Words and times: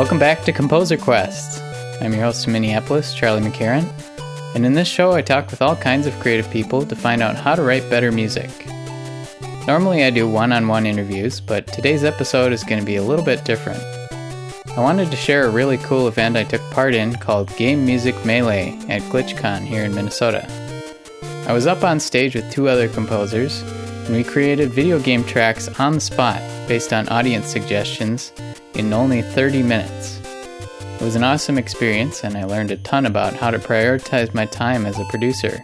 Welcome 0.00 0.18
back 0.18 0.44
to 0.44 0.52
Composer 0.52 0.96
Quest. 0.96 1.60
I'm 2.00 2.14
your 2.14 2.22
host 2.22 2.46
in 2.46 2.54
Minneapolis, 2.54 3.12
Charlie 3.12 3.42
McCarron, 3.42 3.86
and 4.54 4.64
in 4.64 4.72
this 4.72 4.88
show 4.88 5.12
I 5.12 5.20
talk 5.20 5.50
with 5.50 5.60
all 5.60 5.76
kinds 5.76 6.06
of 6.06 6.18
creative 6.20 6.50
people 6.50 6.86
to 6.86 6.96
find 6.96 7.20
out 7.20 7.36
how 7.36 7.54
to 7.54 7.60
write 7.60 7.90
better 7.90 8.10
music. 8.10 8.50
Normally 9.66 10.04
I 10.04 10.08
do 10.08 10.26
one 10.26 10.54
on 10.54 10.68
one 10.68 10.86
interviews, 10.86 11.38
but 11.38 11.66
today's 11.66 12.02
episode 12.02 12.50
is 12.50 12.64
going 12.64 12.80
to 12.80 12.86
be 12.86 12.96
a 12.96 13.02
little 13.02 13.22
bit 13.22 13.44
different. 13.44 13.78
I 14.74 14.80
wanted 14.80 15.10
to 15.10 15.18
share 15.18 15.44
a 15.44 15.50
really 15.50 15.76
cool 15.76 16.08
event 16.08 16.34
I 16.34 16.44
took 16.44 16.62
part 16.70 16.94
in 16.94 17.16
called 17.16 17.54
Game 17.58 17.84
Music 17.84 18.14
Melee 18.24 18.78
at 18.88 19.02
GlitchCon 19.02 19.66
here 19.66 19.84
in 19.84 19.94
Minnesota. 19.94 20.48
I 21.46 21.52
was 21.52 21.66
up 21.66 21.84
on 21.84 22.00
stage 22.00 22.34
with 22.34 22.50
two 22.50 22.70
other 22.70 22.88
composers, 22.88 23.60
and 24.06 24.16
we 24.16 24.24
created 24.24 24.70
video 24.70 24.98
game 24.98 25.24
tracks 25.24 25.68
on 25.78 25.92
the 25.92 26.00
spot 26.00 26.40
based 26.66 26.94
on 26.94 27.06
audience 27.10 27.48
suggestions 27.48 28.32
in 28.80 28.92
only 28.92 29.20
30 29.22 29.62
minutes. 29.62 30.20
It 31.00 31.02
was 31.02 31.14
an 31.14 31.22
awesome 31.22 31.58
experience, 31.58 32.24
and 32.24 32.36
I 32.36 32.44
learned 32.44 32.70
a 32.70 32.76
ton 32.78 33.06
about 33.06 33.34
how 33.34 33.50
to 33.50 33.58
prioritize 33.58 34.34
my 34.34 34.46
time 34.46 34.86
as 34.86 34.98
a 34.98 35.04
producer. 35.04 35.62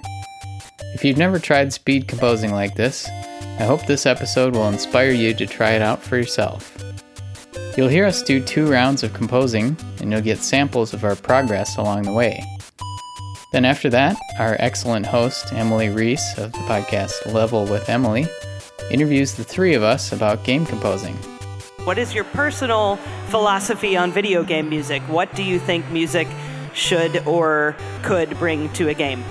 If 0.95 1.05
you've 1.05 1.16
never 1.16 1.39
tried 1.39 1.73
speed 1.73 2.09
composing 2.09 2.52
like 2.52 2.75
this, 2.75 3.09
I 3.59 3.65
hope 3.65 3.87
this 3.87 4.06
episode 4.06 4.55
will 4.55 4.69
inspire 4.69 5.11
you 5.11 5.34
to 5.34 5.47
try 5.47 5.73
it 5.73 5.83
out 5.83 6.02
for 6.02 6.16
yourself. 6.16 6.77
You'll 7.77 7.89
hear 7.89 8.06
us 8.06 8.23
do 8.23 8.42
two 8.42 8.70
rounds 8.70 9.02
of 9.02 9.15
composing, 9.15 9.77
and 10.01 10.12
you'll 10.12 10.20
get 10.20 10.39
samples 10.39 10.92
of 10.92 11.05
our 11.05 11.17
progress 11.17 11.77
along 11.77 12.03
the 12.03 12.12
way. 12.12 12.42
Then, 13.53 13.64
after 13.64 13.89
that, 13.91 14.17
our 14.39 14.56
excellent 14.59 15.06
host, 15.06 15.53
Emily 15.53 15.89
Reese 15.89 16.36
of 16.39 16.53
the 16.53 16.58
podcast 16.61 17.33
Level 17.33 17.64
with 17.64 17.89
Emily, 17.89 18.27
interviews 18.91 19.34
the 19.34 19.45
three 19.45 19.75
of 19.75 19.83
us 19.83 20.12
about 20.12 20.45
game 20.45 20.67
composing. 20.67 21.19
What 21.87 21.98
is 21.98 22.12
your 22.12 22.25
personal 22.25 22.97
philosophy 23.29 23.97
on 23.97 24.11
video 24.11 24.42
game 24.42 24.69
music? 24.69 25.03
What 25.03 25.33
do 25.37 25.45
you 25.45 25.61
think 25.61 25.89
music 25.92 26.27
should 26.75 27.25
or 27.29 27.77
could 28.03 28.37
bring 28.41 28.73
to 28.73 28.89
a 28.89 28.95
game? 28.95 29.23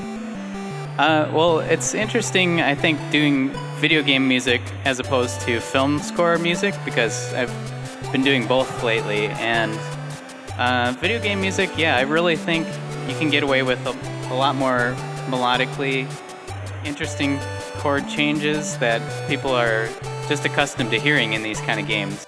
Uh, 0.97 1.29
well, 1.33 1.59
it's 1.59 1.93
interesting, 1.93 2.61
I 2.61 2.73
think, 2.73 2.97
doing 3.11 3.49
video 3.81 4.01
game 4.01 4.25
music 4.25 4.61
as 4.85 4.99
opposed 4.99 5.41
to 5.41 5.59
film 5.59 5.99
score 5.99 6.37
music 6.37 6.73
because 6.85 7.33
I've 7.33 7.51
been 8.13 8.23
doing 8.23 8.47
both 8.47 8.83
lately. 8.83 9.27
And 9.27 9.77
uh, 10.57 10.95
video 11.01 11.19
game 11.21 11.41
music, 11.41 11.69
yeah, 11.75 11.97
I 11.97 12.03
really 12.03 12.37
think 12.37 12.65
you 13.09 13.17
can 13.17 13.29
get 13.29 13.43
away 13.43 13.63
with 13.63 13.85
a, 13.85 14.33
a 14.33 14.33
lot 14.33 14.55
more 14.55 14.95
melodically 15.27 16.07
interesting 16.85 17.37
chord 17.79 18.07
changes 18.07 18.77
that 18.77 19.01
people 19.27 19.51
are 19.51 19.89
just 20.29 20.45
accustomed 20.45 20.91
to 20.91 20.99
hearing 21.01 21.33
in 21.33 21.43
these 21.43 21.59
kind 21.59 21.81
of 21.81 21.87
games. 21.87 22.25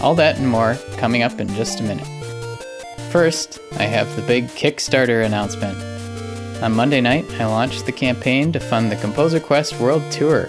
All 0.00 0.14
that 0.14 0.38
and 0.38 0.48
more 0.48 0.76
coming 0.96 1.22
up 1.22 1.40
in 1.40 1.48
just 1.54 1.80
a 1.80 1.82
minute. 1.82 2.06
First, 3.10 3.58
I 3.78 3.84
have 3.84 4.14
the 4.14 4.22
big 4.22 4.46
Kickstarter 4.48 5.24
announcement. 5.24 5.76
On 6.62 6.74
Monday 6.74 7.00
night, 7.00 7.24
I 7.40 7.46
launched 7.46 7.86
the 7.86 7.92
campaign 7.92 8.52
to 8.52 8.60
fund 8.60 8.92
the 8.92 8.96
Composer 8.96 9.40
Quest 9.40 9.80
World 9.80 10.02
Tour. 10.10 10.48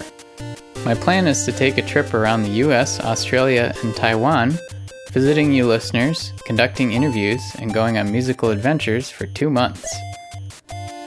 My 0.84 0.94
plan 0.94 1.26
is 1.26 1.44
to 1.44 1.52
take 1.52 1.78
a 1.78 1.82
trip 1.82 2.14
around 2.14 2.42
the 2.42 2.62
US, 2.64 3.00
Australia, 3.00 3.74
and 3.82 3.94
Taiwan, 3.94 4.58
visiting 5.10 5.52
you 5.52 5.66
listeners, 5.66 6.32
conducting 6.46 6.92
interviews, 6.92 7.42
and 7.58 7.74
going 7.74 7.98
on 7.98 8.12
musical 8.12 8.50
adventures 8.50 9.10
for 9.10 9.26
two 9.26 9.50
months. 9.50 9.86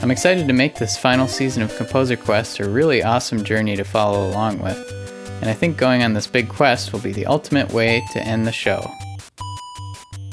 I'm 0.02 0.10
excited 0.10 0.46
to 0.46 0.52
make 0.52 0.74
this 0.74 0.98
final 0.98 1.26
season 1.26 1.62
of 1.62 1.74
Composer 1.76 2.16
Quest 2.16 2.60
a 2.60 2.68
really 2.68 3.02
awesome 3.02 3.42
journey 3.42 3.74
to 3.76 3.84
follow 3.84 4.28
along 4.28 4.58
with, 4.58 5.03
and 5.44 5.50
I 5.50 5.52
think 5.54 5.76
going 5.76 6.02
on 6.02 6.14
this 6.14 6.26
big 6.26 6.48
quest 6.48 6.92
will 6.92 7.00
be 7.00 7.12
the 7.12 7.26
ultimate 7.26 7.70
way 7.70 8.02
to 8.14 8.26
end 8.26 8.46
the 8.46 8.52
show. 8.52 8.90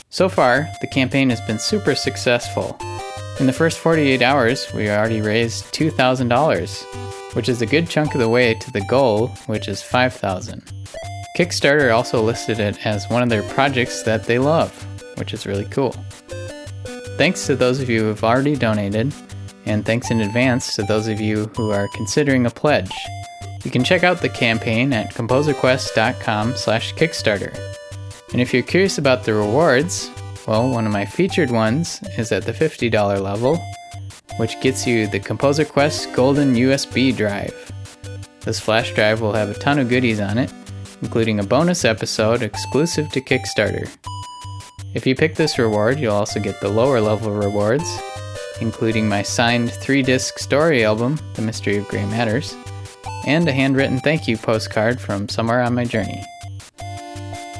So 0.09 0.29
far, 0.29 0.67
the 0.79 0.87
campaign 0.87 1.29
has 1.29 1.41
been 1.41 1.59
super 1.59 1.93
successful, 1.93 2.79
in 3.41 3.47
the 3.47 3.53
first 3.53 3.79
48 3.79 4.21
hours, 4.21 4.71
we 4.71 4.87
already 4.91 5.19
raised 5.19 5.65
$2,000, 5.73 7.33
which 7.33 7.49
is 7.49 7.63
a 7.63 7.65
good 7.65 7.89
chunk 7.89 8.13
of 8.13 8.21
the 8.21 8.29
way 8.29 8.53
to 8.53 8.71
the 8.71 8.85
goal, 8.85 9.29
which 9.47 9.67
is 9.67 9.81
5,000. 9.81 10.61
Kickstarter 11.35 11.91
also 11.91 12.21
listed 12.21 12.59
it 12.59 12.85
as 12.85 13.09
one 13.09 13.23
of 13.23 13.29
their 13.29 13.41
projects 13.41 14.03
that 14.03 14.25
they 14.25 14.37
love, 14.37 14.71
which 15.17 15.33
is 15.33 15.47
really 15.47 15.65
cool. 15.65 15.95
Thanks 17.17 17.47
to 17.47 17.55
those 17.55 17.79
of 17.79 17.89
you 17.89 18.01
who 18.01 18.07
have 18.09 18.23
already 18.23 18.55
donated, 18.55 19.11
and 19.65 19.87
thanks 19.87 20.11
in 20.11 20.21
advance 20.21 20.75
to 20.75 20.83
those 20.83 21.07
of 21.07 21.19
you 21.19 21.47
who 21.55 21.71
are 21.71 21.87
considering 21.95 22.45
a 22.45 22.51
pledge. 22.51 22.93
You 23.63 23.71
can 23.71 23.83
check 23.83 24.03
out 24.03 24.21
the 24.21 24.29
campaign 24.29 24.93
at 24.93 25.13
composerquest.com/kickstarter. 25.13 27.59
And 28.31 28.41
if 28.41 28.53
you're 28.53 28.63
curious 28.63 28.97
about 28.97 29.23
the 29.23 29.33
rewards, 29.33 30.09
well, 30.47 30.69
one 30.69 30.85
of 30.85 30.91
my 30.91 31.05
featured 31.05 31.51
ones 31.51 32.01
is 32.17 32.31
at 32.31 32.45
the 32.45 32.53
$50 32.53 33.19
level, 33.19 33.59
which 34.37 34.59
gets 34.61 34.87
you 34.87 35.07
the 35.07 35.19
Composer 35.19 35.65
Quest 35.65 36.13
Golden 36.13 36.55
USB 36.55 37.15
drive. 37.15 37.53
This 38.41 38.59
flash 38.59 38.93
drive 38.95 39.21
will 39.21 39.33
have 39.33 39.49
a 39.49 39.59
ton 39.59 39.77
of 39.77 39.89
goodies 39.89 40.19
on 40.19 40.39
it, 40.39 40.51
including 41.01 41.39
a 41.39 41.43
bonus 41.43 41.85
episode 41.85 42.41
exclusive 42.41 43.11
to 43.11 43.21
Kickstarter. 43.21 43.87
If 44.95 45.05
you 45.05 45.13
pick 45.15 45.35
this 45.35 45.59
reward, 45.59 45.99
you'll 45.99 46.15
also 46.15 46.39
get 46.39 46.59
the 46.59 46.69
lower 46.69 46.99
level 46.99 47.31
rewards, 47.31 47.85
including 48.59 49.07
my 49.07 49.21
signed 49.21 49.71
three 49.71 50.01
disc 50.01 50.39
story 50.39 50.83
album, 50.83 51.19
The 51.35 51.43
Mystery 51.43 51.77
of 51.77 51.87
Grey 51.87 52.05
Matters, 52.05 52.55
and 53.25 53.47
a 53.47 53.51
handwritten 53.51 53.99
thank 53.99 54.27
you 54.27 54.37
postcard 54.37 54.99
from 54.99 55.29
somewhere 55.29 55.61
on 55.61 55.73
my 55.73 55.85
journey. 55.85 56.23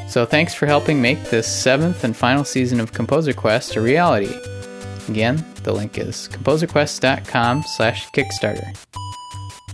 So 0.10 0.26
thanks 0.26 0.54
for 0.54 0.66
helping 0.66 1.02
make 1.02 1.24
this 1.26 1.48
seventh 1.48 2.04
and 2.04 2.16
final 2.16 2.44
season 2.44 2.80
of 2.80 2.92
Composer 2.92 3.32
Quest 3.32 3.78
a 3.78 3.82
reality. 3.82 4.34
Again, 5.08 5.46
the 5.64 5.74
link 5.74 5.98
is 5.98 6.28
composerquest.com 6.32 7.64
slash 7.64 8.10
Kickstarter. 8.12 8.76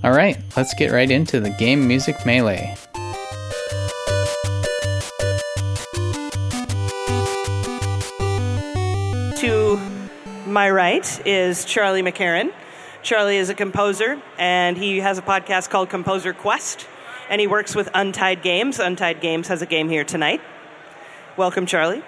Alright, 0.03 0.37
let's 0.55 0.75
get 0.75 0.91
right 0.91 1.09
into 1.09 1.39
the 1.39 1.49
game 1.49 1.87
music 1.87 2.23
melee. 2.25 2.75
To 9.37 9.79
my 10.45 10.69
right 10.69 11.27
is 11.27 11.65
Charlie 11.65 12.03
McCarron. 12.03 12.51
Charlie 13.07 13.37
is 13.37 13.49
a 13.49 13.55
composer, 13.55 14.21
and 14.37 14.77
he 14.77 14.99
has 14.99 15.17
a 15.17 15.21
podcast 15.21 15.69
called 15.69 15.89
Composer 15.89 16.33
Quest 16.33 16.89
and 17.29 17.39
he 17.39 17.47
works 17.47 17.73
with 17.73 17.87
Untied 17.93 18.41
Games. 18.41 18.79
Untied 18.79 19.21
Games 19.21 19.47
has 19.47 19.61
a 19.61 19.65
game 19.65 19.87
here 19.87 20.03
tonight. 20.03 20.41
Welcome, 21.37 21.65
Charlie. 21.65 22.03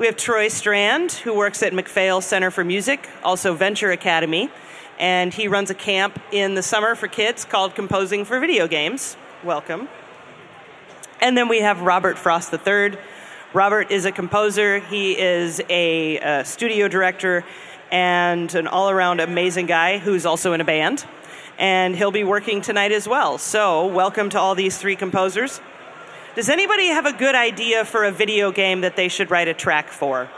We 0.00 0.06
have 0.06 0.16
Troy 0.16 0.48
Strand, 0.48 1.12
who 1.12 1.32
works 1.32 1.62
at 1.62 1.72
MacPhail 1.72 2.20
Center 2.20 2.50
for 2.50 2.64
Music, 2.64 3.08
also 3.22 3.54
Venture 3.54 3.92
Academy, 3.92 4.50
and 4.98 5.32
he 5.32 5.46
runs 5.46 5.70
a 5.70 5.74
camp 5.74 6.20
in 6.32 6.54
the 6.54 6.62
summer 6.62 6.96
for 6.96 7.06
kids 7.06 7.44
called 7.44 7.76
Composing 7.76 8.24
for 8.24 8.40
Video 8.40 8.66
Games. 8.66 9.16
Welcome. 9.44 9.88
And 11.20 11.38
then 11.38 11.46
we 11.48 11.60
have 11.60 11.82
Robert 11.82 12.18
Frost 12.18 12.52
III. 12.52 12.98
Robert 13.52 13.92
is 13.92 14.04
a 14.04 14.10
composer, 14.10 14.80
he 14.80 15.16
is 15.16 15.60
a, 15.70 16.18
a 16.18 16.44
studio 16.44 16.88
director, 16.88 17.44
and 17.90 18.54
an 18.54 18.66
all 18.66 18.90
around 18.90 19.20
amazing 19.20 19.66
guy 19.66 19.98
who's 19.98 20.26
also 20.26 20.52
in 20.52 20.60
a 20.60 20.64
band 20.64 21.04
and 21.58 21.96
he'll 21.96 22.10
be 22.10 22.24
working 22.24 22.60
tonight 22.60 22.92
as 22.92 23.08
well. 23.08 23.38
So, 23.38 23.86
welcome 23.86 24.30
to 24.30 24.38
all 24.38 24.54
these 24.54 24.76
three 24.78 24.96
composers. 24.96 25.60
Does 26.34 26.48
anybody 26.48 26.88
have 26.88 27.06
a 27.06 27.12
good 27.12 27.34
idea 27.34 27.84
for 27.84 28.04
a 28.04 28.12
video 28.12 28.52
game 28.52 28.82
that 28.82 28.96
they 28.96 29.08
should 29.08 29.30
write 29.30 29.48
a 29.48 29.54
track 29.54 29.88
for? 29.88 30.28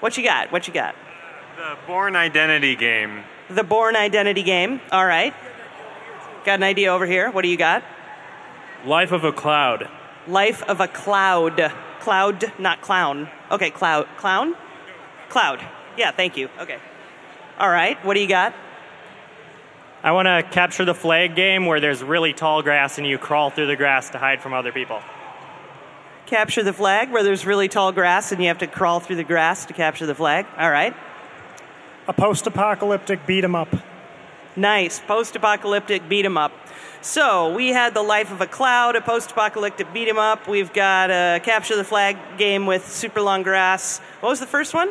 What 0.00 0.18
you 0.18 0.22
got? 0.22 0.52
What 0.52 0.68
you 0.68 0.74
got? 0.74 0.94
The 1.56 1.78
Bourne 1.86 2.14
Identity 2.14 2.76
game. 2.76 3.24
The 3.48 3.64
Bourne 3.64 3.96
Identity 3.96 4.42
game. 4.42 4.80
All 4.92 5.06
right. 5.06 5.32
Got 6.44 6.54
an 6.54 6.62
idea 6.62 6.92
over 6.92 7.06
here. 7.06 7.30
What 7.30 7.42
do 7.42 7.48
you 7.48 7.56
got? 7.56 7.82
Life 8.84 9.12
of 9.12 9.24
a 9.24 9.32
Cloud. 9.32 9.88
Life 10.28 10.62
of 10.64 10.80
a 10.80 10.88
Cloud. 10.88 11.72
Cloud, 12.00 12.52
not 12.58 12.82
clown. 12.82 13.30
Okay, 13.50 13.70
cloud. 13.70 14.06
Clown? 14.18 14.54
Cloud. 15.28 15.64
Yeah, 15.96 16.10
thank 16.10 16.36
you. 16.36 16.48
Okay. 16.60 16.78
All 17.58 17.70
right. 17.70 18.02
What 18.04 18.14
do 18.14 18.20
you 18.20 18.28
got? 18.28 18.54
I 20.02 20.12
want 20.12 20.26
to 20.26 20.42
capture 20.52 20.84
the 20.84 20.94
flag 20.94 21.34
game 21.34 21.66
where 21.66 21.80
there's 21.80 22.02
really 22.02 22.32
tall 22.32 22.62
grass 22.62 22.98
and 22.98 23.06
you 23.06 23.18
crawl 23.18 23.50
through 23.50 23.66
the 23.66 23.76
grass 23.76 24.10
to 24.10 24.18
hide 24.18 24.42
from 24.42 24.52
other 24.52 24.72
people. 24.72 25.00
Capture 26.26 26.62
the 26.62 26.72
flag 26.72 27.10
where 27.10 27.22
there's 27.22 27.46
really 27.46 27.68
tall 27.68 27.92
grass 27.92 28.30
and 28.30 28.40
you 28.40 28.48
have 28.48 28.58
to 28.58 28.66
crawl 28.66 29.00
through 29.00 29.16
the 29.16 29.24
grass 29.24 29.66
to 29.66 29.72
capture 29.72 30.06
the 30.06 30.14
flag. 30.14 30.46
All 30.58 30.70
right. 30.70 30.94
A 32.08 32.12
post 32.12 32.46
apocalyptic 32.46 33.26
beat 33.26 33.42
'em 33.42 33.54
up. 33.54 33.68
Nice. 34.54 35.00
Post 35.00 35.34
apocalyptic 35.34 36.08
beat 36.08 36.24
'em 36.24 36.36
up. 36.36 36.52
So 37.00 37.52
we 37.52 37.68
had 37.68 37.94
the 37.94 38.02
life 38.02 38.30
of 38.32 38.40
a 38.40 38.46
cloud, 38.46 38.96
a 38.96 39.00
post 39.00 39.30
apocalyptic 39.32 39.92
beat 39.92 40.08
'em 40.08 40.18
up. 40.18 40.46
We've 40.46 40.72
got 40.72 41.10
a 41.10 41.40
capture 41.42 41.76
the 41.76 41.84
flag 41.84 42.16
game 42.36 42.66
with 42.66 42.86
super 42.86 43.20
long 43.20 43.42
grass. 43.42 44.00
What 44.20 44.30
was 44.30 44.40
the 44.40 44.46
first 44.46 44.74
one? 44.74 44.90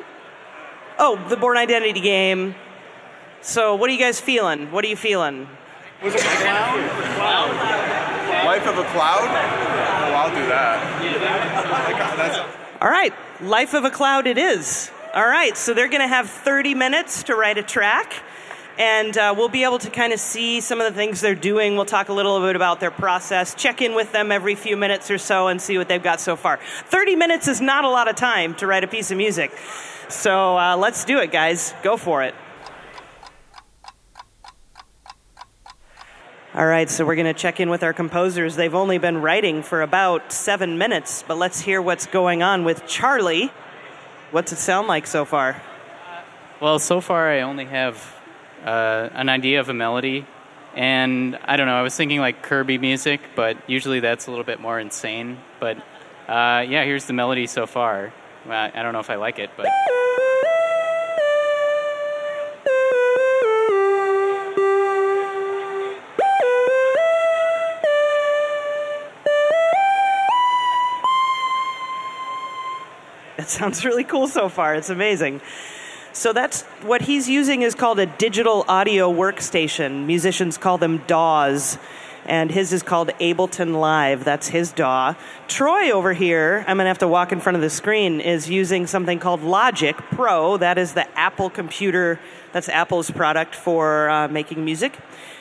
Oh, 0.97 1.23
the 1.29 1.35
Bourne 1.37 1.57
Identity 1.57 1.99
game. 1.99 2.55
So, 3.41 3.75
what 3.75 3.89
are 3.89 3.93
you 3.93 3.99
guys 3.99 4.19
feeling? 4.19 4.71
What 4.71 4.83
are 4.85 4.87
you 4.87 4.95
feeling? 4.95 5.47
Was 6.01 6.15
it 6.15 6.21
cloud? 6.21 6.89
Cloud. 7.15 8.45
Life 8.45 8.67
of 8.67 8.77
a 8.77 8.83
cloud? 8.91 9.27
Oh, 9.27 10.13
I'll 10.13 10.29
do 10.29 10.45
that. 10.47 10.81
Uh, 12.41 12.47
All 12.81 12.89
right, 12.89 13.13
Life 13.41 13.73
of 13.73 13.85
a 13.85 13.89
Cloud 13.89 14.27
it 14.27 14.37
is. 14.37 14.91
All 15.13 15.27
right, 15.27 15.55
so 15.57 15.73
they're 15.73 15.89
going 15.89 16.01
to 16.01 16.07
have 16.07 16.29
30 16.29 16.75
minutes 16.75 17.23
to 17.23 17.35
write 17.35 17.57
a 17.57 17.63
track. 17.63 18.13
And 18.77 19.17
uh, 19.17 19.33
we'll 19.37 19.49
be 19.49 19.63
able 19.63 19.79
to 19.79 19.89
kind 19.89 20.11
of 20.11 20.19
see 20.19 20.59
some 20.59 20.81
of 20.81 20.91
the 20.91 20.97
things 20.97 21.21
they're 21.21 21.33
doing. 21.33 21.75
We'll 21.75 21.85
talk 21.85 22.09
a 22.09 22.13
little 22.13 22.39
bit 22.41 22.55
about 22.55 22.81
their 22.81 22.91
process, 22.91 23.55
check 23.55 23.81
in 23.81 23.95
with 23.95 24.11
them 24.11 24.31
every 24.31 24.55
few 24.55 24.75
minutes 24.75 25.09
or 25.09 25.17
so, 25.17 25.47
and 25.47 25.61
see 25.61 25.77
what 25.77 25.87
they've 25.87 26.03
got 26.03 26.19
so 26.19 26.35
far. 26.35 26.59
30 26.87 27.15
minutes 27.15 27.47
is 27.47 27.61
not 27.61 27.85
a 27.85 27.89
lot 27.89 28.09
of 28.09 28.15
time 28.15 28.53
to 28.55 28.67
write 28.67 28.83
a 28.83 28.87
piece 28.87 29.11
of 29.11 29.17
music. 29.17 29.51
So 30.09 30.57
uh, 30.57 30.75
let's 30.75 31.05
do 31.05 31.19
it, 31.19 31.31
guys. 31.31 31.73
Go 31.83 31.95
for 31.95 32.23
it. 32.23 32.35
All 36.53 36.65
right, 36.65 36.89
so 36.89 37.05
we're 37.05 37.15
going 37.15 37.25
to 37.25 37.33
check 37.33 37.59
in 37.59 37.69
with 37.69 37.83
our 37.83 37.91
composers. 37.91 38.55
They've 38.55 38.73
only 38.73 38.97
been 38.97 39.17
writing 39.21 39.61
for 39.61 39.81
about 39.81 40.31
seven 40.31 40.77
minutes, 40.77 41.21
but 41.27 41.37
let's 41.37 41.59
hear 41.59 41.81
what's 41.81 42.05
going 42.05 42.43
on 42.43 42.63
with 42.63 42.87
Charlie. 42.87 43.51
What's 44.31 44.53
it 44.53 44.57
sound 44.57 44.87
like 44.87 45.05
so 45.05 45.25
far? 45.25 45.61
Well, 46.61 46.79
so 46.79 47.01
far 47.01 47.29
I 47.29 47.41
only 47.41 47.65
have 47.65 48.14
uh, 48.65 49.09
an 49.13 49.29
idea 49.29 49.59
of 49.59 49.69
a 49.69 49.73
melody, 49.73 50.25
and 50.75 51.37
I 51.45 51.55
don't 51.55 51.67
know. 51.67 51.75
I 51.75 51.83
was 51.83 51.95
thinking 51.95 52.19
like 52.19 52.41
Kirby 52.41 52.77
music, 52.77 53.21
but 53.35 53.57
usually 53.69 53.99
that's 53.99 54.27
a 54.27 54.31
little 54.31 54.43
bit 54.43 54.59
more 54.59 54.79
insane. 54.79 55.37
But 55.59 55.77
uh, 56.27 56.65
yeah, 56.67 56.83
here's 56.83 57.05
the 57.05 57.13
melody 57.13 57.47
so 57.47 57.67
far. 57.67 58.11
I 58.49 58.83
don't 58.83 58.93
know 58.93 58.99
if 58.99 59.09
I 59.09 59.15
like 59.15 59.39
it, 59.39 59.51
but. 59.55 59.67
It 73.37 73.49
sounds 73.49 73.85
really 73.85 74.03
cool 74.03 74.27
so 74.27 74.49
far. 74.49 74.73
It's 74.73 74.89
amazing. 74.89 75.39
So 76.15 76.31
that's 76.31 76.61
what 76.81 77.01
he's 77.01 77.27
using 77.27 77.61
is 77.61 77.75
called 77.75 77.99
a 77.99 78.05
digital 78.05 78.63
audio 78.69 79.11
workstation. 79.11 80.05
Musicians 80.05 80.57
call 80.57 80.77
them 80.77 80.99
DAWs. 81.07 81.77
And 82.25 82.49
his 82.49 82.71
is 82.71 82.83
called 82.83 83.09
Ableton 83.19 83.77
Live. 83.81 84.23
That's 84.23 84.47
his 84.47 84.71
DAW. 84.71 85.15
Troy 85.49 85.91
over 85.91 86.13
here, 86.13 86.63
I'm 86.67 86.77
going 86.77 86.85
to 86.85 86.87
have 86.87 86.99
to 86.99 87.07
walk 87.07 87.33
in 87.33 87.41
front 87.41 87.57
of 87.57 87.61
the 87.61 87.69
screen, 87.69 88.21
is 88.21 88.49
using 88.49 88.87
something 88.87 89.19
called 89.19 89.43
Logic 89.43 89.93
Pro. 89.95 90.55
That 90.55 90.77
is 90.77 90.93
the 90.93 91.05
Apple 91.19 91.49
computer, 91.49 92.17
that's 92.53 92.69
Apple's 92.69 93.11
product 93.11 93.53
for 93.53 94.09
uh, 94.09 94.29
making 94.29 94.63
music. 94.63 94.97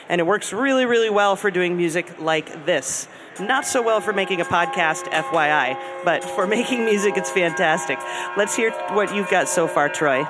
And 0.09 0.19
it 0.19 0.25
works 0.25 0.51
really, 0.51 0.85
really 0.85 1.09
well 1.09 1.37
for 1.37 1.49
doing 1.49 1.77
music 1.77 2.19
like 2.19 2.65
this. 2.65 3.07
Not 3.39 3.65
so 3.65 3.81
well 3.81 4.01
for 4.01 4.11
making 4.11 4.41
a 4.41 4.45
podcast, 4.45 5.05
FYI, 5.05 6.03
but 6.03 6.21
for 6.21 6.45
making 6.57 6.83
music, 6.83 7.15
it's 7.15 7.31
fantastic. 7.31 7.97
Let's 8.35 8.57
hear 8.57 8.71
what 8.91 9.15
you've 9.15 9.29
got 9.29 9.47
so 9.47 9.69
far, 9.69 9.87
Troy. 9.87 10.27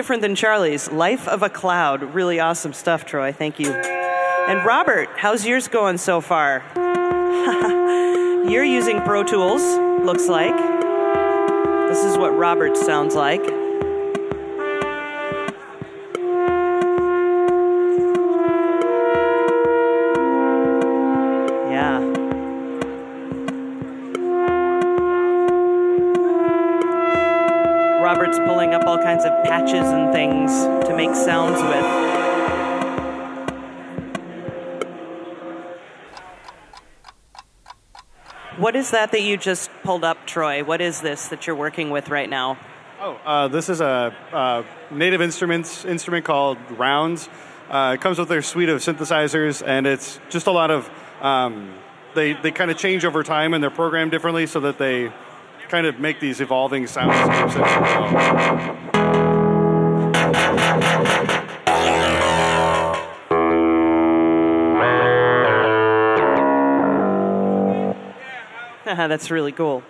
Different 0.00 0.22
than 0.22 0.34
Charlie's. 0.34 0.90
Life 0.90 1.28
of 1.28 1.42
a 1.42 1.50
Cloud. 1.50 2.14
Really 2.14 2.40
awesome 2.40 2.72
stuff, 2.72 3.04
Troy. 3.04 3.32
Thank 3.32 3.60
you. 3.60 3.70
And 3.70 4.64
Robert, 4.64 5.10
how's 5.14 5.44
yours 5.44 5.68
going 5.68 5.98
so 5.98 6.22
far? 6.22 6.64
You're 8.48 8.64
using 8.64 9.02
Pro 9.02 9.22
Tools, 9.24 9.60
looks 10.02 10.26
like. 10.26 10.56
This 11.90 12.02
is 12.02 12.16
what 12.16 12.30
Robert 12.30 12.78
sounds 12.78 13.14
like. 13.14 13.59
Kinds 29.10 29.24
of 29.24 29.32
patches 29.42 29.88
and 29.88 30.12
things 30.12 30.52
to 30.86 30.94
make 30.94 31.12
sounds 31.16 31.60
with. 31.60 31.84
What 38.56 38.76
is 38.76 38.92
that 38.92 39.10
that 39.10 39.22
you 39.22 39.36
just 39.36 39.68
pulled 39.82 40.04
up, 40.04 40.28
Troy? 40.28 40.62
What 40.62 40.80
is 40.80 41.00
this 41.00 41.26
that 41.28 41.48
you're 41.48 41.56
working 41.56 41.90
with 41.90 42.08
right 42.08 42.30
now? 42.30 42.56
Oh, 43.00 43.14
uh, 43.24 43.48
this 43.48 43.68
is 43.68 43.80
a 43.80 44.14
uh, 44.32 44.62
Native 44.92 45.20
Instruments 45.20 45.84
instrument 45.84 46.24
called 46.24 46.58
Rounds. 46.78 47.28
Uh, 47.68 47.96
it 47.98 48.00
comes 48.00 48.16
with 48.16 48.28
their 48.28 48.42
suite 48.42 48.68
of 48.68 48.80
synthesizers, 48.80 49.60
and 49.66 49.88
it's 49.88 50.20
just 50.28 50.46
a 50.46 50.52
lot 50.52 50.70
of. 50.70 50.88
Um, 51.20 51.74
they 52.14 52.34
they 52.34 52.52
kind 52.52 52.70
of 52.70 52.78
change 52.78 53.04
over 53.04 53.24
time, 53.24 53.54
and 53.54 53.62
they're 53.62 53.70
programmed 53.70 54.12
differently 54.12 54.46
so 54.46 54.60
that 54.60 54.78
they 54.78 55.12
kind 55.68 55.86
of 55.86 55.98
make 55.98 56.20
these 56.20 56.40
evolving 56.40 56.84
soundscapes 56.84 58.89
That's 68.96 69.30
really 69.30 69.52
cool. 69.52 69.84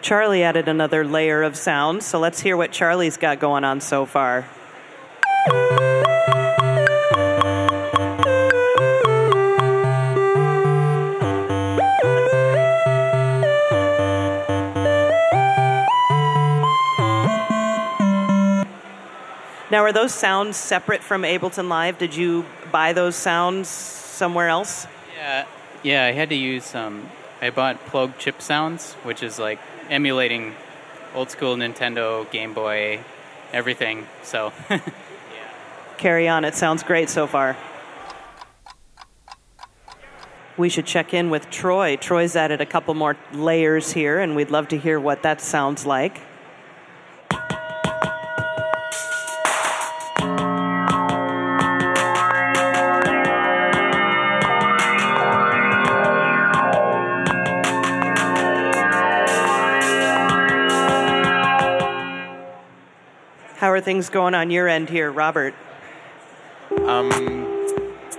Charlie 0.00 0.42
added 0.42 0.68
another 0.68 1.04
layer 1.04 1.42
of 1.42 1.56
sound, 1.56 2.04
so 2.04 2.20
let's 2.20 2.40
hear 2.40 2.56
what 2.56 2.70
Charlie's 2.70 3.16
got 3.16 3.40
going 3.40 3.64
on 3.64 3.80
so 3.80 4.06
far. 4.06 4.46
Now, 19.70 19.82
are 19.82 19.92
those 19.92 20.14
sounds 20.14 20.56
separate 20.56 21.02
from 21.02 21.22
Ableton 21.22 21.68
Live? 21.68 21.98
Did 21.98 22.16
you 22.16 22.46
buy 22.72 22.94
those 22.94 23.16
sounds 23.16 23.68
somewhere 23.68 24.48
else? 24.48 24.86
Yeah, 25.14 25.44
yeah. 25.82 26.04
I 26.06 26.12
had 26.12 26.30
to 26.30 26.34
use 26.34 26.74
um, 26.74 27.10
I 27.42 27.50
bought 27.50 27.84
Plogue 27.84 28.12
chipsounds, 28.12 28.94
which 29.04 29.22
is 29.22 29.38
like 29.38 29.58
emulating 29.90 30.54
old 31.14 31.30
school 31.30 31.54
Nintendo, 31.54 32.30
Game 32.30 32.54
Boy, 32.54 33.00
everything. 33.52 34.06
So, 34.22 34.54
yeah. 34.70 34.80
Carry 35.98 36.28
on. 36.28 36.46
It 36.46 36.54
sounds 36.54 36.82
great 36.82 37.10
so 37.10 37.26
far. 37.26 37.54
We 40.56 40.70
should 40.70 40.86
check 40.86 41.12
in 41.12 41.28
with 41.28 41.50
Troy. 41.50 41.96
Troy's 41.96 42.36
added 42.36 42.62
a 42.62 42.66
couple 42.66 42.94
more 42.94 43.18
layers 43.34 43.92
here, 43.92 44.18
and 44.18 44.34
we'd 44.34 44.50
love 44.50 44.68
to 44.68 44.78
hear 44.78 44.98
what 44.98 45.22
that 45.24 45.42
sounds 45.42 45.84
like. 45.84 46.22
Are 63.78 63.80
things 63.80 64.10
going 64.10 64.34
on 64.34 64.50
your 64.50 64.66
end 64.66 64.90
here, 64.90 65.08
Robert? 65.08 65.54
Um, 66.84 67.08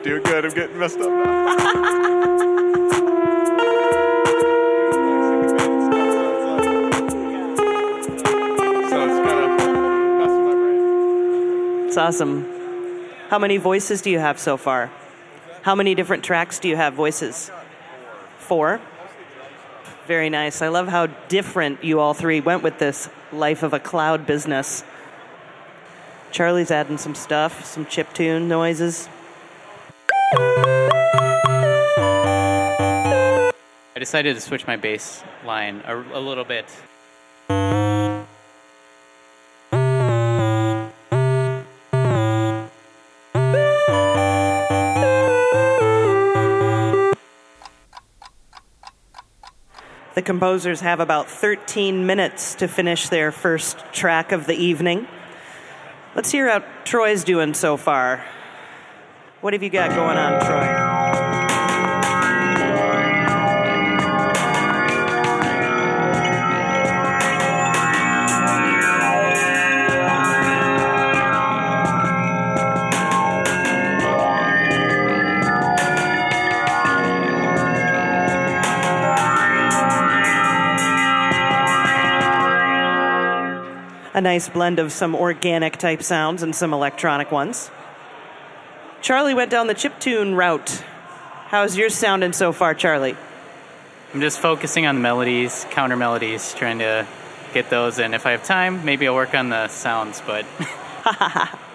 doing 0.03 0.23
good. 0.23 0.45
I'm 0.45 0.53
getting 0.53 0.79
messed 0.79 0.97
up 0.99 1.09
now. 1.09 1.49
It's 11.87 11.97
awesome. 11.97 12.45
How 13.27 13.37
many 13.37 13.57
voices 13.57 14.01
do 14.01 14.09
you 14.09 14.19
have 14.19 14.39
so 14.39 14.55
far? 14.55 14.89
How 15.63 15.75
many 15.75 15.93
different 15.93 16.23
tracks 16.23 16.59
do 16.59 16.69
you 16.69 16.77
have 16.77 16.93
voices? 16.93 17.51
Four? 18.37 18.79
Very 20.07 20.29
nice. 20.29 20.61
I 20.61 20.69
love 20.69 20.87
how 20.87 21.07
different 21.27 21.83
you 21.83 21.99
all 21.99 22.13
three 22.13 22.39
went 22.39 22.63
with 22.63 22.79
this 22.79 23.09
life 23.33 23.61
of 23.61 23.73
a 23.73 23.79
cloud 23.79 24.25
business. 24.25 24.85
Charlie's 26.31 26.71
adding 26.71 26.97
some 26.97 27.15
stuff, 27.15 27.65
some 27.65 27.85
chip 27.85 28.13
tune 28.13 28.47
noises. 28.47 29.09
I 33.95 33.99
decided 33.99 34.35
to 34.35 34.41
switch 34.41 34.65
my 34.67 34.77
bass 34.77 35.23
line 35.45 35.81
a, 35.85 35.97
a 35.97 36.21
little 36.21 36.45
bit. 36.45 36.65
The 50.15 50.23
composers 50.25 50.81
have 50.81 50.99
about 50.99 51.29
13 51.29 52.05
minutes 52.05 52.55
to 52.55 52.67
finish 52.67 53.07
their 53.07 53.31
first 53.31 53.77
track 53.93 54.33
of 54.33 54.47
the 54.47 54.53
evening. 54.53 55.07
Let's 56.19 56.33
hear 56.33 56.49
how 56.49 56.65
Troy's 56.83 57.23
doing 57.23 57.53
so 57.53 57.77
far. 57.77 58.25
What 59.39 59.53
have 59.53 59.63
you 59.63 59.69
got 59.69 59.91
going 59.91 60.17
on, 60.17 60.45
Troy? 60.45 61.48
A 84.19 84.21
nice 84.21 84.49
blend 84.49 84.79
of 84.79 84.91
some 84.91 85.15
organic 85.15 85.77
type 85.77 86.03
sounds 86.03 86.43
and 86.43 86.53
some 86.53 86.73
electronic 86.73 87.31
ones. 87.31 87.71
Charlie 89.01 89.33
went 89.33 89.49
down 89.49 89.67
the 89.67 89.73
chiptune 89.73 90.35
route. 90.35 90.83
How's 91.47 91.77
yours 91.77 91.95
sounding 91.95 92.33
so 92.33 92.51
far, 92.51 92.73
Charlie? 92.73 93.15
I'm 94.13 94.19
just 94.19 94.41
focusing 94.41 94.85
on 94.85 94.95
the 94.95 95.01
melodies, 95.01 95.65
counter 95.69 95.95
melodies, 95.95 96.53
trying 96.53 96.79
to 96.79 97.07
get 97.53 97.69
those. 97.69 97.97
And 97.97 98.13
if 98.13 98.25
I 98.25 98.31
have 98.31 98.43
time, 98.43 98.83
maybe 98.83 99.07
I'll 99.07 99.15
work 99.15 99.33
on 99.33 99.47
the 99.47 99.69
sounds. 99.69 100.21
But 100.27 100.45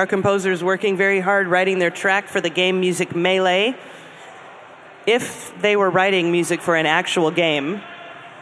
Our 0.00 0.06
composer's 0.06 0.64
working 0.64 0.96
very 0.96 1.20
hard 1.20 1.46
writing 1.48 1.78
their 1.78 1.90
track 1.90 2.28
for 2.28 2.40
the 2.40 2.48
game 2.48 2.80
Music 2.80 3.14
Melee. 3.14 3.76
If 5.04 5.52
they 5.60 5.76
were 5.76 5.90
writing 5.90 6.32
music 6.32 6.62
for 6.62 6.74
an 6.74 6.86
actual 6.86 7.30
game, 7.30 7.82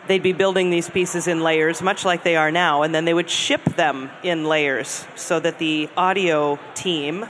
they'd 0.07 0.23
be 0.23 0.33
building 0.33 0.71
these 0.71 0.89
pieces 0.89 1.27
in 1.27 1.41
layers, 1.41 1.83
much 1.83 2.05
like 2.05 2.23
they 2.23 2.37
are 2.37 2.53
now, 2.53 2.83
and 2.83 2.95
then 2.95 3.07
they 3.07 3.13
would 3.13 3.29
ship 3.29 3.65
them 3.75 4.09
in 4.23 4.45
layers 4.45 5.05
so 5.17 5.41
that 5.41 5.59
the 5.59 5.91
audio 5.97 6.61
team 6.77 7.27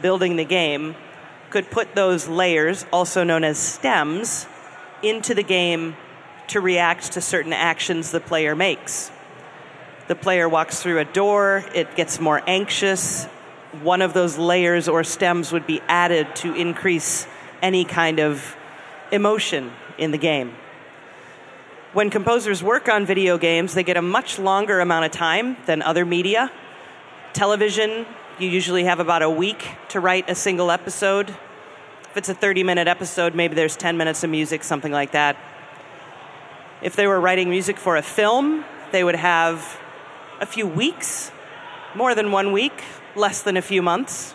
building 0.00 0.36
the 0.36 0.46
game 0.46 0.96
could 1.50 1.70
put 1.70 1.94
those 1.94 2.28
layers, 2.28 2.86
also 2.94 3.24
known 3.24 3.44
as 3.44 3.58
stems, 3.58 4.46
into 5.02 5.34
the 5.34 5.42
game 5.42 5.94
to 6.48 6.62
react 6.62 7.12
to 7.12 7.20
certain 7.20 7.52
actions 7.52 8.10
the 8.10 8.20
player 8.20 8.56
makes. 8.56 9.10
The 10.08 10.14
player 10.14 10.48
walks 10.48 10.80
through 10.82 10.98
a 10.98 11.04
door, 11.04 11.62
it 11.74 11.94
gets 11.94 12.18
more 12.18 12.42
anxious. 12.46 13.28
One 13.82 14.00
of 14.00 14.14
those 14.14 14.38
layers 14.38 14.88
or 14.88 15.04
stems 15.04 15.52
would 15.52 15.66
be 15.66 15.80
added 15.88 16.34
to 16.36 16.54
increase 16.54 17.26
any 17.60 17.84
kind 17.84 18.20
of 18.20 18.56
emotion 19.10 19.72
in 19.98 20.10
the 20.10 20.18
game. 20.18 20.54
When 21.92 22.10
composers 22.10 22.62
work 22.62 22.88
on 22.88 23.06
video 23.06 23.38
games, 23.38 23.74
they 23.74 23.82
get 23.82 23.96
a 23.96 24.02
much 24.02 24.38
longer 24.38 24.80
amount 24.80 25.06
of 25.06 25.12
time 25.12 25.56
than 25.66 25.82
other 25.82 26.04
media. 26.04 26.50
Television, 27.32 28.06
you 28.38 28.48
usually 28.48 28.84
have 28.84 29.00
about 29.00 29.22
a 29.22 29.30
week 29.30 29.66
to 29.88 30.00
write 30.00 30.28
a 30.28 30.34
single 30.34 30.70
episode. 30.70 31.30
If 31.30 32.16
it's 32.16 32.28
a 32.28 32.34
30 32.34 32.62
minute 32.64 32.88
episode, 32.88 33.34
maybe 33.34 33.54
there's 33.54 33.76
10 33.76 33.96
minutes 33.96 34.22
of 34.24 34.30
music, 34.30 34.62
something 34.62 34.92
like 34.92 35.12
that. 35.12 35.36
If 36.82 36.96
they 36.96 37.06
were 37.06 37.20
writing 37.20 37.50
music 37.50 37.78
for 37.78 37.96
a 37.96 38.02
film, 38.02 38.64
they 38.92 39.02
would 39.02 39.16
have 39.16 39.78
a 40.40 40.46
few 40.46 40.66
weeks, 40.66 41.30
more 41.94 42.14
than 42.14 42.30
one 42.30 42.52
week, 42.52 42.84
less 43.16 43.42
than 43.42 43.56
a 43.56 43.62
few 43.62 43.82
months. 43.82 44.34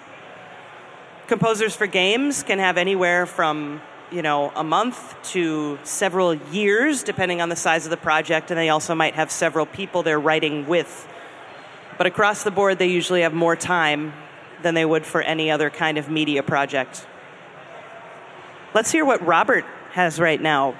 Composers 1.27 1.75
for 1.75 1.87
games 1.87 2.43
can 2.43 2.59
have 2.59 2.77
anywhere 2.77 3.25
from 3.25 3.81
you 4.11 4.21
know 4.21 4.51
a 4.55 4.63
month 4.63 5.15
to 5.31 5.79
several 5.83 6.33
years 6.33 7.03
depending 7.03 7.41
on 7.41 7.47
the 7.47 7.55
size 7.55 7.85
of 7.85 7.91
the 7.91 7.97
project 7.97 8.51
and 8.51 8.59
they 8.59 8.67
also 8.67 8.93
might 8.93 9.13
have 9.15 9.31
several 9.31 9.65
people 9.65 10.03
they're 10.03 10.19
writing 10.19 10.67
with. 10.67 11.07
But 11.97 12.07
across 12.07 12.43
the 12.43 12.51
board 12.51 12.79
they 12.79 12.87
usually 12.87 13.21
have 13.21 13.33
more 13.33 13.55
time 13.55 14.13
than 14.63 14.73
they 14.73 14.85
would 14.85 15.05
for 15.05 15.21
any 15.21 15.49
other 15.49 15.69
kind 15.69 15.97
of 15.97 16.09
media 16.09 16.43
project. 16.43 17.07
Let's 18.73 18.91
hear 18.91 19.05
what 19.05 19.25
robert 19.25 19.65
has 19.91 20.19
right 20.19 20.41
now. 20.41 20.75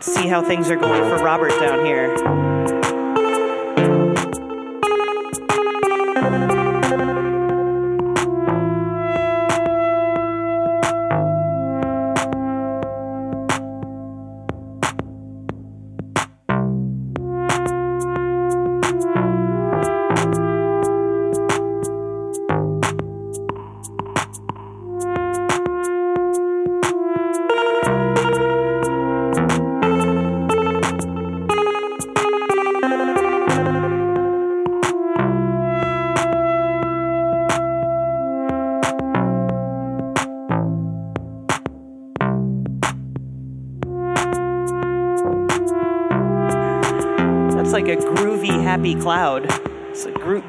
See 0.00 0.28
how 0.28 0.42
things 0.42 0.70
are 0.70 0.76
going 0.76 1.02
for 1.02 1.22
robert 1.22 1.50
down 1.60 1.84
here 1.84 2.49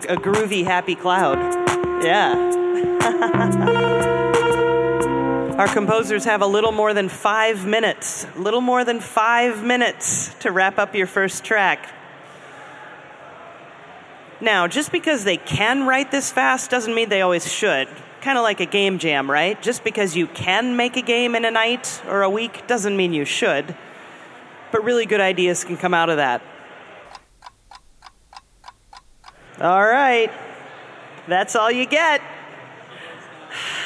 a, 0.05 0.15
groovy, 0.17 0.63
happy 0.63 0.95
cloud. 0.95 1.37
Yeah. 2.03 2.35
Our 5.57 5.67
composers 5.67 6.25
have 6.25 6.41
a 6.41 6.47
little 6.47 6.71
more 6.71 6.93
than 6.93 7.07
five 7.07 7.67
minutes, 7.67 8.25
a 8.35 8.39
little 8.39 8.61
more 8.61 8.83
than 8.83 8.99
five 8.99 9.63
minutes 9.63 10.33
to 10.39 10.51
wrap 10.51 10.79
up 10.79 10.95
your 10.95 11.07
first 11.07 11.43
track. 11.43 11.93
Now, 14.41 14.67
just 14.67 14.91
because 14.91 15.23
they 15.23 15.37
can 15.37 15.85
write 15.85 16.09
this 16.09 16.31
fast 16.31 16.71
doesn't 16.71 16.95
mean 16.95 17.09
they 17.09 17.21
always 17.21 17.51
should. 17.51 17.87
Kind 18.21 18.39
of 18.39 18.43
like 18.43 18.59
a 18.59 18.65
game 18.65 18.97
jam, 18.97 19.29
right? 19.29 19.61
Just 19.61 19.83
because 19.83 20.15
you 20.15 20.25
can 20.25 20.75
make 20.75 20.97
a 20.97 21.01
game 21.03 21.35
in 21.35 21.45
a 21.45 21.51
night 21.51 22.01
or 22.07 22.23
a 22.23 22.29
week 22.29 22.65
doesn't 22.65 22.97
mean 22.97 23.13
you 23.13 23.25
should. 23.25 23.75
But 24.71 24.83
really 24.83 25.05
good 25.05 25.21
ideas 25.21 25.63
can 25.63 25.77
come 25.77 25.93
out 25.93 26.09
of 26.09 26.17
that. 26.17 26.41
All 29.61 29.85
right. 29.85 30.31
That's 31.27 31.55
all 31.55 31.69
you 31.69 31.85
get. 31.85 32.19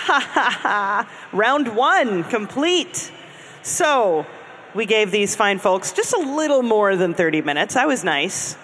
Round 1.33 1.75
one 1.75 2.23
complete. 2.23 3.11
So, 3.61 4.25
we 4.73 4.85
gave 4.85 5.11
these 5.11 5.35
fine 5.35 5.59
folks 5.59 5.91
just 5.91 6.13
a 6.13 6.17
little 6.17 6.63
more 6.63 6.95
than 6.95 7.13
30 7.13 7.41
minutes. 7.41 7.75
I 7.75 7.87
was 7.87 8.05
nice 8.05 8.55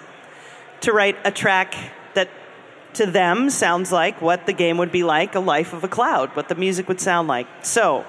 to 0.82 0.94
write 0.94 1.18
a 1.26 1.32
track 1.32 1.76
that 2.14 2.30
to 2.94 3.06
them 3.06 3.50
sounds 3.50 3.92
like 3.92 4.22
what 4.22 4.46
the 4.46 4.54
game 4.54 4.78
would 4.78 4.94
be 4.94 5.04
like 5.04 5.36
a 5.36 5.42
life 5.42 5.74
of 5.74 5.84
a 5.84 5.90
cloud, 5.90 6.30
what 6.38 6.48
the 6.48 6.56
music 6.56 6.88
would 6.88 7.02
sound 7.02 7.28
like. 7.28 7.48
So, 7.64 8.06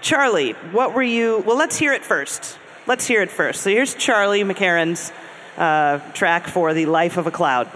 Charlie, 0.00 0.54
what 0.72 0.94
were 0.94 1.02
you? 1.02 1.44
Well, 1.46 1.56
let's 1.56 1.78
hear 1.78 1.92
it 1.92 2.04
first. 2.04 2.58
Let's 2.88 3.06
hear 3.06 3.22
it 3.22 3.30
first. 3.30 3.62
So, 3.62 3.70
here's 3.70 3.94
Charlie 3.94 4.42
McCarron's 4.42 5.12
uh, 5.56 6.00
track 6.12 6.48
for 6.48 6.74
The 6.74 6.86
Life 6.86 7.18
of 7.18 7.28
a 7.28 7.30
Cloud. 7.30 7.70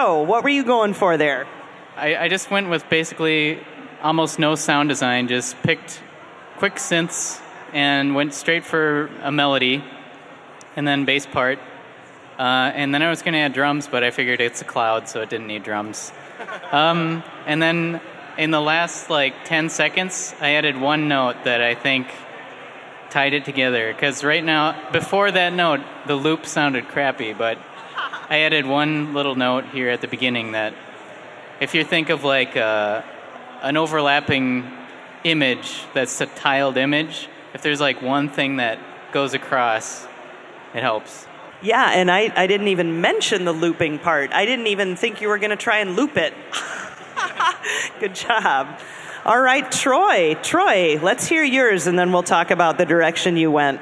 So, 0.00 0.22
what 0.22 0.44
were 0.44 0.48
you 0.48 0.62
going 0.62 0.94
for 0.94 1.16
there? 1.16 1.44
I, 1.96 2.14
I 2.14 2.28
just 2.28 2.52
went 2.52 2.70
with 2.70 2.88
basically 2.88 3.58
almost 4.00 4.38
no 4.38 4.54
sound 4.54 4.90
design, 4.90 5.26
just 5.26 5.60
picked 5.64 6.00
quick 6.58 6.76
synths 6.76 7.40
and 7.72 8.14
went 8.14 8.32
straight 8.32 8.64
for 8.64 9.10
a 9.24 9.32
melody 9.32 9.82
and 10.76 10.86
then 10.86 11.04
bass 11.04 11.26
part. 11.26 11.58
Uh, 12.38 12.70
and 12.76 12.94
then 12.94 13.02
I 13.02 13.10
was 13.10 13.22
going 13.22 13.32
to 13.32 13.40
add 13.40 13.52
drums, 13.54 13.88
but 13.88 14.04
I 14.04 14.12
figured 14.12 14.40
it's 14.40 14.62
a 14.62 14.64
cloud, 14.64 15.08
so 15.08 15.20
it 15.20 15.30
didn't 15.30 15.48
need 15.48 15.64
drums. 15.64 16.12
Um, 16.70 17.24
and 17.46 17.60
then 17.60 18.00
in 18.36 18.52
the 18.52 18.60
last 18.60 19.10
like 19.10 19.46
10 19.46 19.68
seconds, 19.68 20.32
I 20.40 20.50
added 20.50 20.80
one 20.80 21.08
note 21.08 21.42
that 21.42 21.60
I 21.60 21.74
think 21.74 22.06
tied 23.10 23.32
it 23.32 23.44
together. 23.44 23.92
Because 23.92 24.22
right 24.22 24.44
now, 24.44 24.92
before 24.92 25.32
that 25.32 25.52
note, 25.52 25.80
the 26.06 26.14
loop 26.14 26.46
sounded 26.46 26.86
crappy, 26.86 27.32
but 27.32 27.58
I 28.30 28.40
added 28.40 28.66
one 28.66 29.14
little 29.14 29.36
note 29.36 29.64
here 29.70 29.88
at 29.88 30.02
the 30.02 30.06
beginning 30.06 30.52
that 30.52 30.74
if 31.60 31.74
you 31.74 31.82
think 31.82 32.10
of 32.10 32.24
like 32.24 32.58
uh, 32.58 33.00
an 33.62 33.78
overlapping 33.78 34.70
image 35.24 35.80
that's 35.94 36.20
a 36.20 36.26
tiled 36.26 36.76
image, 36.76 37.26
if 37.54 37.62
there's 37.62 37.80
like 37.80 38.02
one 38.02 38.28
thing 38.28 38.56
that 38.56 38.78
goes 39.12 39.32
across, 39.32 40.06
it 40.74 40.82
helps. 40.82 41.26
Yeah, 41.62 41.90
and 41.90 42.10
I, 42.10 42.30
I 42.36 42.46
didn't 42.46 42.68
even 42.68 43.00
mention 43.00 43.46
the 43.46 43.54
looping 43.54 43.98
part. 43.98 44.30
I 44.34 44.44
didn't 44.44 44.66
even 44.66 44.94
think 44.94 45.22
you 45.22 45.28
were 45.28 45.38
going 45.38 45.48
to 45.48 45.56
try 45.56 45.78
and 45.78 45.96
loop 45.96 46.18
it. 46.18 46.34
Good 48.00 48.14
job. 48.14 48.78
All 49.24 49.40
right, 49.40 49.72
Troy. 49.72 50.34
Troy, 50.42 50.98
let's 51.02 51.26
hear 51.26 51.42
yours 51.42 51.86
and 51.86 51.98
then 51.98 52.12
we'll 52.12 52.22
talk 52.22 52.50
about 52.50 52.76
the 52.76 52.84
direction 52.84 53.38
you 53.38 53.50
went. 53.50 53.80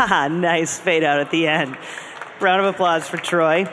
Haha, 0.00 0.28
nice 0.34 0.78
fade 0.78 1.04
out 1.04 1.20
at 1.20 1.30
the 1.30 1.46
end. 1.46 1.76
Round 2.40 2.64
of 2.64 2.74
applause 2.74 3.06
for 3.06 3.18
Troy. 3.18 3.70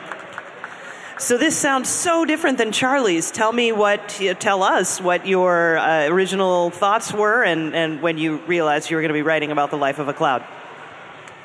So 1.18 1.38
this 1.38 1.56
sounds 1.56 1.88
so 1.88 2.26
different 2.26 2.58
than 2.58 2.70
Charlie's. 2.70 3.30
Tell 3.30 3.50
me 3.50 3.72
what, 3.72 4.10
tell 4.38 4.62
us 4.62 5.00
what 5.00 5.26
your 5.26 5.78
uh, 5.78 6.06
original 6.08 6.68
thoughts 6.68 7.14
were, 7.14 7.42
and, 7.42 7.74
and 7.74 8.02
when 8.02 8.18
you 8.18 8.36
realized 8.46 8.90
you 8.90 8.96
were 8.96 9.00
going 9.00 9.08
to 9.08 9.14
be 9.14 9.22
writing 9.22 9.50
about 9.50 9.70
the 9.70 9.78
life 9.78 9.98
of 9.98 10.08
a 10.08 10.12
cloud. 10.12 10.44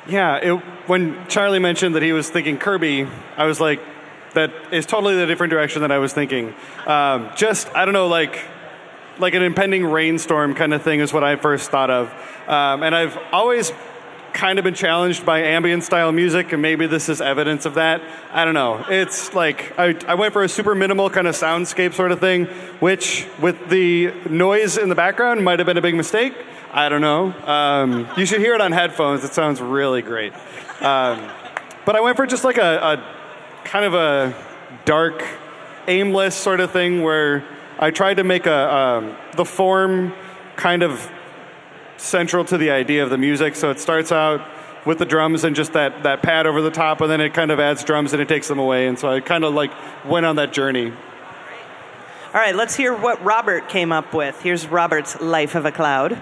Yeah, 0.05 0.35
it, 0.35 0.55
when 0.87 1.27
Charlie 1.29 1.59
mentioned 1.59 1.95
that 1.95 2.03
he 2.03 2.11
was 2.11 2.29
thinking 2.29 2.57
Kirby, 2.57 3.07
I 3.37 3.45
was 3.45 3.61
like, 3.61 3.79
that 4.33 4.51
is 4.73 4.85
totally 4.85 5.15
the 5.15 5.25
different 5.25 5.51
direction 5.51 5.83
that 5.83 5.93
I 5.93 5.99
was 5.99 6.11
thinking. 6.11 6.53
Um, 6.85 7.29
just 7.37 7.73
I 7.73 7.85
don't 7.85 7.93
know, 7.93 8.07
like 8.07 8.37
like 9.17 9.33
an 9.33 9.43
impending 9.43 9.85
rainstorm 9.85 10.55
kind 10.55 10.73
of 10.73 10.81
thing 10.81 10.99
is 10.99 11.13
what 11.13 11.23
I 11.23 11.37
first 11.37 11.71
thought 11.71 11.89
of, 11.89 12.09
um, 12.49 12.83
and 12.83 12.93
I've 12.93 13.17
always 13.31 13.71
kind 14.33 14.59
of 14.59 14.63
been 14.63 14.73
challenged 14.73 15.25
by 15.25 15.41
ambient 15.41 15.83
style 15.83 16.11
music, 16.11 16.51
and 16.51 16.61
maybe 16.61 16.87
this 16.87 17.07
is 17.07 17.21
evidence 17.21 17.65
of 17.65 17.75
that. 17.75 18.01
I 18.31 18.45
don't 18.45 18.55
know. 18.55 18.83
It's 18.89 19.33
like 19.33 19.77
I, 19.77 19.95
I 20.07 20.15
went 20.15 20.33
for 20.33 20.43
a 20.43 20.49
super 20.49 20.75
minimal 20.75 21.09
kind 21.09 21.27
of 21.27 21.35
soundscape 21.35 21.93
sort 21.93 22.11
of 22.11 22.19
thing, 22.19 22.45
which 22.79 23.27
with 23.39 23.69
the 23.69 24.11
noise 24.29 24.77
in 24.77 24.89
the 24.89 24.95
background 24.95 25.43
might 25.43 25.59
have 25.59 25.65
been 25.65 25.77
a 25.77 25.81
big 25.81 25.95
mistake. 25.95 26.33
I 26.71 26.89
don't 26.89 27.01
know. 27.01 27.31
Um, 27.45 28.09
you 28.17 28.25
should 28.25 28.41
hear 28.41 28.55
it 28.55 28.61
on 28.61 28.71
headphones. 28.71 29.23
It 29.23 29.33
sounds 29.33 29.61
really 29.61 30.01
great. 30.01 30.33
Um, 30.81 31.29
but 31.85 31.95
I 31.95 32.01
went 32.01 32.17
for 32.17 32.25
just 32.25 32.43
like 32.43 32.57
a, 32.57 32.97
a 32.97 33.63
kind 33.63 33.85
of 33.85 33.93
a 33.93 34.35
dark, 34.83 35.23
aimless 35.87 36.35
sort 36.35 36.59
of 36.59 36.71
thing 36.71 37.03
where 37.03 37.45
I 37.77 37.91
tried 37.91 38.15
to 38.15 38.23
make 38.23 38.47
a 38.47 38.75
um, 38.75 39.15
the 39.35 39.45
form 39.45 40.13
kind 40.55 40.81
of 40.81 41.11
central 42.03 42.43
to 42.45 42.57
the 42.57 42.71
idea 42.71 43.03
of 43.03 43.09
the 43.09 43.17
music. 43.17 43.55
So 43.55 43.71
it 43.71 43.79
starts 43.79 44.11
out 44.11 44.45
with 44.85 44.99
the 44.99 45.05
drums 45.05 45.43
and 45.43 45.55
just 45.55 45.73
that, 45.73 46.03
that 46.03 46.21
pad 46.21 46.45
over 46.45 46.61
the 46.61 46.71
top, 46.71 46.99
and 46.99 47.09
then 47.09 47.21
it 47.21 47.33
kind 47.33 47.51
of 47.51 47.59
adds 47.59 47.83
drums 47.83 48.11
and 48.11 48.21
it 48.21 48.27
takes 48.27 48.47
them 48.47 48.59
away. 48.59 48.87
And 48.87 48.99
so 48.99 49.09
I 49.09 49.21
kind 49.21 49.43
of 49.43 49.53
like 49.53 49.71
went 50.05 50.25
on 50.25 50.35
that 50.35 50.51
journey. 50.51 50.91
All 50.91 52.41
right, 52.41 52.55
let's 52.55 52.75
hear 52.75 52.93
what 52.93 53.23
Robert 53.23 53.69
came 53.69 53.91
up 53.91 54.13
with. 54.13 54.41
Here's 54.41 54.67
Robert's 54.67 55.21
Life 55.21 55.55
of 55.55 55.65
a 55.65 55.71
Cloud. 55.71 56.19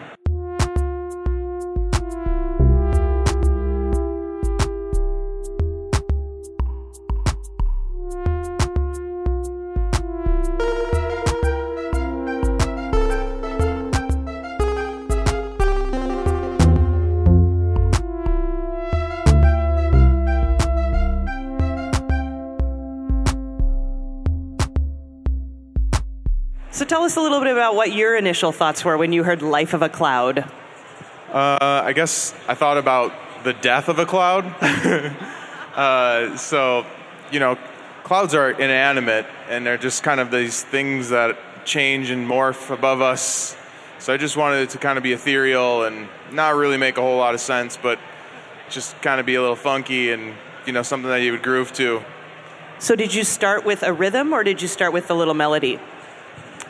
Tell 26.91 27.03
us 27.03 27.15
a 27.15 27.21
little 27.21 27.39
bit 27.39 27.53
about 27.53 27.73
what 27.73 27.93
your 27.93 28.17
initial 28.17 28.51
thoughts 28.51 28.83
were 28.83 28.97
when 28.97 29.13
you 29.13 29.23
heard 29.23 29.41
Life 29.41 29.73
of 29.73 29.81
a 29.81 29.87
Cloud. 29.87 30.39
Uh, 31.31 31.57
I 31.61 31.93
guess 31.93 32.35
I 32.49 32.53
thought 32.53 32.77
about 32.77 33.13
the 33.45 33.53
death 33.53 33.87
of 33.87 33.97
a 33.97 34.05
cloud. 34.05 34.43
uh, 35.73 36.35
so, 36.35 36.85
you 37.31 37.39
know, 37.39 37.57
clouds 38.03 38.33
are 38.33 38.51
inanimate 38.51 39.25
and 39.47 39.65
they're 39.65 39.77
just 39.77 40.03
kind 40.03 40.19
of 40.19 40.31
these 40.31 40.65
things 40.65 41.07
that 41.11 41.37
change 41.63 42.09
and 42.09 42.27
morph 42.27 42.69
above 42.69 42.99
us. 42.99 43.55
So 43.99 44.13
I 44.13 44.17
just 44.17 44.35
wanted 44.35 44.63
it 44.63 44.71
to 44.71 44.77
kind 44.77 44.97
of 44.97 45.03
be 45.03 45.13
ethereal 45.13 45.85
and 45.85 46.09
not 46.33 46.55
really 46.55 46.75
make 46.75 46.97
a 46.97 47.01
whole 47.01 47.17
lot 47.17 47.33
of 47.33 47.39
sense, 47.39 47.77
but 47.81 47.99
just 48.69 49.01
kind 49.01 49.21
of 49.21 49.25
be 49.25 49.35
a 49.35 49.41
little 49.41 49.55
funky 49.55 50.11
and, 50.11 50.35
you 50.65 50.73
know, 50.73 50.83
something 50.83 51.09
that 51.09 51.21
you 51.21 51.31
would 51.31 51.43
groove 51.43 51.71
to. 51.71 52.03
So 52.79 52.97
did 52.97 53.13
you 53.13 53.23
start 53.23 53.63
with 53.63 53.81
a 53.81 53.93
rhythm 53.93 54.33
or 54.33 54.43
did 54.43 54.61
you 54.61 54.67
start 54.67 54.91
with 54.91 55.07
the 55.07 55.15
little 55.15 55.35
melody? 55.35 55.79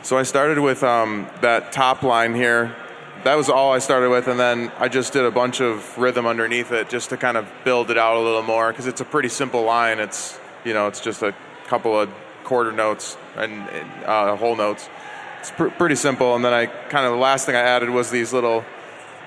So 0.04 0.18
I 0.18 0.24
started 0.24 0.58
with 0.58 0.82
um, 0.82 1.28
that 1.42 1.70
top 1.70 2.02
line 2.02 2.34
here. 2.34 2.74
That 3.22 3.36
was 3.36 3.48
all 3.48 3.72
I 3.72 3.78
started 3.78 4.10
with, 4.10 4.26
and 4.26 4.38
then 4.38 4.72
I 4.80 4.88
just 4.88 5.12
did 5.12 5.24
a 5.24 5.30
bunch 5.30 5.60
of 5.60 5.96
rhythm 5.96 6.26
underneath 6.26 6.72
it 6.72 6.88
just 6.88 7.10
to 7.10 7.16
kind 7.16 7.36
of 7.36 7.48
build 7.64 7.88
it 7.88 7.96
out 7.96 8.16
a 8.16 8.20
little 8.20 8.42
more 8.42 8.72
because 8.72 8.88
it's 8.88 9.00
a 9.00 9.04
pretty 9.04 9.28
simple 9.28 9.62
line. 9.62 10.00
It's 10.00 10.40
you 10.64 10.74
know 10.74 10.88
it's 10.88 10.98
just 10.98 11.22
a 11.22 11.32
couple 11.68 11.98
of 11.98 12.10
quarter 12.42 12.72
notes 12.72 13.16
and 13.36 13.62
uh, 14.04 14.34
whole 14.34 14.56
notes. 14.56 14.88
It's 15.38 15.52
pr- 15.52 15.68
pretty 15.68 15.94
simple. 15.94 16.34
And 16.34 16.44
then 16.44 16.52
I 16.52 16.66
kind 16.66 17.06
of 17.06 17.12
the 17.12 17.18
last 17.18 17.46
thing 17.46 17.54
I 17.54 17.60
added 17.60 17.88
was 17.88 18.10
these 18.10 18.32
little 18.32 18.64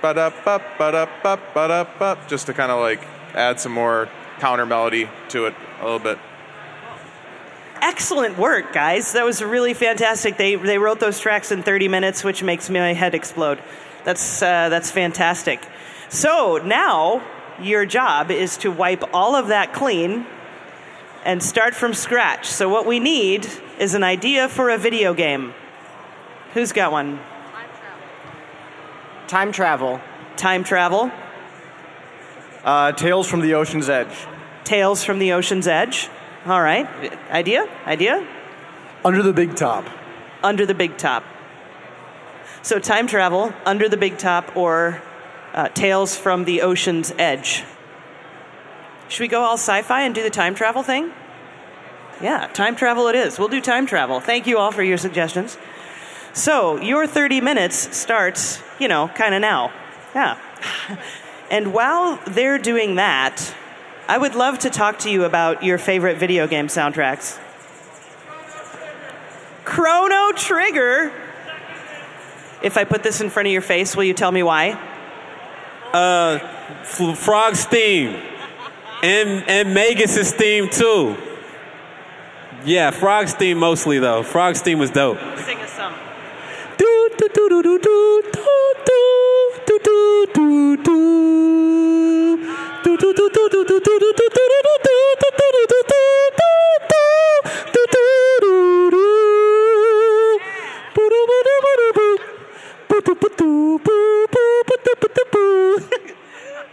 ba 0.01 0.13
da 0.13 0.29
ba 0.43 0.61
ba 0.77 0.91
da 0.91 1.07
ba 1.23 1.39
ba 1.53 1.67
da 1.69 1.83
ba 1.97 2.19
just 2.27 2.47
to 2.47 2.53
kind 2.53 2.73
of 2.73 2.81
like 2.81 3.01
add 3.33 3.61
some 3.61 3.71
more 3.71 4.09
counter 4.39 4.65
melody 4.65 5.09
to 5.29 5.45
it 5.45 5.55
a 5.79 5.83
little 5.85 5.99
bit. 5.99 6.19
Excellent 7.81 8.37
work, 8.37 8.73
guys. 8.73 9.13
That 9.13 9.25
was 9.25 9.43
really 9.43 9.73
fantastic. 9.73 10.37
They, 10.37 10.55
they 10.55 10.77
wrote 10.77 10.99
those 10.99 11.19
tracks 11.19 11.51
in 11.51 11.63
30 11.63 11.87
minutes, 11.87 12.23
which 12.23 12.43
makes 12.43 12.69
my 12.69 12.93
head 12.93 13.15
explode. 13.15 13.61
That's, 14.03 14.41
uh, 14.41 14.69
that's 14.69 14.91
fantastic. 14.91 15.65
So 16.09 16.57
now 16.63 17.23
your 17.61 17.85
job 17.85 18.31
is 18.31 18.57
to 18.57 18.71
wipe 18.71 19.03
all 19.13 19.35
of 19.35 19.47
that 19.47 19.73
clean 19.73 20.25
and 21.23 21.41
start 21.41 21.75
from 21.75 21.93
scratch. 21.93 22.47
So 22.47 22.69
what 22.69 22.85
we 22.85 22.99
need 22.99 23.47
is 23.79 23.95
an 23.95 24.03
idea 24.03 24.47
for 24.47 24.69
a 24.69 24.77
video 24.77 25.13
game. 25.13 25.53
Who's 26.53 26.71
got 26.71 26.91
one? 26.91 27.19
Time 29.27 29.51
travel. 29.51 29.99
Time 30.37 30.63
travel. 30.63 31.11
Uh, 32.63 32.91
Tales 32.91 33.27
from 33.27 33.41
the 33.41 33.55
Ocean's 33.55 33.89
Edge. 33.89 34.15
Tales 34.63 35.03
from 35.03 35.19
the 35.19 35.33
Ocean's 35.33 35.67
Edge. 35.67 36.09
All 36.45 36.61
right. 36.61 36.87
Idea? 37.31 37.67
Idea? 37.87 38.27
Under 39.03 39.23
the 39.23 39.33
Big 39.33 39.55
Top. 39.55 39.85
Under 40.43 40.65
the 40.65 40.75
Big 40.75 40.97
Top. 40.97 41.23
So 42.61 42.79
time 42.79 43.07
travel, 43.07 43.53
Under 43.65 43.89
the 43.89 43.97
Big 43.97 44.17
Top, 44.17 44.55
or 44.55 45.01
uh, 45.53 45.69
Tales 45.69 46.15
from 46.17 46.45
the 46.45 46.61
Ocean's 46.61 47.13
Edge. 47.17 47.63
Should 49.07 49.21
we 49.21 49.27
go 49.27 49.41
all 49.41 49.53
sci 49.55 49.81
fi 49.81 50.01
and 50.01 50.13
do 50.13 50.21
the 50.21 50.29
time 50.29 50.53
travel 50.53 50.83
thing? 50.83 51.11
Yeah, 52.21 52.47
time 52.47 52.75
travel 52.75 53.07
it 53.07 53.15
is. 53.15 53.39
We'll 53.39 53.47
do 53.47 53.61
time 53.61 53.85
travel. 53.85 54.19
Thank 54.19 54.47
you 54.47 54.57
all 54.57 54.71
for 54.71 54.83
your 54.83 54.97
suggestions. 54.97 55.57
So, 56.33 56.79
your 56.81 57.07
30 57.07 57.41
minutes 57.41 57.97
starts, 57.97 58.61
you 58.79 58.87
know, 58.87 59.07
kind 59.07 59.33
of 59.33 59.41
now. 59.41 59.71
Yeah. 60.13 60.37
And 61.51 61.73
while 61.73 62.19
they're 62.25 62.57
doing 62.57 62.95
that, 62.95 63.53
I 64.07 64.17
would 64.17 64.35
love 64.35 64.59
to 64.59 64.69
talk 64.69 64.99
to 64.99 65.09
you 65.09 65.23
about 65.23 65.63
your 65.63 65.77
favorite 65.77 66.17
video 66.17 66.47
game 66.47 66.67
soundtracks. 66.67 67.39
Chrono 69.63 70.31
Trigger. 70.33 71.11
If 72.61 72.77
I 72.77 72.83
put 72.83 73.03
this 73.03 73.19
in 73.21 73.29
front 73.29 73.47
of 73.47 73.51
your 73.51 73.61
face, 73.61 73.95
will 73.95 74.03
you 74.03 74.13
tell 74.13 74.31
me 74.31 74.43
why? 74.43 74.71
Uh, 75.91 76.39
F- 76.81 77.17
Frog's 77.17 77.65
theme, 77.65 78.15
and 79.01 79.43
and 79.49 79.73
Magus' 79.73 80.31
theme 80.31 80.69
too. 80.69 81.15
Yeah, 82.63 82.91
Frog's 82.91 83.33
theme 83.33 83.57
mostly 83.57 83.99
though. 83.99 84.23
Frog's 84.23 84.61
theme 84.61 84.79
was 84.79 84.91
dope. 84.91 85.17
Sing 85.37 85.57
us 85.59 85.71
some. 85.71 85.93
Do 86.77 87.09
do 87.17 87.29
do 87.33 87.49
do 87.49 87.63
do 87.63 87.79
do 87.79 88.21
do 88.31 89.34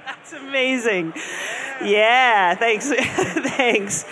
that's 0.07 0.33
amazing. 0.33 1.12
Yeah, 1.83 2.55
thanks. 2.55 2.88
thanks. 3.57 4.05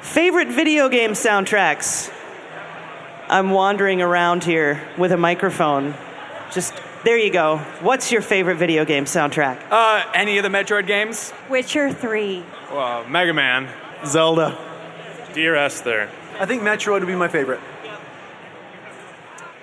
Favorite 0.00 0.48
video 0.48 0.88
game 0.88 1.12
soundtracks? 1.12 2.12
I'm 3.28 3.50
wandering 3.50 4.02
around 4.02 4.44
here 4.44 4.82
with 4.98 5.12
a 5.12 5.16
microphone, 5.16 5.94
just 6.50 6.74
there 7.04 7.18
you 7.18 7.32
go. 7.32 7.58
What's 7.80 8.12
your 8.12 8.22
favorite 8.22 8.56
video 8.56 8.84
game 8.84 9.04
soundtrack? 9.04 9.60
Uh, 9.70 10.04
any 10.14 10.38
of 10.38 10.42
the 10.44 10.48
Metroid 10.48 10.86
games? 10.86 11.32
Witcher 11.50 11.92
3. 11.92 12.44
Well, 12.70 13.06
Mega 13.08 13.34
Man. 13.34 13.68
Zelda. 14.06 14.56
Dear 15.34 15.56
Esther. 15.56 16.08
I 16.38 16.46
think 16.46 16.62
Metroid 16.62 17.00
would 17.00 17.06
be 17.06 17.14
my 17.14 17.28
favorite. 17.28 17.60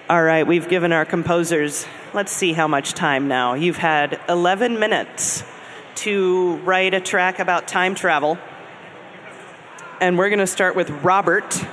All 0.09 0.23
right, 0.23 0.45
we've 0.47 0.67
given 0.67 0.91
our 0.91 1.05
composers, 1.05 1.85
let's 2.15 2.31
see 2.31 2.53
how 2.53 2.67
much 2.67 2.93
time 2.93 3.27
now. 3.27 3.53
You've 3.53 3.77
had 3.77 4.19
11 4.27 4.79
minutes 4.79 5.43
to 5.95 6.55
write 6.57 6.95
a 6.95 6.99
track 6.99 7.37
about 7.37 7.67
time 7.67 7.93
travel. 7.93 8.39
And 10.01 10.17
we're 10.17 10.29
going 10.29 10.39
to 10.39 10.47
start 10.47 10.75
with 10.75 10.89
Robert. 11.03 11.63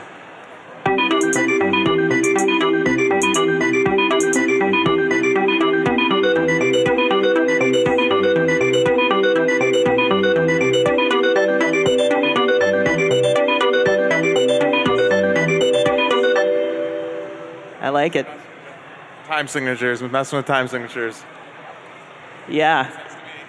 Like 18.06 18.14
it. 18.14 18.26
Time 19.26 19.48
signatures, 19.48 20.00
We're 20.00 20.08
messing 20.08 20.36
with 20.36 20.46
time 20.46 20.68
signatures. 20.68 21.20
Yeah, 22.48 22.88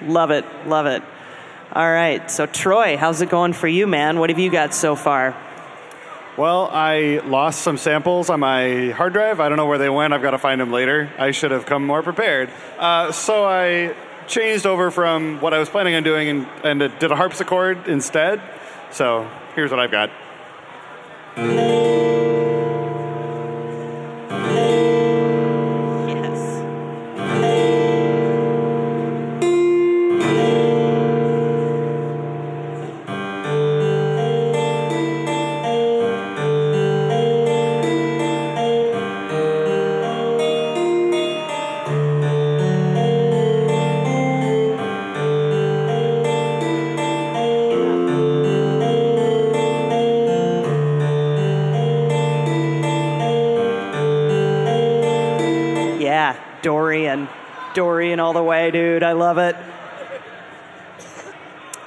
love 0.02 0.32
it, 0.32 0.46
love 0.66 0.88
it. 0.88 1.04
All 1.74 1.88
right, 1.88 2.32
so 2.32 2.48
Troy, 2.48 2.98
how's 2.98 3.22
it 3.22 3.30
going 3.30 3.54
for 3.54 3.68
you, 3.68 3.86
man? 3.86 4.18
What 4.18 4.32
have 4.32 4.40
you 4.40 4.50
got 4.50 4.74
so 4.74 4.96
far? 4.96 5.38
Well, 6.38 6.70
I 6.72 7.22
lost 7.26 7.62
some 7.62 7.78
samples 7.78 8.32
on 8.32 8.40
my 8.40 8.90
hard 8.90 9.14
drive. 9.14 9.40
I 9.40 9.48
don't 9.48 9.58
know 9.58 9.68
where 9.68 9.78
they 9.78 9.90
went. 9.90 10.12
I've 10.12 10.24
got 10.24 10.32
to 10.32 10.40
find 10.40 10.60
them 10.60 10.72
later. 10.72 11.12
I 11.20 11.30
should 11.30 11.52
have 11.52 11.68
come 11.68 11.86
more 11.86 12.02
prepared. 12.02 12.50
Uh, 12.80 13.12
so 13.12 13.46
I 13.46 13.96
changed 14.26 14.66
over 14.66 14.90
from 14.90 15.40
what 15.40 15.54
I 15.54 15.60
was 15.60 15.70
planning 15.70 15.94
on 15.94 16.02
doing 16.02 16.30
and, 16.30 16.48
and 16.64 17.00
did 17.00 17.12
a 17.12 17.16
harpsichord 17.16 17.88
instead. 17.88 18.42
So 18.90 19.30
here's 19.54 19.70
what 19.70 19.80
I've 19.80 19.92
got. 19.92 20.10
Love 59.28 59.38
it. 59.40 59.56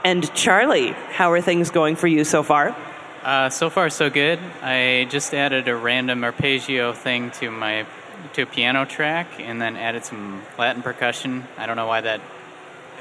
And 0.05 0.33
Charlie, 0.35 0.93
how 0.93 1.33
are 1.33 1.41
things 1.41 1.71
going 1.71 1.97
for 1.97 2.07
you 2.07 2.25
so 2.25 2.43
far? 2.43 2.77
Uh, 3.23 3.49
so 3.49 3.71
far, 3.71 3.89
so 3.89 4.11
good. 4.11 4.39
I 4.63 5.07
just 5.11 5.35
added 5.35 5.69
a 5.69 5.77
random 5.77 6.23
arpeggio 6.25 6.93
thing 6.93 7.31
to 7.33 7.51
my 7.51 7.87
to 8.35 8.43
a 8.43 8.47
piano 8.47 8.85
track, 8.85 9.27
and 9.39 9.61
then 9.61 9.77
added 9.77 10.05
some 10.05 10.43
Latin 10.59 10.83
percussion. 10.83 11.45
I 11.57 11.65
don't 11.65 11.77
know 11.77 11.87
why 11.87 12.03
that 12.03 12.21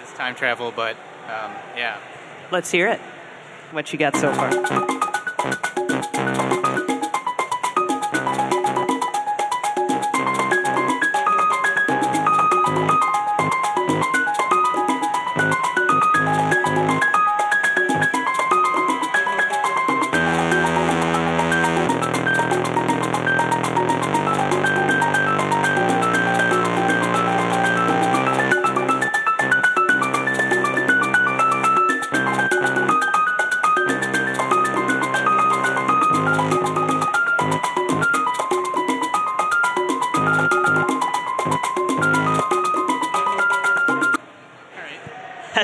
is 0.02 0.10
time 0.14 0.36
travel, 0.36 0.72
but 0.74 0.96
um, 1.26 1.52
yeah. 1.76 1.98
Let's 2.50 2.72
hear 2.72 2.88
it. 2.88 3.00
What 3.72 3.92
you 3.92 4.00
got 4.00 4.16
so 4.16 4.34
far? 4.34 5.09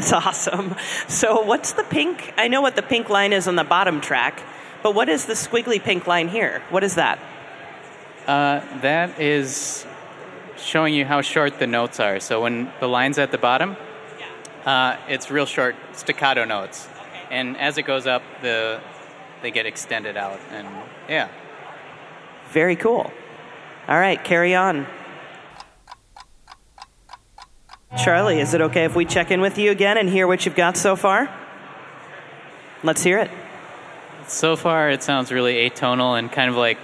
That's 0.05 0.25
awesome. 0.47 0.75
So, 1.07 1.41
what's 1.41 1.73
the 1.73 1.83
pink? 1.83 2.33
I 2.37 2.47
know 2.47 2.61
what 2.61 2.75
the 2.75 2.83
pink 2.83 3.09
line 3.09 3.33
is 3.33 3.47
on 3.47 3.55
the 3.55 3.63
bottom 3.63 4.01
track, 4.01 4.43
But 4.83 4.93
what 4.93 5.09
is 5.09 5.25
the 5.25 5.33
squiggly 5.33 5.81
pink 5.81 6.05
line 6.05 6.27
here? 6.27 6.61
What 6.69 6.83
is 6.83 6.93
that? 6.93 7.17
Uh, 8.27 8.61
that 8.81 9.19
is 9.19 9.83
showing 10.57 10.93
you 10.93 11.05
how 11.05 11.21
short 11.21 11.57
the 11.57 11.65
notes 11.65 11.99
are. 11.99 12.19
So 12.19 12.43
when 12.43 12.71
the 12.79 12.87
line's 12.87 13.17
at 13.17 13.31
the 13.31 13.39
bottom, 13.39 13.77
uh, 14.65 14.97
it's 15.07 15.31
real 15.31 15.47
short 15.47 15.75
staccato 15.93 16.45
notes, 16.45 16.87
and 17.31 17.57
as 17.57 17.79
it 17.79 17.83
goes 17.83 18.05
up, 18.05 18.21
the 18.41 18.81
they 19.41 19.49
get 19.49 19.65
extended 19.65 20.17
out, 20.17 20.39
and 20.51 20.67
yeah. 21.09 21.29
Very 22.49 22.75
cool. 22.75 23.11
All 23.87 23.99
right, 23.99 24.23
carry 24.23 24.53
on. 24.53 24.85
Charlie, 27.97 28.39
is 28.41 28.53
it 28.53 28.61
okay 28.61 28.83
if 28.83 28.95
we 28.95 29.05
check 29.05 29.31
in 29.31 29.39
with 29.39 29.57
you 29.57 29.71
again 29.71 29.97
and 29.97 30.09
hear 30.09 30.27
what 30.27 30.45
you've 30.45 30.55
got 30.55 30.75
so 30.75 30.95
far? 30.95 31.29
Let's 32.83 33.01
hear 33.01 33.19
it. 33.19 33.31
So 34.27 34.55
far, 34.55 34.89
it 34.89 35.01
sounds 35.01 35.31
really 35.31 35.69
atonal 35.69 36.17
and 36.19 36.31
kind 36.31 36.49
of 36.49 36.57
like. 36.57 36.77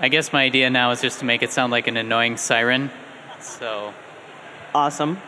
I 0.00 0.08
guess 0.08 0.32
my 0.32 0.42
idea 0.42 0.70
now 0.70 0.90
is 0.92 1.00
just 1.02 1.18
to 1.20 1.26
make 1.26 1.42
it 1.42 1.50
sound 1.50 1.70
like 1.70 1.86
an 1.86 1.96
annoying 1.96 2.36
siren. 2.36 2.90
So. 3.38 3.92
Awesome. 4.74 5.18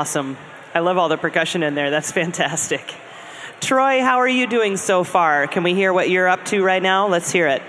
Awesome. 0.00 0.38
I 0.74 0.78
love 0.78 0.96
all 0.96 1.10
the 1.10 1.18
percussion 1.18 1.62
in 1.62 1.74
there. 1.74 1.90
That's 1.90 2.10
fantastic. 2.10 2.94
Troy, 3.60 4.00
how 4.00 4.16
are 4.16 4.26
you 4.26 4.46
doing 4.46 4.78
so 4.78 5.04
far? 5.04 5.46
Can 5.46 5.62
we 5.62 5.74
hear 5.74 5.92
what 5.92 6.08
you're 6.08 6.26
up 6.26 6.42
to 6.46 6.64
right 6.64 6.82
now? 6.82 7.06
Let's 7.06 7.30
hear 7.30 7.48
it. 7.48 7.60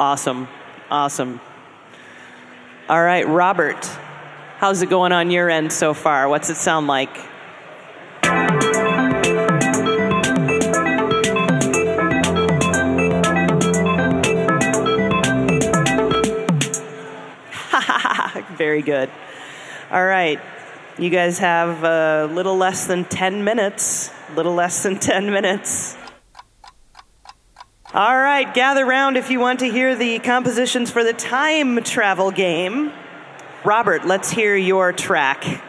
Awesome. 0.00 0.48
Awesome. 0.90 1.40
All 2.88 3.00
right, 3.00 3.28
Robert, 3.28 3.88
how's 4.62 4.80
it 4.80 4.88
going 4.88 5.10
on 5.10 5.32
your 5.32 5.50
end 5.50 5.72
so 5.72 5.92
far? 5.92 6.28
What's 6.28 6.48
it 6.48 6.54
sound 6.54 6.86
like? 6.86 7.10
Very 18.56 18.82
good. 18.82 19.10
All 19.90 20.06
right. 20.06 20.38
You 20.96 21.10
guys 21.10 21.40
have 21.40 21.82
a 21.82 22.32
little 22.32 22.56
less 22.56 22.86
than 22.86 23.04
10 23.04 23.42
minutes. 23.42 24.12
Little 24.36 24.54
less 24.54 24.84
than 24.84 25.00
10 25.00 25.32
minutes. 25.32 25.96
All 27.92 28.16
right, 28.16 28.54
gather 28.54 28.86
round 28.86 29.16
if 29.16 29.28
you 29.28 29.40
want 29.40 29.58
to 29.58 29.66
hear 29.66 29.96
the 29.96 30.20
compositions 30.20 30.92
for 30.92 31.02
the 31.02 31.12
time 31.12 31.82
travel 31.82 32.30
game. 32.30 32.92
Robert, 33.64 34.04
let's 34.04 34.28
hear 34.28 34.56
your 34.56 34.92
track. 34.92 35.62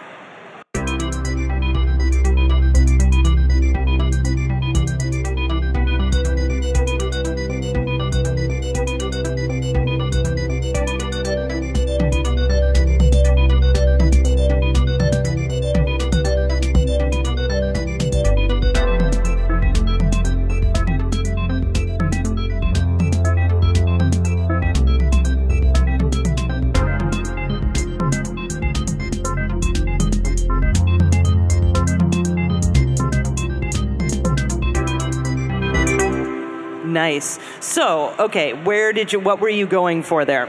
So, 37.74 38.14
okay, 38.20 38.54
where 38.54 38.94
did 38.94 39.12
you? 39.12 39.20
What 39.20 39.40
were 39.40 39.50
you 39.50 39.66
going 39.66 40.04
for 40.04 40.26
there? 40.26 40.48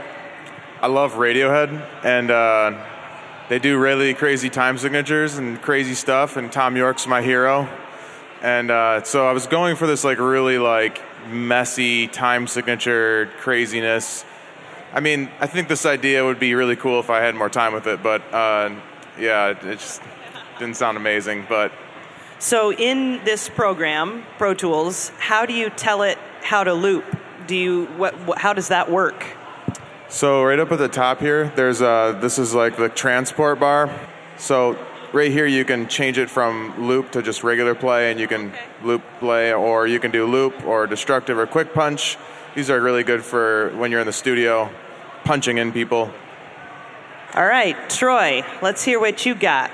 I 0.79 0.85
love 0.85 1.13
Radiohead, 1.13 1.83
and 2.03 2.29
uh, 2.29 2.85
they 3.49 3.57
do 3.57 3.79
really 3.79 4.13
crazy 4.13 4.51
time 4.51 4.77
signatures 4.77 5.39
and 5.39 5.59
crazy 5.59 5.95
stuff. 5.95 6.37
And 6.37 6.51
Thom 6.51 6.77
Yorke's 6.77 7.07
my 7.07 7.23
hero, 7.23 7.67
and 8.43 8.69
uh, 8.69 9.01
so 9.01 9.27
I 9.27 9.31
was 9.31 9.47
going 9.47 9.75
for 9.75 9.87
this 9.87 10.03
like 10.03 10.19
really 10.19 10.59
like 10.59 11.01
messy 11.27 12.07
time 12.07 12.45
signature 12.45 13.31
craziness. 13.39 14.23
I 14.93 14.99
mean, 14.99 15.31
I 15.39 15.47
think 15.47 15.67
this 15.67 15.87
idea 15.87 16.23
would 16.23 16.39
be 16.39 16.53
really 16.53 16.75
cool 16.75 16.99
if 16.99 17.09
I 17.09 17.21
had 17.21 17.33
more 17.33 17.49
time 17.49 17.73
with 17.73 17.87
it, 17.87 18.03
but 18.03 18.21
uh, 18.31 18.69
yeah, 19.19 19.47
it 19.47 19.79
just 19.79 19.99
didn't 20.59 20.75
sound 20.75 20.95
amazing. 20.95 21.47
But 21.49 21.71
So, 22.37 22.71
in 22.71 23.19
this 23.25 23.49
program, 23.49 24.27
Pro 24.37 24.53
Tools, 24.53 25.09
how 25.17 25.47
do 25.47 25.53
you 25.53 25.71
tell 25.71 26.03
it 26.03 26.19
how 26.45 26.63
to 26.63 26.73
loop? 26.73 27.03
Do 27.47 27.55
you 27.55 27.85
what? 27.97 28.37
how 28.37 28.53
does 28.53 28.67
that 28.67 28.89
work? 28.89 29.25
So 30.07 30.43
right 30.43 30.59
up 30.59 30.71
at 30.71 30.77
the 30.77 30.87
top 30.87 31.19
here, 31.19 31.51
there's 31.55 31.81
uh, 31.81 32.17
this 32.21 32.37
is 32.37 32.53
like 32.53 32.77
the 32.77 32.87
transport 32.87 33.59
bar. 33.59 33.89
So 34.37 34.77
right 35.11 35.31
here, 35.31 35.47
you 35.47 35.65
can 35.65 35.87
change 35.87 36.19
it 36.19 36.29
from 36.29 36.87
loop 36.87 37.11
to 37.11 37.23
just 37.23 37.43
regular 37.43 37.73
play, 37.73 38.11
and 38.11 38.19
you 38.19 38.27
can 38.27 38.53
loop 38.83 39.01
play, 39.19 39.53
or 39.53 39.87
you 39.87 39.99
can 39.99 40.11
do 40.11 40.25
loop 40.25 40.63
or 40.65 40.85
destructive 40.85 41.37
or 41.37 41.47
quick 41.47 41.73
punch. 41.73 42.17
These 42.53 42.69
are 42.69 42.79
really 42.79 43.03
good 43.03 43.23
for 43.23 43.71
when 43.75 43.91
you're 43.91 44.01
in 44.01 44.07
the 44.07 44.13
studio, 44.13 44.69
punching 45.23 45.57
in 45.57 45.71
people. 45.71 46.11
All 47.33 47.45
right, 47.45 47.75
Troy, 47.89 48.45
let's 48.61 48.83
hear 48.83 48.99
what 48.99 49.25
you 49.25 49.35
got. 49.35 49.71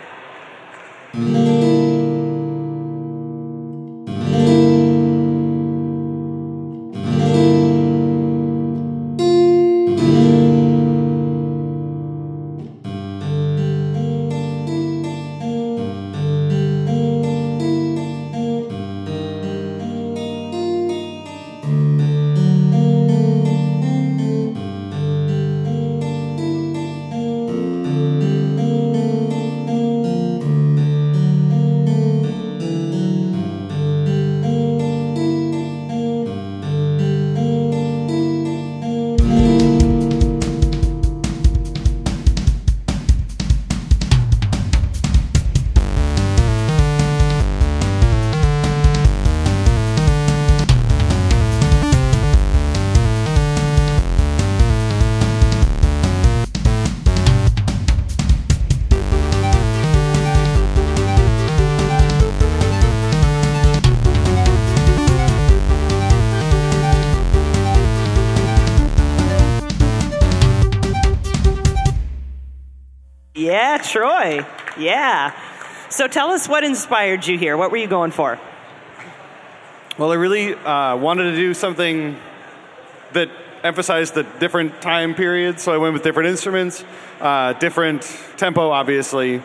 Yeah. 74.82 75.40
So 75.90 76.08
tell 76.08 76.32
us 76.32 76.50
what 76.50 76.64
inspired 76.64 77.28
you 77.28 77.38
here. 77.38 77.56
What 77.56 77.70
were 77.70 77.78
you 77.78 77.88
going 77.88 78.12
for? 78.12 78.40
Well, 79.98 80.12
I 80.12 80.16
really 80.16 80.56
uh, 80.56 80.96
wanted 80.96 81.32
to 81.32 81.36
do 81.36 81.54
something 81.54 82.18
that 83.14 83.30
emphasized 83.64 84.16
the 84.16 84.24
different 84.40 84.82
time 84.82 85.14
periods, 85.14 85.62
so 85.62 85.72
I 85.72 85.78
went 85.78 85.94
with 85.94 86.02
different 86.02 86.30
instruments, 86.30 86.84
uh, 87.20 87.54
different 87.54 88.02
tempo, 88.38 88.72
obviously. 88.72 89.44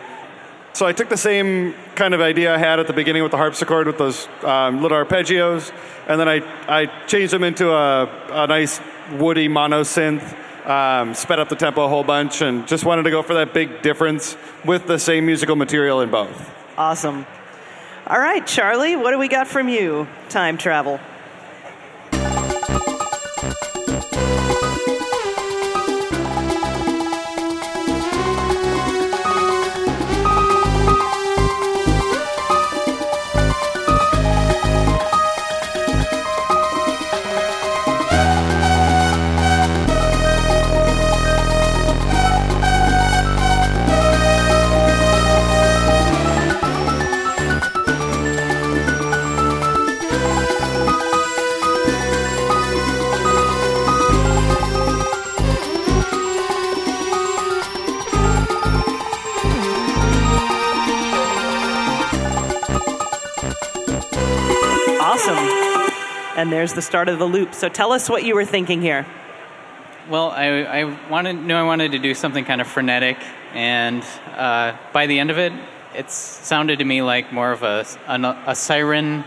So 0.72 0.87
I 0.87 0.92
took 0.92 1.09
the 1.11 1.16
same 1.16 1.75
kind 1.94 2.14
of 2.14 2.20
idea 2.20 2.55
I 2.55 2.59
had 2.59 2.81
at 2.81 2.87
the 2.87 2.92
beginning 2.92 3.22
with 3.22 3.33
the 3.33 3.38
harpsichord 3.38 3.87
with 3.87 3.99
those 3.99 4.29
um, 4.42 4.83
little 4.83 4.96
arpeggios, 5.05 5.72
and 6.07 6.18
then 6.18 6.29
I, 6.29 6.40
I 6.68 6.87
changed 7.07 7.33
them 7.33 7.42
into 7.42 7.70
a, 7.72 8.05
a 8.31 8.46
nice 8.46 8.81
woody 9.12 9.49
mono 9.49 9.83
synth, 9.83 10.35
um, 10.66 11.14
sped 11.14 11.38
up 11.38 11.48
the 11.48 11.57
tempo 11.57 11.85
a 11.85 11.88
whole 11.88 12.05
bunch, 12.05 12.42
and 12.42 12.66
just 12.66 12.85
wanted 12.85 13.05
to 13.05 13.11
go 13.11 13.22
for 13.22 13.35
that 13.35 13.55
big 13.55 13.83
difference 13.83 14.37
with 14.64 14.87
the 14.87 14.98
same 14.98 15.26
musical 15.26 15.57
material 15.57 16.00
in 16.00 16.11
both. 16.11 16.52
Awesome. 16.76 17.26
All 18.07 18.18
right, 18.18 18.46
Charlie, 18.46 18.96
what 18.96 19.12
do 19.12 19.18
we 19.18 19.29
got 19.29 19.46
from 19.46 19.68
you? 19.68 20.07
Time 20.29 20.59
travel. 20.59 21.00
And 66.47 66.53
there's 66.53 66.75
the 66.75 66.83
start 66.83 67.09
of 67.09 67.19
the 67.19 67.25
loop. 67.25 67.55
So 67.55 67.69
tell 67.69 67.91
us 67.91 68.09
what 68.09 68.23
you 68.23 68.37
were 68.37 68.45
thinking 68.45 68.81
here. 68.81 69.05
Well, 70.09 70.31
I, 70.31 70.47
I 70.63 71.09
wanted 71.11 71.33
knew 71.33 71.57
I 71.57 71.65
wanted 71.65 71.91
to 71.91 71.99
do 71.99 72.15
something 72.15 72.45
kind 72.45 72.61
of 72.61 72.69
frenetic, 72.69 73.17
and 73.53 74.05
uh, 74.37 74.77
by 74.93 75.09
the 75.09 75.19
end 75.19 75.33
of 75.33 75.39
it, 75.39 75.53
it 75.97 76.09
sounded 76.09 76.79
to 76.79 76.85
me 76.85 77.03
like 77.03 77.33
more 77.33 77.51
of 77.51 77.65
a, 77.65 77.85
a, 78.07 78.45
a 78.47 78.55
siren, 78.55 79.25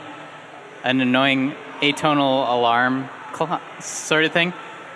an 0.85 1.01
annoying 1.01 1.55
atonal 1.81 2.49
alarm 2.49 3.09
sort 3.81 4.23
of 4.23 4.31
thing. 4.31 4.53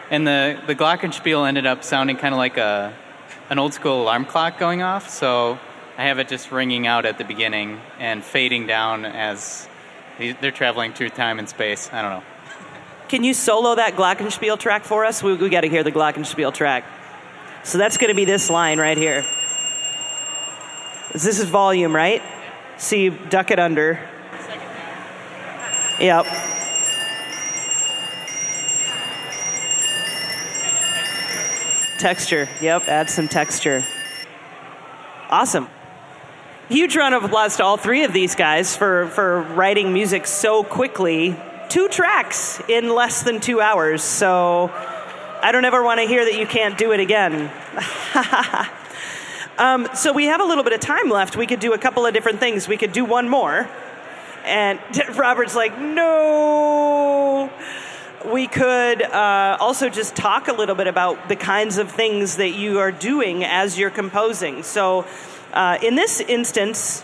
And 0.10 0.26
the, 0.26 0.62
the 0.66 0.76
Glockenspiel 0.76 1.46
ended 1.46 1.66
up 1.66 1.84
sounding 1.84 2.16
kind 2.16 2.34
of 2.34 2.38
like 2.38 2.56
a, 2.56 2.94
an 3.50 3.60
old 3.60 3.74
school 3.74 4.02
alarm 4.02 4.24
clock 4.24 4.58
going 4.58 4.82
off, 4.82 5.10
so 5.10 5.60
I 5.98 6.04
have 6.04 6.20
it 6.20 6.30
just 6.30 6.54
ringing 6.54 6.88
out 6.88 7.06
at 7.06 7.18
the 7.18 7.26
beginning 7.26 7.82
and 8.00 8.24
fading 8.24 8.66
down 8.66 9.04
as 9.04 9.68
they're 10.32 10.52
traveling 10.52 10.94
through 10.94 11.10
time 11.10 11.38
and 11.38 11.50
space. 11.50 11.90
I 11.92 12.02
don't 12.02 12.12
know. 12.12 12.24
Can 13.10 13.24
you 13.24 13.34
solo 13.34 13.76
that 13.76 13.96
Glockenspiel 13.96 14.58
track 14.58 14.86
for 14.86 15.06
us? 15.06 15.22
We, 15.22 15.36
we 15.36 15.50
got 15.50 15.62
to 15.62 15.70
hear 15.70 15.84
the 15.84 15.92
Glockenspiel 15.92 16.54
track. 16.54 16.86
So 17.64 17.78
that's 17.78 17.98
going 17.98 18.10
to 18.10 18.16
be 18.16 18.26
this 18.26 18.50
line 18.50 18.80
right 18.80 18.98
here. 18.98 19.22
This 21.12 21.40
is 21.40 21.44
volume, 21.44 21.96
right? 21.96 22.24
So 22.78 22.96
you 22.96 23.12
duck 23.30 23.52
it 23.52 23.60
under. 23.60 24.00
Yep. 26.00 26.26
Texture. 32.00 32.50
Yep, 32.62 32.88
add 32.88 33.10
some 33.10 33.28
texture. 33.28 33.84
Awesome. 35.30 35.70
Huge 36.70 36.96
round 36.96 37.14
of 37.14 37.26
applause 37.26 37.58
to 37.58 37.64
all 37.66 37.76
three 37.76 38.06
of 38.06 38.14
these 38.14 38.36
guys 38.36 38.74
for, 38.74 39.08
for 39.08 39.42
writing 39.42 39.92
music 39.92 40.26
so 40.26 40.64
quickly. 40.64 41.36
Two 41.68 41.90
tracks 41.90 42.62
in 42.70 42.96
less 42.96 43.22
than 43.24 43.42
two 43.42 43.60
hours. 43.60 44.02
So 44.02 44.72
I 45.42 45.52
don't 45.52 45.66
ever 45.66 45.84
want 45.84 46.00
to 46.00 46.08
hear 46.08 46.24
that 46.24 46.40
you 46.40 46.48
can't 46.48 46.78
do 46.78 46.94
it 46.94 47.02
again. 47.02 47.52
um, 49.58 49.90
so 49.94 50.14
we 50.14 50.28
have 50.28 50.40
a 50.40 50.46
little 50.46 50.64
bit 50.64 50.72
of 50.72 50.80
time 50.80 51.10
left. 51.10 51.36
We 51.36 51.48
could 51.48 51.60
do 51.60 51.74
a 51.74 51.78
couple 51.78 52.06
of 52.06 52.14
different 52.14 52.40
things. 52.40 52.66
We 52.66 52.78
could 52.78 52.94
do 52.94 53.04
one 53.04 53.28
more. 53.28 53.70
And 54.46 54.80
Robert's 55.18 55.56
like, 55.56 55.78
no. 55.78 57.52
We 58.26 58.48
could 58.48 59.02
uh, 59.02 59.58
also 59.60 59.90
just 59.90 60.16
talk 60.16 60.48
a 60.48 60.54
little 60.54 60.76
bit 60.76 60.88
about 60.88 61.28
the 61.28 61.36
kinds 61.36 61.78
of 61.78 61.92
things 61.92 62.38
that 62.38 62.52
you 62.52 62.80
are 62.80 62.94
doing 62.94 63.44
as 63.44 63.78
you're 63.78 63.90
composing. 63.90 64.64
So, 64.64 65.06
uh, 65.54 65.78
in 65.82 65.96
this 65.96 66.20
instance, 66.20 67.04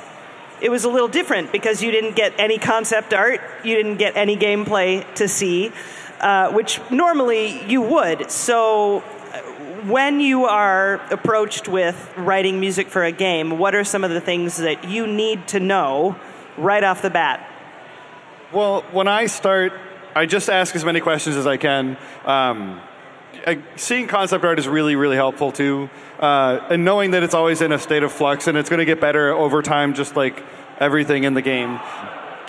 it 0.61 0.69
was 0.69 0.83
a 0.83 0.89
little 0.89 1.07
different 1.07 1.51
because 1.51 1.81
you 1.81 1.91
didn't 1.91 2.15
get 2.15 2.33
any 2.37 2.57
concept 2.57 3.13
art, 3.13 3.41
you 3.63 3.75
didn't 3.75 3.97
get 3.97 4.17
any 4.17 4.35
gameplay 4.35 5.05
to 5.15 5.27
see, 5.27 5.71
uh, 6.19 6.51
which 6.51 6.79
normally 6.89 7.63
you 7.65 7.81
would. 7.81 8.29
So, 8.29 9.03
when 9.85 10.19
you 10.19 10.45
are 10.45 10.95
approached 11.11 11.67
with 11.67 12.11
writing 12.17 12.59
music 12.59 12.87
for 12.87 13.03
a 13.03 13.11
game, 13.11 13.57
what 13.57 13.75
are 13.75 13.83
some 13.83 14.03
of 14.03 14.11
the 14.11 14.19
things 14.19 14.57
that 14.57 14.89
you 14.89 15.07
need 15.07 15.47
to 15.49 15.59
know 15.59 16.17
right 16.57 16.83
off 16.83 17.01
the 17.01 17.09
bat? 17.09 17.45
Well, 18.51 18.81
when 18.91 19.07
I 19.07 19.27
start, 19.27 19.73
I 20.15 20.25
just 20.25 20.49
ask 20.49 20.75
as 20.75 20.83
many 20.83 20.99
questions 20.99 21.35
as 21.35 21.47
I 21.47 21.57
can. 21.57 21.97
Um, 22.25 22.81
seeing 23.75 24.07
concept 24.07 24.43
art 24.45 24.59
is 24.59 24.67
really, 24.67 24.95
really 24.95 25.15
helpful 25.15 25.51
too. 25.51 25.89
Uh, 26.19 26.59
and 26.69 26.83
knowing 26.83 27.11
that 27.11 27.23
it's 27.23 27.33
always 27.33 27.61
in 27.61 27.71
a 27.71 27.79
state 27.79 28.03
of 28.03 28.11
flux 28.11 28.47
and 28.47 28.57
it's 28.57 28.69
going 28.69 28.79
to 28.79 28.85
get 28.85 28.99
better 28.99 29.31
over 29.31 29.61
time, 29.61 29.93
just 29.93 30.15
like 30.15 30.43
everything 30.79 31.23
in 31.23 31.33
the 31.33 31.41
game. 31.41 31.79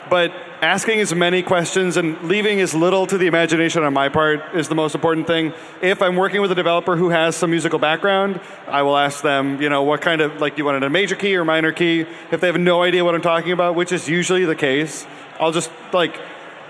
But 0.09 0.33
asking 0.61 0.99
as 0.99 1.15
many 1.15 1.43
questions 1.43 1.97
and 1.97 2.21
leaving 2.25 2.61
as 2.61 2.75
little 2.75 3.07
to 3.07 3.17
the 3.17 3.29
imagination 3.29 3.85
on 3.85 3.95
my 3.95 4.09
part 4.09 4.57
is 4.57 4.69
the 4.69 4.75
most 4.75 4.95
important 4.95 5.27
thing. 5.27 5.53
If 5.81 6.03
I'm 6.03 6.17
working 6.17 6.41
with 6.43 6.51
a 6.51 6.55
developer 6.55 6.97
who 6.97 7.11
has 7.11 7.37
some 7.37 7.51
musical 7.51 7.79
background, 7.79 8.41
I 8.67 8.83
will 8.83 8.97
ask 8.97 9.23
them, 9.23 9.63
you 9.63 9.69
know, 9.69 9.85
what 9.85 10.01
kind 10.01 10.21
of, 10.21 10.41
like, 10.41 10.59
you 10.59 10.65
want 10.65 10.77
it 10.79 10.83
a 10.83 10.91
major 10.91 11.15
key 11.15 11.37
or 11.37 11.45
minor 11.45 11.71
key? 11.71 12.07
If 12.33 12.41
they 12.41 12.49
have 12.49 12.59
no 12.59 12.83
idea 12.83 13.05
what 13.05 13.15
I'm 13.15 13.23
talking 13.23 13.53
about, 13.53 13.77
which 13.77 13.93
is 13.93 14.09
usually 14.09 14.45
the 14.45 14.57
case, 14.57 15.07
I'll 15.39 15.53
just, 15.53 15.71
like, 15.93 16.21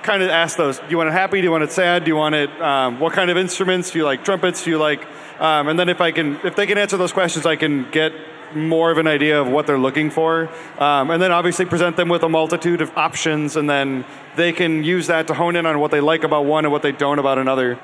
kind 0.03 0.23
of 0.23 0.31
ask 0.31 0.57
those. 0.57 0.79
Do 0.79 0.87
you 0.89 0.97
want 0.97 1.09
it 1.09 1.13
happy? 1.13 1.41
Do 1.41 1.45
you 1.45 1.51
want 1.51 1.65
it 1.65 1.73
sad? 1.73 2.05
Do 2.05 2.09
you 2.11 2.17
want 2.17 2.35
it? 2.35 2.51
Um, 2.61 3.01
what 3.01 3.13
kind 3.13 3.31
of 3.31 3.37
instruments? 3.37 3.91
Do 3.91 3.99
you 3.99 4.05
like 4.05 4.25
trumpets? 4.25 4.65
Do 4.65 4.71
you 4.71 4.79
like? 4.79 5.05
Um, 5.41 5.69
and 5.69 5.79
then 5.79 5.89
if 5.89 6.01
I 6.01 6.13
can, 6.13 6.39
if 6.45 6.57
they 6.57 6.67
can 6.67 6.79
answer 6.79 6.97
those 6.97 7.13
questions, 7.13 7.47
I 7.47 7.57
can 7.57 7.91
get 7.91 8.13
more 8.55 8.91
of 8.91 8.99
an 8.99 9.07
idea 9.07 9.41
of 9.41 9.49
what 9.49 9.67
they're 9.67 9.79
looking 9.79 10.11
for, 10.11 10.49
um, 10.79 11.11
and 11.11 11.23
then 11.23 11.31
obviously 11.33 11.65
present 11.65 11.97
them 11.97 12.09
with 12.09 12.23
a 12.23 12.29
multitude 12.29 12.81
of 12.81 12.97
options, 12.97 13.57
and 13.57 13.71
then 13.71 14.05
they 14.37 14.53
can 14.53 14.83
use 14.83 15.07
that 15.07 15.29
to 15.29 15.35
hone 15.35 15.57
in 15.57 15.67
on 15.67 15.79
what 15.79 15.91
they 15.91 16.01
like 16.01 16.25
about 16.25 16.45
one 16.45 16.65
and 16.65 16.73
what 16.73 16.83
they 16.83 16.93
don't 16.93 17.19
about 17.19 17.39
another. 17.39 17.79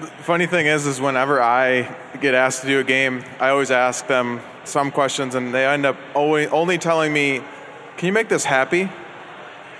The 0.00 0.06
funny 0.24 0.46
thing 0.46 0.66
is, 0.66 0.86
is 0.86 1.00
whenever 1.00 1.40
I 1.40 1.94
get 2.20 2.34
asked 2.34 2.62
to 2.62 2.66
do 2.66 2.80
a 2.80 2.84
game, 2.84 3.24
I 3.38 3.50
always 3.50 3.70
ask 3.70 4.06
them 4.06 4.40
some 4.64 4.90
questions, 4.90 5.36
and 5.36 5.54
they 5.54 5.64
end 5.66 5.86
up 5.86 5.96
only, 6.14 6.48
only 6.48 6.78
telling 6.78 7.12
me, 7.12 7.40
"Can 7.96 8.08
you 8.08 8.12
make 8.12 8.28
this 8.28 8.44
happy? 8.44 8.90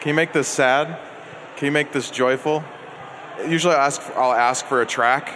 Can 0.01 0.11
you 0.11 0.15
make 0.15 0.33
this 0.33 0.49
sad? 0.49 0.99
Can 1.57 1.67
you 1.67 1.73
make 1.73 1.93
this 1.93 2.11
joyful?" 2.11 2.65
Usually, 3.47 3.75
I'll 3.75 3.81
ask, 3.81 4.03
I'll 4.17 4.33
ask 4.33 4.65
for 4.67 4.81
a 4.81 4.87
track, 4.87 5.35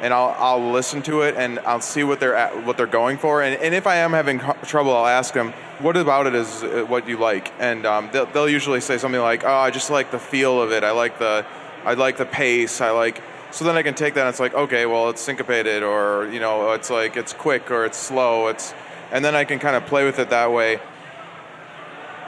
and 0.00 0.14
I'll, 0.14 0.34
I'll 0.38 0.72
listen 0.72 1.02
to 1.02 1.22
it, 1.22 1.36
and 1.36 1.58
I'll 1.60 1.80
see 1.80 2.02
what 2.04 2.20
they're 2.20 2.34
at, 2.34 2.64
what 2.64 2.76
they're 2.76 2.86
going 2.86 3.18
for, 3.18 3.42
and, 3.42 3.54
and 3.60 3.74
if 3.74 3.86
I 3.86 3.96
am 3.96 4.12
having 4.12 4.40
trouble, 4.64 4.96
I'll 4.96 5.06
ask 5.06 5.34
them, 5.34 5.52
"What 5.80 5.96
about 5.96 6.26
it 6.26 6.34
is 6.34 6.62
uh, 6.62 6.84
what 6.88 7.08
you 7.08 7.16
like?" 7.16 7.52
And 7.58 7.84
um, 7.86 8.08
they'll, 8.12 8.26
they'll 8.26 8.48
usually 8.48 8.80
say 8.80 8.98
something 8.98 9.20
like, 9.20 9.44
"Oh, 9.44 9.54
I 9.54 9.70
just 9.70 9.90
like 9.90 10.10
the 10.10 10.18
feel 10.18 10.60
of 10.60 10.72
it. 10.72 10.84
I 10.84 10.92
like 10.92 11.18
the, 11.18 11.44
I 11.84 11.94
like 11.94 12.16
the 12.16 12.26
pace. 12.26 12.80
I 12.80 12.90
like." 12.90 13.22
So 13.54 13.64
then 13.64 13.76
I 13.76 13.84
can 13.84 13.94
take 13.94 14.14
that 14.14 14.22
and 14.22 14.28
it's 14.30 14.40
like, 14.40 14.52
okay, 14.52 14.84
well, 14.84 15.10
it's 15.10 15.20
syncopated 15.20 15.84
or, 15.84 16.28
you 16.32 16.40
know, 16.40 16.72
it's 16.72 16.90
like 16.90 17.16
it's 17.16 17.32
quick 17.32 17.70
or 17.70 17.84
it's 17.84 17.96
slow. 17.96 18.48
It's 18.48 18.74
and 19.12 19.24
then 19.24 19.36
I 19.36 19.44
can 19.44 19.60
kind 19.60 19.76
of 19.76 19.86
play 19.86 20.04
with 20.04 20.18
it 20.18 20.30
that 20.30 20.50
way. 20.50 20.80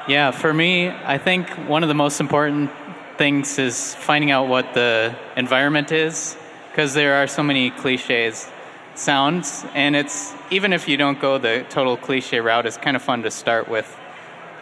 Yeah, 0.07 0.31
for 0.31 0.55
me, 0.55 0.89
I 0.89 1.19
think 1.19 1.51
one 1.69 1.83
of 1.83 1.89
the 1.89 1.97
most 1.97 2.21
important 2.21 2.71
things 3.19 3.59
is 3.59 3.95
finding 3.95 4.31
out 4.31 4.49
what 4.49 4.75
the 4.75 5.15
environment 5.37 5.93
is 5.93 6.37
because 6.71 6.95
there 6.95 7.15
are 7.15 7.27
so 7.27 7.43
many 7.43 7.71
cliches 7.71 8.49
sounds 8.95 9.65
and 9.75 9.95
it's 9.95 10.35
even 10.51 10.73
if 10.73 10.89
you 10.89 10.97
don't 10.97 11.21
go 11.21 11.39
the 11.39 11.65
total 11.69 11.97
cliche 11.97 12.41
route 12.41 12.67
it's 12.67 12.77
kind 12.77 12.97
of 12.97 13.03
fun 13.03 13.23
to 13.23 13.31
start 13.31 13.69
with 13.69 13.99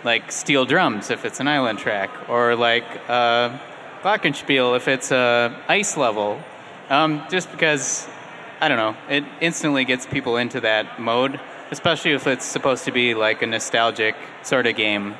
like 0.04 0.30
steel 0.32 0.64
drums 0.64 1.10
if 1.10 1.24
it's 1.24 1.40
an 1.40 1.48
island 1.48 1.78
track 1.78 2.10
or 2.28 2.56
like 2.56 2.84
uh, 3.08 3.56
glockenspiel 4.02 4.76
if 4.76 4.88
it's 4.88 5.10
a 5.12 5.56
ice 5.68 5.96
level 5.96 6.40
um, 6.90 7.22
just 7.30 7.50
because 7.50 8.08
I 8.60 8.68
don't 8.68 8.78
know, 8.78 8.96
it 9.10 9.24
instantly 9.40 9.84
gets 9.84 10.06
people 10.06 10.36
into 10.36 10.60
that 10.60 10.98
mode. 11.00 11.40
especially 11.70 12.12
if 12.12 12.26
it's 12.26 12.44
supposed 12.44 12.84
to 12.84 12.92
be 12.92 13.14
like 13.14 13.42
a 13.42 13.46
nostalgic 13.46 14.14
sort 14.42 14.66
of 14.66 14.76
game. 14.76 15.14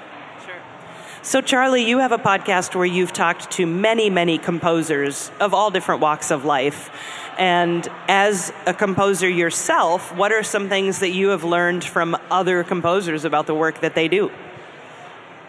So, 1.25 1.41
Charlie, 1.41 1.89
you 1.89 2.01
have 2.01 2.13
a 2.13 2.19
podcast 2.19 2.75
where 2.75 2.85
you've 2.85 3.15
talked 3.15 3.53
to 3.53 3.65
many, 3.65 4.11
many 4.11 4.37
composers 4.37 5.31
of 5.41 5.55
all 5.55 5.71
different 5.71 6.03
walks 6.03 6.31
of 6.31 6.45
life. 6.45 6.91
And 7.39 7.89
as 8.09 8.53
a 8.67 8.75
composer 8.75 9.27
yourself, 9.27 10.15
what 10.15 10.33
are 10.33 10.43
some 10.43 10.69
things 10.69 10.99
that 10.99 11.13
you 11.13 11.29
have 11.29 11.43
learned 11.43 11.83
from 11.83 12.15
other 12.31 12.63
composers 12.63 13.25
about 13.25 13.47
the 13.47 13.55
work 13.55 13.81
that 13.81 13.95
they 13.95 14.07
do? 14.07 14.31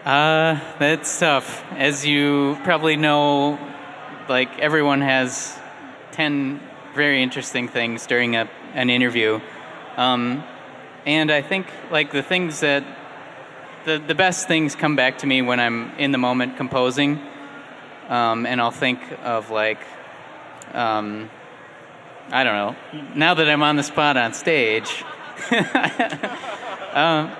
Uh, 0.06 0.58
that's 0.78 1.20
tough. 1.20 1.62
As 1.72 2.06
you 2.06 2.56
probably 2.64 2.96
know, 2.96 3.58
like 4.30 4.58
everyone 4.58 5.02
has 5.02 5.58
10 6.12 6.58
very 6.94 7.22
interesting 7.22 7.68
things 7.68 8.06
during 8.06 8.34
a, 8.34 8.48
an 8.72 8.88
interview. 8.88 9.42
Um, 9.98 10.42
and 11.04 11.30
I 11.30 11.42
think 11.42 11.66
like 11.90 12.12
the 12.12 12.22
things 12.22 12.60
that 12.60 12.82
the, 13.86 13.98
the 13.98 14.16
best 14.16 14.48
things 14.48 14.74
come 14.74 14.96
back 14.96 15.18
to 15.18 15.26
me 15.28 15.42
when 15.42 15.60
I'm 15.60 15.96
in 15.96 16.10
the 16.10 16.18
moment 16.18 16.56
composing. 16.56 17.20
Um, 18.08 18.44
and 18.44 18.60
I'll 18.60 18.72
think 18.72 19.00
of 19.22 19.50
like, 19.50 19.78
um, 20.74 21.30
I 22.30 22.42
don't 22.42 22.54
know, 22.54 22.76
now 23.14 23.34
that 23.34 23.48
I'm 23.48 23.62
on 23.62 23.76
the 23.76 23.84
spot 23.84 24.16
on 24.16 24.34
stage, 24.34 25.04
uh, 25.52 27.30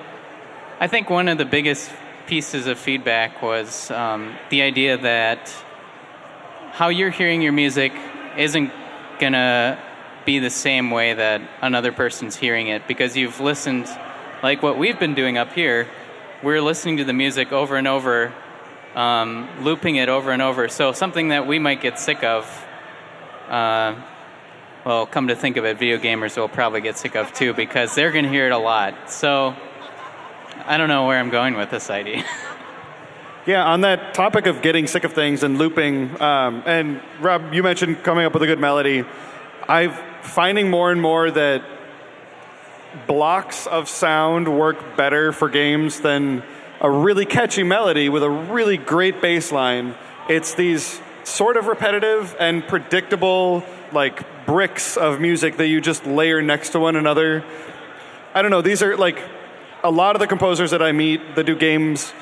I 0.79 0.87
think 0.87 1.11
one 1.11 1.27
of 1.27 1.37
the 1.37 1.45
biggest 1.45 1.91
pieces 2.29 2.69
of 2.69 2.79
feedback 2.79 3.43
was 3.43 3.91
um, 3.91 4.37
the 4.51 4.63
idea 4.63 4.99
that 4.99 5.53
how 6.71 6.91
you're 6.91 7.11
hearing 7.11 7.43
your 7.43 7.53
music 7.53 7.93
isn't 8.37 8.71
to 9.19 9.79
be 10.25 10.39
the 10.39 10.51
same 10.51 10.93
way 10.93 11.15
that 11.15 11.41
another 11.61 11.91
person's 11.91 12.37
hearing 12.37 12.69
it 12.69 12.87
because 12.87 13.17
you've 13.17 13.41
listened, 13.41 13.89
like 14.45 14.63
what 14.63 14.79
we've 14.79 14.99
been 15.01 15.15
doing 15.15 15.39
up 15.39 15.53
here, 15.53 15.89
we're 16.43 16.61
listening 16.61 16.99
to 16.99 17.05
the 17.05 17.13
music 17.13 17.53
over 17.53 17.77
and 17.77 17.89
over, 17.89 18.33
um, 18.95 19.49
looping 19.63 19.97
it 19.97 20.09
over 20.09 20.31
and 20.33 20.43
over. 20.43 20.69
So 20.69 20.93
something 20.93 21.29
that 21.29 21.47
we 21.47 21.59
might 21.59 21.81
get 21.81 21.99
sick 21.99 22.23
of, 22.23 22.45
uh, 23.49 23.95
well, 24.85 25.07
come 25.07 25.29
to 25.29 25.37
think 25.37 25.57
of 25.57 25.65
it, 25.65 25.79
video 25.79 25.99
gamers 25.99 26.37
will 26.37 26.49
probably 26.49 26.81
get 26.83 26.99
sick 26.99 27.17
of 27.17 27.33
too 27.33 27.55
because 27.55 27.95
they're 27.95 28.13
going 28.13 28.25
to 28.25 28.31
hear 28.31 28.47
it 28.47 28.53
a 28.53 28.59
lot. 28.59 29.11
So 29.11 29.57
I 30.67 30.77
don't 30.77 30.89
know 30.89 31.07
where 31.07 31.19
I'm 31.19 31.31
going 31.31 31.55
with 31.55 31.71
this 31.71 31.91
idea. 31.91 32.25
Yeah, 33.47 33.65
on 33.65 33.83
that 33.83 34.13
topic 34.13 34.47
of 34.47 34.61
getting 34.61 34.89
sick 34.89 35.05
of 35.05 35.13
things 35.13 35.45
and 35.45 35.57
looping, 35.57 36.21
um, 36.21 36.65
and 36.67 37.01
Rob, 37.21 37.55
you 37.55 37.63
mentioned 37.63 38.03
coming 38.03 38.25
up 38.25 38.33
with 38.33 38.43
a 38.43 38.47
good 38.47 38.59
melody. 38.59 39.05
I'm 39.69 39.93
finding 40.23 40.69
more 40.69 40.91
and 40.91 41.01
more 41.01 41.31
that 41.31 41.63
blocks 43.07 43.67
of 43.67 43.89
sound 43.89 44.59
work 44.59 44.97
better 44.97 45.33
for 45.33 45.49
games 45.49 46.01
than 46.01 46.43
a 46.81 46.91
really 46.91 47.25
catchy 47.25 47.63
melody 47.63 48.09
with 48.09 48.23
a 48.23 48.31
really 48.31 48.77
great 48.77 49.21
bass 49.21 49.53
line. 49.53 49.95
It's 50.29 50.55
these 50.55 51.01
sort 51.25 51.57
of 51.57 51.67
repetitive 51.67 52.37
and 52.39 52.67
predictable, 52.67 53.65
like 53.93 54.47
bricks 54.47 54.97
of 54.97 55.21
music 55.21 55.57
that 55.57 55.67
you 55.67 55.81
just 55.81 56.07
layer 56.07 56.43
next 56.43 56.71
to 56.71 56.81
one 56.81 56.97
another. 56.97 57.45
I 58.35 58.43
don't 58.43 58.51
know, 58.51 58.63
these 58.63 58.83
are 58.83 58.97
like 58.97 59.23
a 59.83 59.91
lot 59.91 60.17
of 60.17 60.21
the 60.21 60.27
composers 60.27 60.71
that 60.73 60.83
I 60.83 60.93
meet 60.93 61.37
that 61.37 61.45
do 61.45 61.57
games 61.57 62.13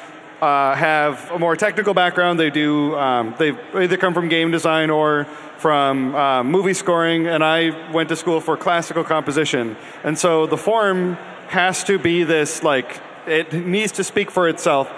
uh, 0.41 0.75
have 0.75 1.31
a 1.31 1.39
more 1.39 1.57
technical 1.57 1.95
background. 1.95 2.39
They 2.39 2.51
do. 2.51 2.95
Um, 2.97 3.35
they 3.39 3.53
either 3.75 3.97
come 3.97 4.13
from 4.15 4.29
game 4.29 4.51
design 4.51 4.91
or 4.91 5.27
from 5.59 6.15
uh, 6.15 6.45
movie 6.45 6.75
scoring. 6.75 7.27
And 7.27 7.43
I 7.43 7.91
went 7.93 8.09
to 8.11 8.17
school 8.17 8.41
for 8.41 8.57
classical 8.57 9.05
composition. 9.05 9.77
And 10.03 10.19
so 10.19 10.47
the 10.47 10.57
form 10.57 11.15
has 11.49 11.85
to 11.85 11.99
be 11.99 12.25
this 12.25 12.63
like 12.63 13.01
it 13.27 13.53
needs 13.53 13.93
to 13.93 14.05
speak 14.05 14.31
for 14.31 14.49
itself 14.49 14.93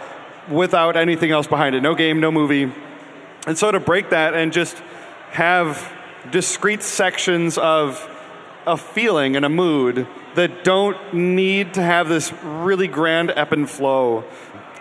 without 0.49 0.97
anything 0.97 1.31
else 1.31 1.47
behind 1.47 1.75
it. 1.75 1.81
No 1.81 1.95
game, 1.95 2.21
no 2.21 2.31
movie. 2.31 2.73
And 3.47 3.57
so 3.57 3.71
to 3.71 3.81
break 3.81 4.11
that 4.11 4.35
and 4.35 4.53
just 4.53 4.77
have 5.31 5.93
discrete 6.31 6.83
sections 6.83 7.59
of 7.59 8.09
a 8.67 8.77
feeling 8.77 9.37
and 9.37 9.45
a 9.45 9.49
mood 9.49 10.07
that 10.35 10.65
don't 10.65 11.15
need 11.15 11.75
to 11.75 11.83
have 11.83 12.09
this 12.09 12.33
really 12.43 12.89
grand 12.89 13.33
ebb 13.37 13.53
and 13.53 13.71
flow 13.71 14.25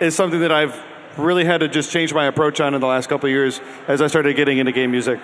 is 0.02 0.16
something 0.16 0.40
that 0.42 0.52
I've 0.52 0.82
really 1.18 1.46
had 1.46 1.60
to 1.60 1.68
just 1.68 1.92
change 1.92 2.14
my 2.14 2.26
approach 2.26 2.60
on 2.60 2.74
in 2.74 2.82
the 2.82 2.88
last 2.88 3.08
couple 3.08 3.30
years 3.30 3.62
as 3.88 4.02
I 4.02 4.08
started 4.08 4.36
getting 4.36 4.58
into 4.58 4.72
game 4.72 4.92
music. 4.92 5.20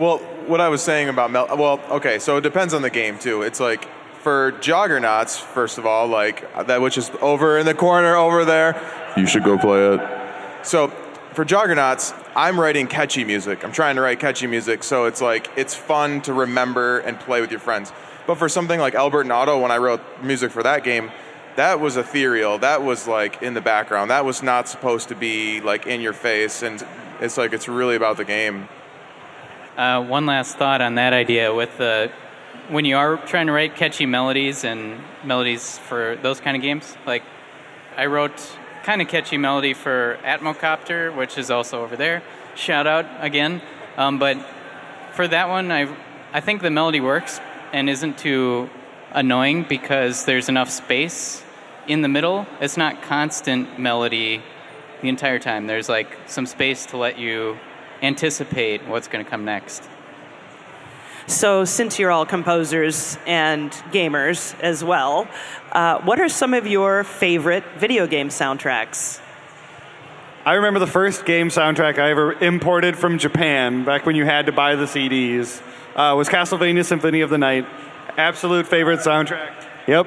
Well, 0.00 0.16
what 0.46 0.62
I 0.62 0.70
was 0.70 0.82
saying 0.82 1.10
about 1.10 1.30
Mel, 1.30 1.46
well, 1.58 1.78
okay, 1.90 2.18
so 2.18 2.38
it 2.38 2.40
depends 2.40 2.72
on 2.72 2.80
the 2.80 2.88
game 2.88 3.18
too. 3.18 3.42
It's 3.42 3.60
like 3.60 3.86
for 4.22 4.52
Joggernauts, 4.52 5.38
first 5.38 5.76
of 5.76 5.84
all, 5.84 6.06
like 6.06 6.66
that 6.66 6.80
which 6.80 6.96
is 6.96 7.10
over 7.20 7.58
in 7.58 7.66
the 7.66 7.74
corner 7.74 8.16
over 8.16 8.46
there. 8.46 8.80
You 9.18 9.26
should 9.26 9.44
go 9.44 9.58
play 9.58 9.94
it. 9.94 10.66
So 10.66 10.88
for 11.34 11.44
Joggernauts, 11.44 12.14
I'm 12.34 12.58
writing 12.58 12.86
catchy 12.86 13.24
music. 13.24 13.62
I'm 13.62 13.72
trying 13.72 13.96
to 13.96 14.00
write 14.00 14.20
catchy 14.20 14.46
music, 14.46 14.84
so 14.84 15.04
it's 15.04 15.20
like 15.20 15.50
it's 15.54 15.74
fun 15.74 16.22
to 16.22 16.32
remember 16.32 17.00
and 17.00 17.20
play 17.20 17.42
with 17.42 17.50
your 17.50 17.60
friends. 17.60 17.92
But 18.26 18.36
for 18.36 18.48
something 18.48 18.80
like 18.80 18.94
Albert 18.94 19.22
and 19.22 19.32
Otto, 19.32 19.60
when 19.60 19.70
I 19.70 19.76
wrote 19.76 20.00
music 20.22 20.50
for 20.50 20.62
that 20.62 20.82
game, 20.82 21.10
that 21.56 21.78
was 21.78 21.98
ethereal. 21.98 22.56
That 22.56 22.82
was 22.82 23.06
like 23.06 23.42
in 23.42 23.52
the 23.52 23.60
background. 23.60 24.10
That 24.10 24.24
was 24.24 24.42
not 24.42 24.66
supposed 24.66 25.10
to 25.10 25.14
be 25.14 25.60
like 25.60 25.86
in 25.86 26.00
your 26.00 26.14
face. 26.14 26.62
And 26.62 26.82
it's 27.20 27.36
like 27.36 27.52
it's 27.52 27.68
really 27.68 27.96
about 27.96 28.16
the 28.16 28.24
game. 28.24 28.66
Uh, 29.80 30.04
one 30.04 30.26
last 30.26 30.58
thought 30.58 30.82
on 30.82 30.96
that 30.96 31.14
idea 31.14 31.54
with 31.54 31.78
the 31.78 32.12
when 32.68 32.84
you 32.84 32.98
are 32.98 33.16
trying 33.16 33.46
to 33.46 33.52
write 33.52 33.76
catchy 33.76 34.04
melodies 34.04 34.62
and 34.62 35.00
melodies 35.24 35.78
for 35.78 36.18
those 36.20 36.38
kind 36.38 36.54
of 36.54 36.62
games. 36.62 36.94
Like 37.06 37.22
I 37.96 38.04
wrote 38.04 38.34
kind 38.82 39.00
of 39.00 39.08
catchy 39.08 39.38
melody 39.38 39.72
for 39.72 40.18
Atmocopter, 40.22 41.16
which 41.16 41.38
is 41.38 41.50
also 41.50 41.82
over 41.82 41.96
there. 41.96 42.22
Shout 42.56 42.86
out 42.86 43.06
again. 43.20 43.62
Um, 43.96 44.18
but 44.18 44.36
for 45.14 45.26
that 45.26 45.48
one, 45.48 45.72
I 45.72 45.88
I 46.34 46.42
think 46.42 46.60
the 46.60 46.70
melody 46.70 47.00
works 47.00 47.40
and 47.72 47.88
isn't 47.88 48.18
too 48.18 48.68
annoying 49.12 49.64
because 49.66 50.26
there's 50.26 50.50
enough 50.50 50.68
space 50.68 51.42
in 51.86 52.02
the 52.02 52.08
middle. 52.08 52.46
It's 52.60 52.76
not 52.76 53.00
constant 53.00 53.78
melody 53.78 54.42
the 55.00 55.08
entire 55.08 55.38
time. 55.38 55.66
There's 55.68 55.88
like 55.88 56.18
some 56.26 56.44
space 56.44 56.84
to 56.92 56.98
let 56.98 57.18
you 57.18 57.58
anticipate 58.02 58.86
what's 58.86 59.08
going 59.08 59.24
to 59.24 59.30
come 59.30 59.44
next. 59.44 59.88
So, 61.26 61.64
since 61.64 61.98
you're 61.98 62.10
all 62.10 62.26
composers 62.26 63.16
and 63.24 63.70
gamers 63.92 64.58
as 64.60 64.82
well, 64.82 65.28
uh, 65.70 66.00
what 66.00 66.18
are 66.18 66.28
some 66.28 66.54
of 66.54 66.66
your 66.66 67.04
favorite 67.04 67.64
video 67.78 68.08
game 68.08 68.30
soundtracks? 68.30 69.20
I 70.44 70.54
remember 70.54 70.80
the 70.80 70.86
first 70.86 71.24
game 71.26 71.48
soundtrack 71.48 71.98
I 71.98 72.10
ever 72.10 72.32
imported 72.32 72.98
from 72.98 73.18
Japan, 73.18 73.84
back 73.84 74.06
when 74.06 74.16
you 74.16 74.24
had 74.24 74.46
to 74.46 74.52
buy 74.52 74.74
the 74.74 74.86
CDs, 74.86 75.60
uh, 75.94 76.16
was 76.16 76.28
Castlevania 76.28 76.84
Symphony 76.84 77.20
of 77.20 77.30
the 77.30 77.38
Night. 77.38 77.66
Absolute 78.16 78.66
favorite 78.66 79.00
soundtrack. 79.00 79.52
Yep. 79.86 80.06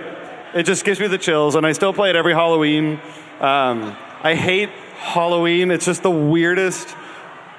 It 0.56 0.64
just 0.64 0.86
gives 0.86 1.00
me 1.00 1.08
the 1.08 1.18
chills, 1.18 1.56
and 1.56 1.66
I 1.66 1.72
still 1.72 1.94
play 1.94 2.10
it 2.10 2.16
every 2.16 2.34
Halloween. 2.34 3.00
Um, 3.40 3.96
I 4.24 4.36
hate 4.36 4.70
Halloween. 4.98 5.72
It's 5.72 5.86
just 5.86 6.04
the 6.04 6.12
weirdest. 6.12 6.96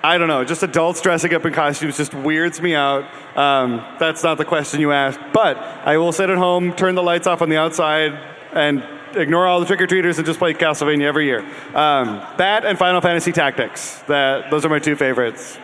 I 0.05 0.18
don't 0.18 0.28
know. 0.28 0.44
Just 0.44 0.62
adults 0.62 1.00
dressing 1.00 1.32
up 1.32 1.46
in 1.46 1.55
costumes 1.55 1.96
just 1.96 2.12
weirds 2.12 2.61
me 2.61 2.74
out. 2.74 3.05
Um, 3.38 3.82
that's 3.98 4.22
not 4.22 4.36
the 4.36 4.44
question 4.44 4.78
you 4.82 4.92
asked. 4.92 5.18
But 5.32 5.57
I 5.57 5.96
will 5.96 6.12
sit 6.12 6.28
at 6.28 6.36
home, 6.36 6.74
turn 6.74 6.94
the 6.94 7.02
lights 7.02 7.26
off 7.26 7.40
on 7.40 7.48
the 7.48 7.57
outside, 7.57 8.12
and 8.52 8.84
ignore 9.16 9.46
all 9.46 9.61
the 9.61 9.66
trick 9.66 9.80
or 9.80 9.86
treaters 9.86 10.18
and 10.18 10.26
just 10.26 10.38
play 10.38 10.52
Castlevania 10.52 11.05
every 11.05 11.24
year. 11.24 11.40
Um, 11.74 12.20
that 12.36 12.66
and 12.66 12.78
Final 12.78 13.00
Fantasy 13.00 13.32
Tactics. 13.32 14.02
That 14.02 14.50
those 14.50 14.66
are 14.66 14.68
my 14.68 14.78
two 14.78 14.94
favorites. 14.94 15.59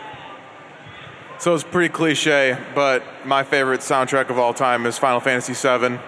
So 1.39 1.55
it's 1.55 1.63
pretty 1.63 1.93
cliche, 1.93 2.57
but 2.75 3.03
my 3.27 3.43
favorite 3.43 3.81
soundtrack 3.81 4.31
of 4.31 4.39
all 4.39 4.55
time 4.55 4.87
is 4.87 4.97
Final 4.97 5.21
Fantasy 5.21 5.53
VII. 5.53 5.99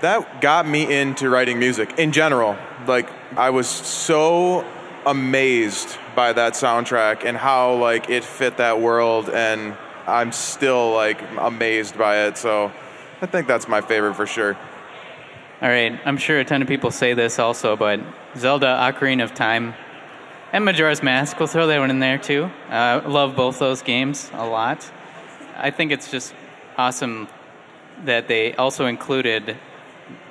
That 0.00 0.40
got 0.40 0.64
me 0.64 0.96
into 0.96 1.28
writing 1.28 1.58
music 1.58 1.98
in 1.98 2.12
general. 2.12 2.56
Like 2.86 3.10
I 3.36 3.50
was 3.50 3.66
so 3.66 4.64
amazed 5.06 5.98
by 6.14 6.32
that 6.32 6.54
soundtrack 6.54 7.24
and 7.24 7.36
how 7.36 7.74
like 7.76 8.10
it 8.10 8.24
fit 8.24 8.56
that 8.58 8.80
world 8.80 9.28
and 9.30 9.76
I'm 10.06 10.32
still 10.32 10.92
like 10.92 11.20
amazed 11.38 11.98
by 11.98 12.26
it. 12.26 12.38
So 12.38 12.72
I 13.20 13.26
think 13.26 13.46
that's 13.46 13.68
my 13.68 13.80
favorite 13.80 14.14
for 14.14 14.26
sure. 14.26 14.56
All 15.60 15.68
right, 15.68 15.98
I'm 16.04 16.16
sure 16.16 16.38
a 16.38 16.44
ton 16.44 16.62
of 16.62 16.68
people 16.68 16.90
say 16.90 17.14
this 17.14 17.38
also, 17.38 17.76
but 17.76 18.00
Zelda 18.36 18.66
Ocarina 18.66 19.24
of 19.24 19.34
Time 19.34 19.74
and 20.52 20.64
Majora's 20.64 21.02
Mask, 21.02 21.38
we'll 21.38 21.48
throw 21.48 21.66
that 21.66 21.78
one 21.78 21.90
in 21.90 21.98
there 21.98 22.16
too. 22.16 22.50
Uh, 22.70 23.02
love 23.06 23.36
both 23.36 23.58
those 23.58 23.82
games 23.82 24.30
a 24.34 24.46
lot. 24.46 24.90
I 25.56 25.70
think 25.70 25.90
it's 25.90 26.10
just 26.10 26.32
awesome 26.76 27.28
that 28.04 28.28
they 28.28 28.54
also 28.54 28.86
included 28.86 29.56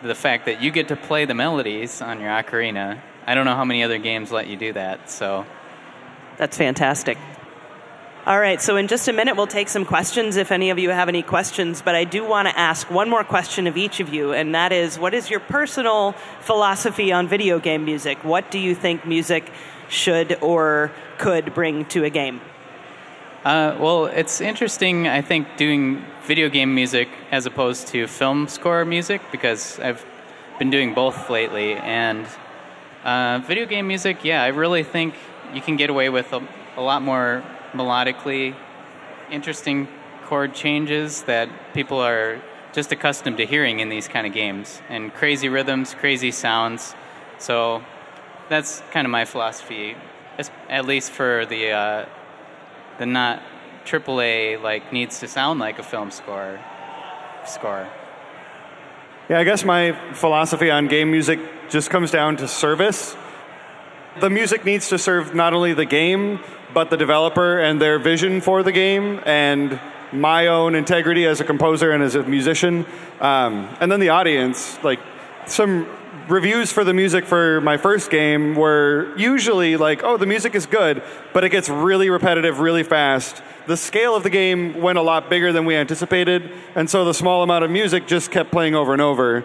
the 0.01 0.15
fact 0.15 0.45
that 0.45 0.61
you 0.61 0.71
get 0.71 0.87
to 0.87 0.95
play 0.95 1.25
the 1.25 1.33
melodies 1.33 2.01
on 2.01 2.19
your 2.21 2.29
ocarina. 2.29 2.99
I 3.27 3.35
don't 3.35 3.45
know 3.45 3.55
how 3.55 3.65
many 3.65 3.83
other 3.83 3.97
games 3.97 4.31
let 4.31 4.47
you 4.47 4.55
do 4.55 4.71
that, 4.73 5.09
so 5.09 5.45
That's 6.37 6.57
fantastic. 6.57 7.17
All 8.25 8.39
right, 8.39 8.61
so 8.61 8.75
in 8.77 8.87
just 8.87 9.07
a 9.07 9.13
minute, 9.13 9.35
we'll 9.37 9.47
take 9.47 9.69
some 9.69 9.85
questions 9.85 10.35
if 10.35 10.51
any 10.51 10.69
of 10.69 10.79
you 10.79 10.89
have 10.89 11.07
any 11.07 11.23
questions. 11.23 11.81
But 11.81 11.95
I 11.95 12.03
do 12.03 12.25
want 12.25 12.47
to 12.47 12.57
ask 12.57 12.89
one 12.89 13.09
more 13.09 13.23
question 13.23 13.67
of 13.67 13.77
each 13.77 13.99
of 13.99 14.13
you, 14.13 14.33
and 14.33 14.55
that 14.55 14.71
is 14.71 14.97
what 14.97 15.13
is 15.13 15.29
your 15.29 15.39
personal 15.39 16.13
philosophy 16.41 17.11
on 17.11 17.27
video 17.27 17.59
game 17.59 17.85
music? 17.85 18.23
What 18.23 18.49
do 18.49 18.59
you 18.59 18.75
think 18.75 19.05
music 19.05 19.49
should 19.89 20.37
or 20.41 20.91
could 21.17 21.53
bring 21.53 21.85
to 21.85 22.03
a 22.03 22.09
game? 22.09 22.41
Uh, 23.45 23.77
well, 23.79 24.05
it's 24.05 24.41
interesting, 24.41 25.07
I 25.07 25.21
think, 25.21 25.55
doing 25.55 26.03
video 26.23 26.49
game 26.49 26.75
music 26.75 27.07
as 27.31 27.45
opposed 27.45 27.87
to 27.89 28.07
film 28.07 28.47
score 28.47 28.83
music 28.83 29.21
because 29.31 29.79
I've 29.79 30.05
been 30.59 30.69
doing 30.69 30.93
both 30.93 31.29
lately. 31.29 31.75
And 31.75 32.25
uh, 33.07 33.39
video 33.39 33.65
game 33.65 33.87
music, 33.87 34.25
yeah, 34.25 34.43
I 34.43 34.47
really 34.47 34.83
think 34.83 35.15
you 35.53 35.61
can 35.61 35.77
get 35.77 35.89
away 35.89 36.09
with 36.09 36.33
a, 36.33 36.45
a 36.75 36.81
lot 36.81 37.01
more 37.01 37.41
melodically 37.71 38.53
interesting 39.31 39.87
chord 40.25 40.53
changes 40.53 41.23
that 41.23 41.49
people 41.73 41.99
are 41.99 42.41
just 42.73 42.91
accustomed 42.91 43.37
to 43.37 43.45
hearing 43.45 43.79
in 43.79 43.87
these 43.87 44.09
kind 44.09 44.27
of 44.27 44.33
games 44.33 44.81
and 44.89 45.13
crazy 45.13 45.47
rhythms, 45.47 45.93
crazy 45.93 46.31
sounds. 46.31 46.95
So 47.39 47.81
that's 48.49 48.83
kind 48.91 49.05
of 49.05 49.11
my 49.11 49.23
philosophy, 49.23 49.95
at 50.69 50.85
least 50.85 51.11
for 51.11 51.45
the 51.45 51.71
uh, 51.71 52.05
the 52.99 53.05
not 53.05 53.41
AAA 53.85 54.61
like 54.61 54.91
needs 54.91 55.21
to 55.21 55.29
sound 55.29 55.61
like 55.61 55.79
a 55.79 55.83
film 55.83 56.11
score 56.11 56.59
score. 57.45 57.87
Yeah, 59.29 59.39
I 59.39 59.45
guess 59.45 59.63
my 59.63 59.93
philosophy 60.13 60.69
on 60.69 60.87
game 60.87 61.09
music 61.09 61.39
just 61.69 61.89
comes 61.89 62.11
down 62.11 62.37
to 62.37 62.47
service. 62.47 63.15
The 64.19 64.29
music 64.29 64.65
needs 64.65 64.89
to 64.89 64.97
serve 64.97 65.35
not 65.35 65.53
only 65.53 65.73
the 65.73 65.85
game, 65.85 66.39
but 66.73 66.89
the 66.89 66.97
developer 66.97 67.59
and 67.59 67.81
their 67.81 67.99
vision 67.99 68.41
for 68.41 68.63
the 68.63 68.71
game, 68.71 69.21
and 69.25 69.79
my 70.11 70.47
own 70.47 70.75
integrity 70.75 71.25
as 71.25 71.39
a 71.41 71.43
composer 71.43 71.91
and 71.91 72.01
as 72.03 72.15
a 72.15 72.23
musician. 72.23 72.85
Um, 73.19 73.69
and 73.79 73.91
then 73.91 73.99
the 73.99 74.09
audience. 74.09 74.81
Like, 74.83 74.99
some 75.45 75.87
reviews 76.27 76.71
for 76.71 76.83
the 76.83 76.93
music 76.93 77.25
for 77.25 77.61
my 77.61 77.77
first 77.77 78.09
game 78.11 78.55
were 78.55 79.13
usually 79.17 79.77
like, 79.77 80.03
oh, 80.03 80.17
the 80.17 80.25
music 80.25 80.55
is 80.55 80.65
good, 80.65 81.01
but 81.33 81.43
it 81.43 81.49
gets 81.49 81.69
really 81.69 82.09
repetitive 82.09 82.59
really 82.59 82.83
fast. 82.83 83.41
The 83.65 83.77
scale 83.77 84.15
of 84.15 84.23
the 84.23 84.29
game 84.29 84.81
went 84.81 84.97
a 84.97 85.01
lot 85.01 85.29
bigger 85.29 85.51
than 85.51 85.65
we 85.65 85.75
anticipated, 85.75 86.51
and 86.75 86.89
so 86.89 87.05
the 87.05 87.13
small 87.13 87.43
amount 87.43 87.63
of 87.63 87.71
music 87.71 88.07
just 88.07 88.31
kept 88.31 88.51
playing 88.51 88.75
over 88.75 88.93
and 88.93 89.01
over. 89.01 89.43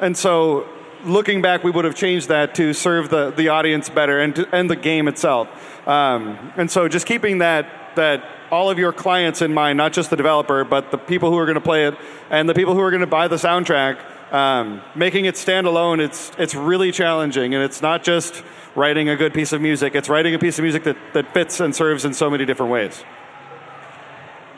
And 0.00 0.16
so, 0.16 0.68
looking 1.04 1.42
back, 1.42 1.64
we 1.64 1.70
would 1.70 1.84
have 1.84 1.94
changed 1.94 2.28
that 2.28 2.54
to 2.56 2.72
serve 2.72 3.10
the, 3.10 3.30
the 3.30 3.48
audience 3.48 3.88
better 3.88 4.20
and, 4.20 4.34
to, 4.36 4.54
and 4.54 4.70
the 4.70 4.76
game 4.76 5.08
itself. 5.08 5.48
Um, 5.88 6.52
and 6.56 6.70
so, 6.70 6.88
just 6.88 7.06
keeping 7.06 7.38
that 7.38 7.66
that 7.96 8.24
all 8.50 8.70
of 8.70 8.78
your 8.78 8.92
clients 8.92 9.40
in 9.40 9.54
mind, 9.54 9.76
not 9.76 9.92
just 9.92 10.10
the 10.10 10.16
developer, 10.16 10.64
but 10.64 10.90
the 10.90 10.98
people 10.98 11.30
who 11.30 11.38
are 11.38 11.46
going 11.46 11.54
to 11.54 11.60
play 11.60 11.86
it 11.86 11.94
and 12.30 12.48
the 12.48 12.54
people 12.54 12.74
who 12.74 12.80
are 12.80 12.90
going 12.90 13.00
to 13.00 13.06
buy 13.06 13.28
the 13.28 13.36
soundtrack. 13.36 13.98
Um, 14.32 14.82
making 14.96 15.26
it 15.26 15.36
stand 15.36 15.66
alone, 15.66 16.00
it's 16.00 16.32
it's 16.38 16.54
really 16.56 16.90
challenging, 16.90 17.54
and 17.54 17.62
it's 17.62 17.80
not 17.80 18.02
just 18.02 18.42
writing 18.74 19.08
a 19.08 19.16
good 19.16 19.32
piece 19.32 19.52
of 19.52 19.60
music. 19.60 19.94
It's 19.94 20.08
writing 20.08 20.34
a 20.34 20.38
piece 20.38 20.58
of 20.58 20.64
music 20.64 20.84
that, 20.84 20.96
that 21.12 21.32
fits 21.32 21.60
and 21.60 21.74
serves 21.74 22.04
in 22.04 22.14
so 22.14 22.28
many 22.28 22.44
different 22.44 22.72
ways. 22.72 23.04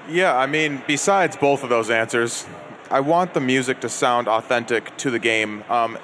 Yeah, 0.08 0.34
I 0.36 0.46
mean, 0.46 0.82
besides 0.86 1.36
both 1.36 1.62
of 1.62 1.68
those 1.68 1.90
answers, 1.90 2.46
I 2.90 3.00
want 3.00 3.34
the 3.34 3.40
music 3.40 3.80
to 3.80 3.88
sound 3.88 4.28
authentic 4.28 4.96
to 4.98 5.10
the 5.10 5.18
game. 5.18 5.64
Um, 5.68 5.98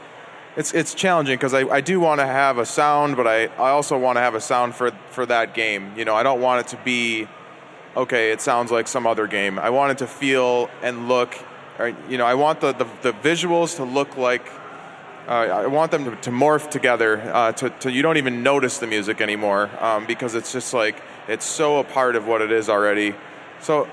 it's 0.57 0.73
it's 0.75 0.95
challenging 0.95 1.37
because 1.37 1.55
I, 1.55 1.61
I 1.69 1.81
do 1.81 2.01
want 2.01 2.21
to 2.21 2.27
have 2.27 2.59
a 2.59 2.67
sound, 2.67 3.17
but 3.17 3.27
I, 3.27 3.47
I 3.47 3.71
also 3.71 3.99
want 3.99 4.17
to 4.17 4.21
have 4.21 4.35
a 4.35 4.41
sound 4.41 4.75
for 4.75 4.91
for 5.11 5.25
that 5.27 5.55
game. 5.55 5.93
You 5.97 6.05
know, 6.05 6.15
I 6.15 6.23
don't 6.23 6.41
want 6.41 6.67
it 6.67 6.77
to 6.77 6.83
be 6.85 7.27
okay. 7.97 8.33
It 8.33 8.41
sounds 8.41 8.71
like 8.71 8.89
some 8.89 9.07
other 9.07 9.27
game. 9.27 9.59
I 9.59 9.71
want 9.71 9.93
it 9.93 9.99
to 9.99 10.07
feel 10.07 10.69
and 10.83 11.09
look. 11.09 11.35
Or, 11.79 11.95
you 12.09 12.19
know, 12.19 12.27
I 12.27 12.35
want 12.35 12.61
the, 12.61 12.73
the, 12.73 12.87
the 13.01 13.13
visuals 13.13 13.77
to 13.77 13.85
look 13.85 14.17
like. 14.17 14.47
Uh, 15.27 15.31
I 15.31 15.67
want 15.69 15.91
them 15.93 16.05
to, 16.05 16.17
to 16.17 16.31
morph 16.31 16.69
together 16.69 17.21
uh, 17.33 17.53
to, 17.53 17.71
to 17.71 17.93
you 17.93 18.03
don't 18.03 18.17
even 18.17 18.43
notice 18.43 18.79
the 18.79 18.89
music 18.89 19.21
anymore 19.21 19.71
um, 19.79 20.05
because 20.05 20.35
it's 20.35 20.53
just 20.53 20.75
like 20.75 21.01
it's 21.29 21.47
so 21.47 21.79
a 21.79 21.85
part 21.85 22.17
of 22.17 22.27
what 22.27 22.43
it 22.43 22.51
is 22.51 22.69
already. 22.69 23.15
So 23.61 23.89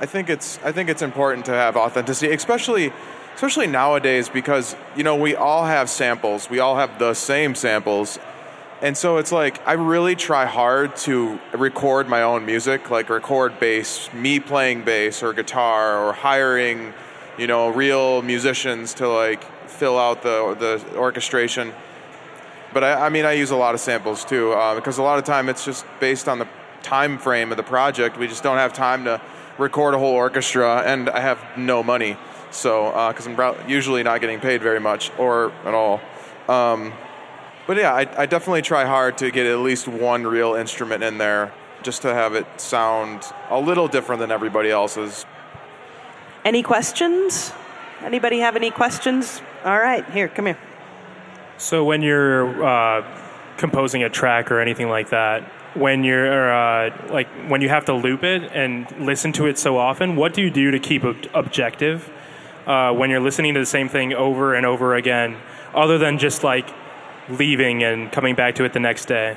I 0.00 0.06
think 0.06 0.30
it's 0.30 0.60
I 0.64 0.70
think 0.70 0.88
it's 0.88 1.02
important 1.02 1.46
to 1.46 1.52
have 1.52 1.76
authenticity, 1.76 2.32
especially 2.32 2.92
especially 3.40 3.66
nowadays 3.66 4.28
because 4.28 4.76
you 4.94 5.02
know 5.02 5.16
we 5.16 5.34
all 5.34 5.64
have 5.64 5.88
samples, 5.88 6.50
we 6.50 6.58
all 6.58 6.76
have 6.76 6.98
the 6.98 7.14
same 7.14 7.54
samples, 7.54 8.18
and 8.82 8.94
so 8.94 9.16
it's 9.16 9.32
like 9.32 9.66
I 9.66 9.72
really 9.72 10.14
try 10.14 10.44
hard 10.44 10.94
to 11.08 11.40
record 11.54 12.06
my 12.06 12.20
own 12.20 12.44
music, 12.44 12.90
like 12.90 13.08
record 13.08 13.58
bass, 13.58 14.12
me 14.12 14.40
playing 14.40 14.84
bass 14.84 15.22
or 15.22 15.32
guitar, 15.32 16.04
or 16.04 16.12
hiring 16.12 16.92
you 17.38 17.46
know 17.46 17.70
real 17.70 18.20
musicians 18.20 18.92
to 19.00 19.08
like 19.08 19.42
fill 19.70 19.98
out 19.98 20.20
the 20.20 20.54
the 20.60 20.98
orchestration. 20.98 21.72
But 22.74 22.84
I, 22.84 23.06
I 23.06 23.08
mean, 23.08 23.24
I 23.24 23.32
use 23.32 23.52
a 23.52 23.56
lot 23.56 23.72
of 23.72 23.80
samples 23.80 24.22
too 24.22 24.52
uh, 24.52 24.74
because 24.74 24.98
a 24.98 25.02
lot 25.02 25.18
of 25.18 25.24
time 25.24 25.48
it's 25.48 25.64
just 25.64 25.86
based 25.98 26.28
on 26.28 26.40
the 26.40 26.48
time 26.82 27.16
frame 27.16 27.52
of 27.52 27.56
the 27.56 27.62
project. 27.62 28.18
We 28.18 28.28
just 28.28 28.42
don't 28.42 28.58
have 28.58 28.74
time 28.74 29.04
to 29.04 29.18
record 29.56 29.94
a 29.94 29.98
whole 29.98 30.12
orchestra, 30.14 30.82
and 30.84 31.08
I 31.08 31.20
have 31.20 31.42
no 31.56 31.82
money. 31.82 32.18
So, 32.50 32.86
because 33.10 33.26
I'm 33.26 33.36
pro- 33.36 33.56
usually 33.66 34.02
not 34.02 34.20
getting 34.20 34.40
paid 34.40 34.62
very 34.62 34.80
much 34.80 35.10
or 35.18 35.52
at 35.64 35.74
all. 35.74 36.00
Um, 36.48 36.92
but 37.66 37.76
yeah, 37.76 37.94
I, 37.94 38.22
I 38.22 38.26
definitely 38.26 38.62
try 38.62 38.84
hard 38.84 39.18
to 39.18 39.30
get 39.30 39.46
at 39.46 39.58
least 39.58 39.86
one 39.86 40.26
real 40.26 40.54
instrument 40.54 41.04
in 41.04 41.18
there 41.18 41.52
just 41.82 42.02
to 42.02 42.12
have 42.12 42.34
it 42.34 42.46
sound 42.60 43.24
a 43.48 43.60
little 43.60 43.88
different 43.88 44.20
than 44.20 44.30
everybody 44.30 44.70
else's. 44.70 45.24
Any 46.44 46.62
questions? 46.62 47.52
Anybody 48.02 48.40
have 48.40 48.56
any 48.56 48.70
questions? 48.70 49.40
All 49.64 49.78
right, 49.78 50.08
here, 50.10 50.28
come 50.28 50.46
here. 50.46 50.58
So 51.58 51.84
when 51.84 52.02
you're 52.02 52.64
uh, 52.64 53.06
composing 53.58 54.02
a 54.02 54.08
track 54.08 54.50
or 54.50 54.60
anything 54.60 54.88
like 54.88 55.10
that, 55.10 55.42
when 55.74 56.02
you're 56.02 56.52
uh, 56.52 56.90
like 57.10 57.28
when 57.48 57.60
you 57.60 57.68
have 57.68 57.84
to 57.84 57.92
loop 57.92 58.24
it 58.24 58.50
and 58.52 58.90
listen 58.98 59.32
to 59.34 59.46
it 59.46 59.58
so 59.58 59.76
often, 59.76 60.16
what 60.16 60.34
do 60.34 60.42
you 60.42 60.50
do 60.50 60.70
to 60.70 60.78
keep 60.80 61.04
ob- 61.04 61.28
objective 61.34 62.10
uh, 62.70 62.92
when 62.92 63.10
you're 63.10 63.20
listening 63.20 63.54
to 63.54 63.60
the 63.60 63.66
same 63.66 63.88
thing 63.88 64.14
over 64.14 64.54
and 64.54 64.64
over 64.64 64.94
again, 64.94 65.36
other 65.74 65.98
than 65.98 66.18
just 66.18 66.44
like 66.44 66.68
leaving 67.28 67.82
and 67.82 68.12
coming 68.12 68.36
back 68.36 68.54
to 68.54 68.64
it 68.64 68.72
the 68.72 68.78
next 68.78 69.06
day? 69.06 69.36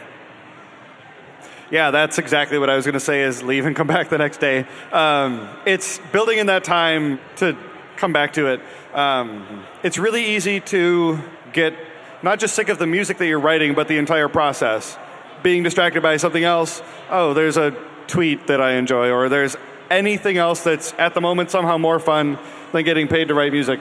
Yeah, 1.72 1.90
that's 1.90 2.20
exactly 2.20 2.60
what 2.60 2.70
I 2.70 2.76
was 2.76 2.86
going 2.86 2.94
to 2.94 3.00
say. 3.00 3.24
Is 3.24 3.42
leave 3.42 3.66
and 3.66 3.76
come 3.76 3.88
back 3.88 4.10
the 4.10 4.20
next 4.20 4.38
day. 4.38 4.68
Um, 4.92 5.50
it's 5.66 6.00
building 6.12 6.38
in 6.38 6.46
that 6.46 6.64
time 6.64 7.20
to 7.38 7.58
come 7.98 8.14
back 8.14 8.34
to 8.34 8.54
it. 8.54 8.62
Um, 8.94 9.66
it's 9.82 9.98
really 9.98 10.36
easy 10.36 10.60
to 10.60 11.20
get 11.54 11.74
not 12.22 12.40
just 12.40 12.54
sick 12.54 12.70
of 12.70 12.78
the 12.78 12.86
music 12.86 13.18
that 13.18 13.26
you're 13.26 13.40
writing, 13.40 13.74
but 13.74 13.88
the 13.88 13.98
entire 13.98 14.30
process. 14.30 14.96
Being 15.42 15.64
distracted 15.64 16.04
by 16.04 16.18
something 16.18 16.44
else. 16.44 16.84
Oh, 17.10 17.34
there's 17.34 17.58
a 17.58 17.72
tweet 18.06 18.46
that 18.46 18.62
I 18.62 18.74
enjoy, 18.74 19.10
or 19.10 19.28
there's 19.28 19.58
anything 19.90 20.38
else 20.38 20.64
that's 20.64 20.94
at 21.00 21.16
the 21.16 21.22
moment 21.22 21.50
somehow 21.50 21.80
more 21.80 22.00
fun 22.00 22.38
than 22.74 22.84
getting 22.84 23.08
paid 23.08 23.30
to 23.30 23.34
write 23.34 23.54
music. 23.54 23.80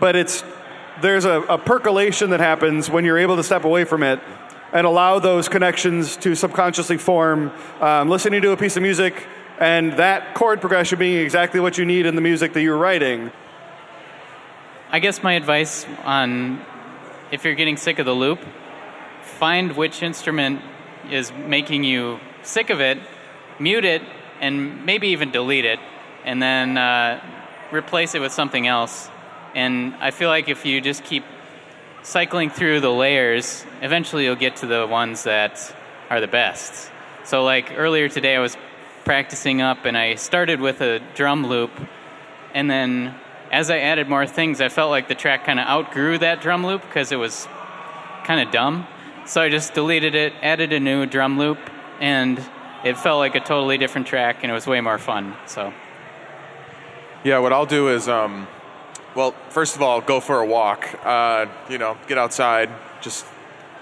But 0.00 0.16
it's 0.16 0.42
there's 1.00 1.24
a, 1.24 1.42
a 1.42 1.58
percolation 1.58 2.30
that 2.30 2.40
happens 2.40 2.90
when 2.90 3.04
you're 3.04 3.18
able 3.18 3.36
to 3.36 3.42
step 3.42 3.64
away 3.64 3.84
from 3.84 4.02
it 4.02 4.20
and 4.72 4.86
allow 4.86 5.18
those 5.20 5.48
connections 5.48 6.16
to 6.16 6.34
subconsciously 6.34 6.98
form. 6.98 7.52
Um, 7.80 8.08
listening 8.08 8.42
to 8.42 8.50
a 8.50 8.56
piece 8.56 8.76
of 8.76 8.82
music 8.82 9.26
and 9.58 9.92
that 9.94 10.34
chord 10.34 10.60
progression 10.60 10.98
being 10.98 11.18
exactly 11.18 11.60
what 11.60 11.78
you 11.78 11.84
need 11.84 12.06
in 12.06 12.16
the 12.16 12.20
music 12.20 12.54
that 12.54 12.62
you're 12.62 12.76
writing. 12.76 13.30
I 14.90 14.98
guess 14.98 15.22
my 15.22 15.34
advice 15.34 15.86
on 16.04 16.64
if 17.30 17.44
you're 17.44 17.54
getting 17.54 17.76
sick 17.76 17.98
of 17.98 18.06
the 18.06 18.14
loop, 18.14 18.40
find 19.22 19.76
which 19.76 20.02
instrument 20.02 20.60
is 21.10 21.32
making 21.32 21.84
you 21.84 22.20
sick 22.42 22.70
of 22.70 22.80
it, 22.80 22.98
mute 23.58 23.84
it, 23.84 24.02
and 24.40 24.84
maybe 24.84 25.08
even 25.08 25.30
delete 25.30 25.64
it, 25.64 25.78
and 26.24 26.42
then 26.42 26.76
uh, 26.76 27.20
replace 27.74 28.14
it 28.14 28.20
with 28.20 28.32
something 28.32 28.66
else. 28.66 29.10
And 29.54 29.94
I 29.96 30.10
feel 30.10 30.28
like 30.28 30.48
if 30.48 30.64
you 30.64 30.80
just 30.80 31.04
keep 31.04 31.24
cycling 32.02 32.50
through 32.50 32.80
the 32.80 32.90
layers, 32.90 33.64
eventually 33.82 34.24
you'll 34.24 34.36
get 34.36 34.56
to 34.56 34.66
the 34.66 34.86
ones 34.86 35.24
that 35.24 35.74
are 36.10 36.20
the 36.20 36.28
best. 36.28 36.90
So, 37.24 37.44
like 37.44 37.72
earlier 37.76 38.08
today, 38.08 38.36
I 38.36 38.40
was 38.40 38.56
practicing 39.04 39.62
up 39.62 39.84
and 39.84 39.96
I 39.96 40.14
started 40.14 40.60
with 40.60 40.80
a 40.80 41.00
drum 41.14 41.46
loop, 41.46 41.70
and 42.52 42.70
then 42.70 43.14
as 43.50 43.70
I 43.70 43.78
added 43.78 44.08
more 44.08 44.26
things, 44.26 44.60
I 44.60 44.68
felt 44.68 44.90
like 44.90 45.08
the 45.08 45.14
track 45.14 45.44
kind 45.44 45.60
of 45.60 45.66
outgrew 45.66 46.18
that 46.18 46.40
drum 46.40 46.66
loop 46.66 46.82
because 46.82 47.12
it 47.12 47.16
was 47.16 47.46
kind 48.24 48.46
of 48.46 48.52
dumb. 48.52 48.86
So 49.26 49.40
I 49.40 49.48
just 49.48 49.74
deleted 49.74 50.14
it, 50.14 50.34
added 50.42 50.72
a 50.72 50.80
new 50.80 51.06
drum 51.06 51.38
loop, 51.38 51.58
and 52.00 52.38
it 52.84 52.98
felt 52.98 53.18
like 53.18 53.34
a 53.34 53.40
totally 53.40 53.78
different 53.78 54.06
track, 54.06 54.38
and 54.42 54.50
it 54.50 54.54
was 54.54 54.66
way 54.66 54.80
more 54.80 54.98
fun. 54.98 55.34
So. 55.46 55.72
Yeah, 57.24 57.38
what 57.38 57.54
I'll 57.54 57.64
do 57.64 57.88
is, 57.88 58.06
um, 58.06 58.46
well, 59.14 59.34
first 59.48 59.76
of 59.76 59.80
all, 59.80 60.02
go 60.02 60.20
for 60.20 60.40
a 60.40 60.46
walk. 60.46 60.86
Uh, 61.02 61.46
you 61.70 61.78
know, 61.78 61.96
get 62.06 62.18
outside. 62.18 62.68
Just, 63.00 63.24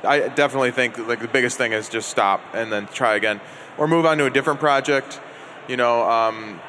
I 0.05 0.29
definitely 0.29 0.71
think 0.71 0.97
like 1.09 1.19
the 1.19 1.27
biggest 1.27 1.59
thing 1.59 1.73
is 1.73 1.89
just 1.89 2.09
stop 2.09 2.41
and 2.55 2.73
then 2.73 2.87
try 2.87 3.17
again, 3.17 3.41
or 3.79 3.89
move 3.89 4.07
on 4.07 4.19
to 4.19 4.27
a 4.27 4.31
different 4.31 4.61
project. 4.61 5.21
you 5.67 5.77
know, 5.77 6.09
um, 6.09 6.61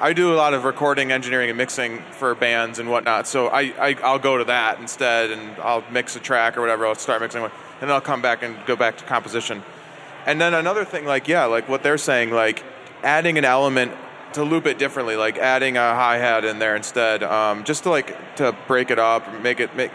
I 0.00 0.14
do 0.14 0.32
a 0.32 0.36
lot 0.36 0.54
of 0.54 0.64
recording, 0.64 1.12
engineering, 1.12 1.50
and 1.50 1.58
mixing 1.58 2.02
for 2.12 2.34
bands 2.34 2.78
and 2.78 2.88
whatnot. 2.88 3.26
So 3.26 3.48
I, 3.48 3.60
I 3.78 3.96
I'll 4.02 4.18
go 4.18 4.38
to 4.38 4.44
that 4.44 4.80
instead, 4.80 5.30
and 5.30 5.58
I'll 5.58 5.84
mix 5.90 6.16
a 6.16 6.20
track 6.20 6.56
or 6.56 6.62
whatever. 6.62 6.86
I'll 6.86 6.94
start 6.94 7.20
mixing 7.20 7.42
one, 7.42 7.50
and 7.80 7.90
then 7.90 7.90
I'll 7.90 8.00
come 8.00 8.22
back 8.22 8.42
and 8.42 8.56
go 8.64 8.74
back 8.74 8.96
to 8.96 9.04
composition. 9.04 9.62
And 10.24 10.40
then 10.40 10.54
another 10.54 10.86
thing, 10.86 11.04
like 11.04 11.28
yeah, 11.28 11.44
like 11.44 11.68
what 11.68 11.82
they're 11.82 11.98
saying, 11.98 12.30
like 12.30 12.64
adding 13.02 13.36
an 13.36 13.44
element 13.44 13.92
to 14.34 14.44
loop 14.44 14.66
it 14.66 14.78
differently, 14.78 15.16
like 15.16 15.38
adding 15.38 15.76
a 15.76 15.94
hi 15.94 16.18
hat 16.18 16.44
in 16.44 16.58
there 16.58 16.76
instead, 16.76 17.22
um, 17.22 17.64
just 17.64 17.84
to 17.84 17.90
like 17.90 18.36
to 18.36 18.56
break 18.66 18.90
it 18.90 18.98
up, 18.98 19.40
make 19.42 19.60
it 19.60 19.74
make. 19.76 19.90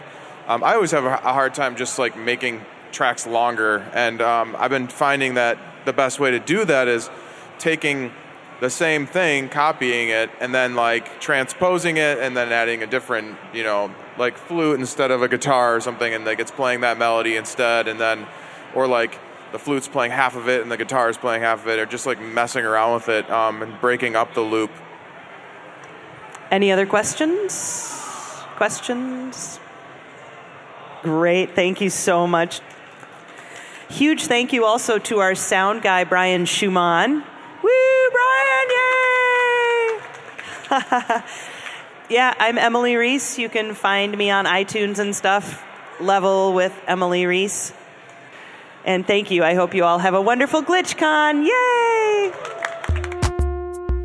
Um, 0.46 0.64
I 0.64 0.74
always 0.74 0.92
have 0.92 1.04
a, 1.04 1.16
hard 1.16 1.54
time 1.54 1.76
just 1.76 1.98
like 1.98 2.16
making 2.16 2.64
tracks 2.90 3.26
longer, 3.26 3.78
and 3.92 4.20
um, 4.22 4.56
I've 4.58 4.70
been 4.70 4.88
finding 4.88 5.34
that 5.34 5.58
the 5.84 5.92
best 5.92 6.18
way 6.18 6.30
to 6.30 6.38
do 6.38 6.64
that 6.64 6.88
is 6.88 7.10
taking 7.58 8.12
the 8.60 8.70
same 8.70 9.06
thing, 9.06 9.48
copying 9.48 10.08
it, 10.08 10.30
and 10.40 10.54
then 10.54 10.74
like 10.74 11.20
transposing 11.20 11.96
it, 11.96 12.18
and 12.18 12.36
then 12.36 12.50
adding 12.50 12.82
a 12.82 12.86
different, 12.86 13.36
you 13.52 13.62
know, 13.62 13.94
like 14.16 14.36
flute 14.36 14.80
instead 14.80 15.10
of 15.10 15.22
a 15.22 15.28
guitar 15.28 15.76
or 15.76 15.80
something, 15.80 16.14
and 16.14 16.24
like 16.24 16.40
it's 16.40 16.50
playing 16.50 16.80
that 16.80 16.98
melody 16.98 17.36
instead, 17.36 17.86
and 17.86 18.00
then, 18.00 18.26
or 18.74 18.86
like 18.86 19.18
the 19.52 19.58
flute's 19.58 19.88
playing 19.88 20.12
half 20.12 20.36
of 20.36 20.48
it 20.48 20.62
and 20.62 20.70
the 20.70 20.76
guitar 20.76 21.08
is 21.08 21.16
playing 21.16 21.42
half 21.42 21.62
of 21.62 21.68
it, 21.68 21.78
or 21.78 21.86
just 21.86 22.06
like 22.06 22.20
messing 22.20 22.64
around 22.64 22.94
with 22.94 23.08
it 23.08 23.30
um, 23.30 23.62
and 23.62 23.80
breaking 23.80 24.16
up 24.16 24.34
the 24.34 24.40
loop. 24.40 24.70
Any 26.50 26.72
other 26.72 26.86
questions? 26.86 28.42
Questions? 28.56 29.60
Great. 31.02 31.54
Thank 31.54 31.80
you 31.80 31.90
so 31.90 32.26
much. 32.26 32.60
Huge 33.88 34.26
thank 34.26 34.52
you 34.52 34.64
also 34.64 34.98
to 34.98 35.20
our 35.20 35.34
sound 35.34 35.82
guy, 35.82 36.04
Brian 36.04 36.44
Schumann. 36.44 37.24
Woo, 37.62 38.10
Brian! 38.12 38.68
Yay! 40.70 41.22
yeah, 42.10 42.34
I'm 42.38 42.58
Emily 42.58 42.96
Reese. 42.96 43.38
You 43.38 43.48
can 43.48 43.74
find 43.74 44.16
me 44.16 44.30
on 44.30 44.44
iTunes 44.44 44.98
and 44.98 45.16
stuff. 45.16 45.64
Level 46.00 46.52
with 46.52 46.78
Emily 46.86 47.24
Reese. 47.24 47.72
And 48.84 49.06
thank 49.06 49.30
you. 49.30 49.44
I 49.44 49.54
hope 49.54 49.74
you 49.74 49.84
all 49.84 49.98
have 49.98 50.14
a 50.14 50.22
wonderful 50.22 50.62
GlitchCon. 50.62 51.46
Yay! 51.46 52.32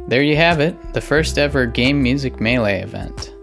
There 0.08 0.22
you 0.22 0.36
have 0.36 0.60
it, 0.60 0.76
the 0.94 1.02
first 1.02 1.38
ever 1.38 1.66
Game 1.66 2.04
Music 2.04 2.40
Melee 2.40 2.82
event. 2.82 3.34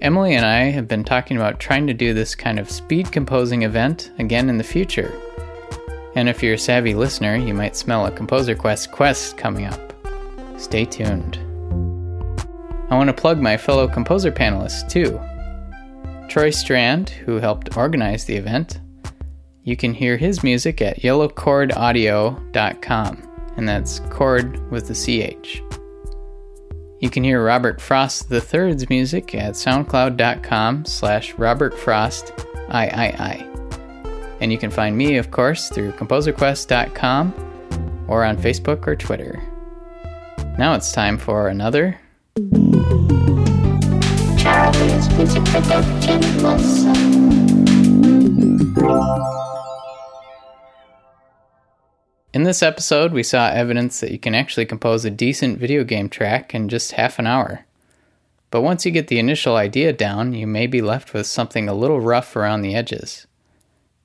Emily 0.00 0.34
and 0.34 0.46
I 0.46 0.70
have 0.70 0.88
been 0.88 1.04
talking 1.04 1.36
about 1.36 1.60
trying 1.60 1.86
to 1.86 1.92
do 1.92 2.14
this 2.14 2.34
kind 2.34 2.58
of 2.58 2.70
speed 2.70 3.12
composing 3.12 3.62
event 3.62 4.10
again 4.18 4.48
in 4.48 4.56
the 4.56 4.64
future. 4.64 5.12
And 6.14 6.28
if 6.28 6.42
you're 6.42 6.54
a 6.54 6.58
savvy 6.58 6.94
listener, 6.94 7.36
you 7.36 7.52
might 7.52 7.76
smell 7.76 8.06
a 8.06 8.10
Composer 8.10 8.54
Quest 8.54 8.92
quest 8.92 9.36
coming 9.36 9.66
up. 9.66 9.92
Stay 10.56 10.84
tuned. 10.84 11.38
I 12.90 12.96
want 12.96 13.08
to 13.08 13.14
plug 13.14 13.38
my 13.40 13.56
fellow 13.56 13.86
composer 13.86 14.32
panelists 14.32 14.88
too. 14.88 15.20
Troy 16.28 16.50
Strand, 16.50 17.10
who 17.10 17.36
helped 17.36 17.76
organize 17.76 18.24
the 18.24 18.36
event, 18.36 18.80
you 19.64 19.76
can 19.76 19.92
hear 19.94 20.16
his 20.16 20.42
music 20.42 20.80
at 20.80 21.00
yellowchordaudio.com, 21.00 23.52
and 23.56 23.68
that's 23.68 24.00
chord 24.10 24.70
with 24.70 24.88
the 24.88 24.94
CH. 24.94 25.60
You 27.00 27.10
can 27.10 27.24
hear 27.24 27.42
Robert 27.42 27.80
Frost 27.80 28.30
III's 28.30 28.88
music 28.90 29.34
at 29.34 29.54
soundcloud.com 29.54 30.84
slash 30.84 31.32
Robert 31.34 31.76
Frost 31.78 32.32
III. 32.72 33.46
And 34.40 34.52
you 34.52 34.58
can 34.58 34.70
find 34.70 34.96
me, 34.96 35.16
of 35.16 35.30
course, 35.30 35.70
through 35.70 35.92
composerquest.com 35.92 38.04
or 38.08 38.24
on 38.24 38.36
Facebook 38.36 38.86
or 38.86 38.96
Twitter. 38.96 39.42
Now 40.58 40.74
it's 40.74 40.92
time 40.92 41.16
for 41.16 41.48
another 41.48 41.98
Charlie's 44.36 45.08
Music 45.16 45.44
Production 45.46 46.42
Lesson. 46.42 47.00
In 52.32 52.44
this 52.44 52.62
episode, 52.62 53.12
we 53.12 53.24
saw 53.24 53.48
evidence 53.48 53.98
that 53.98 54.12
you 54.12 54.18
can 54.18 54.36
actually 54.36 54.64
compose 54.64 55.04
a 55.04 55.10
decent 55.10 55.58
video 55.58 55.82
game 55.82 56.08
track 56.08 56.54
in 56.54 56.68
just 56.68 56.92
half 56.92 57.18
an 57.18 57.26
hour. 57.26 57.66
But 58.52 58.60
once 58.60 58.86
you 58.86 58.92
get 58.92 59.08
the 59.08 59.18
initial 59.18 59.56
idea 59.56 59.92
down, 59.92 60.32
you 60.32 60.46
may 60.46 60.68
be 60.68 60.80
left 60.80 61.12
with 61.12 61.26
something 61.26 61.68
a 61.68 61.74
little 61.74 62.00
rough 62.00 62.36
around 62.36 62.62
the 62.62 62.76
edges. 62.76 63.26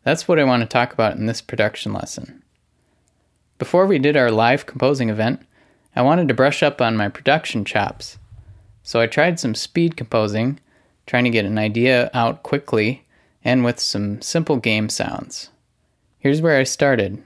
That's 0.03 0.27
what 0.27 0.39
I 0.39 0.43
want 0.43 0.61
to 0.61 0.67
talk 0.67 0.91
about 0.91 1.17
in 1.17 1.27
this 1.27 1.39
production 1.39 1.93
lesson. 1.93 2.41
Before 3.59 3.85
we 3.85 3.99
did 3.99 4.17
our 4.17 4.31
live 4.31 4.65
composing 4.65 5.09
event, 5.11 5.45
I 5.95 6.01
wanted 6.01 6.27
to 6.27 6.33
brush 6.33 6.63
up 6.63 6.81
on 6.81 6.97
my 6.97 7.09
production 7.09 7.63
chops. 7.63 8.17
So 8.81 8.99
I 8.99 9.05
tried 9.05 9.39
some 9.39 9.53
speed 9.53 9.95
composing, 9.95 10.59
trying 11.05 11.25
to 11.25 11.29
get 11.29 11.45
an 11.45 11.59
idea 11.59 12.09
out 12.11 12.41
quickly 12.41 13.05
and 13.43 13.63
with 13.63 13.79
some 13.79 14.19
simple 14.23 14.57
game 14.57 14.89
sounds. 14.89 15.49
Here's 16.17 16.41
where 16.41 16.57
I 16.57 16.63
started. 16.63 17.21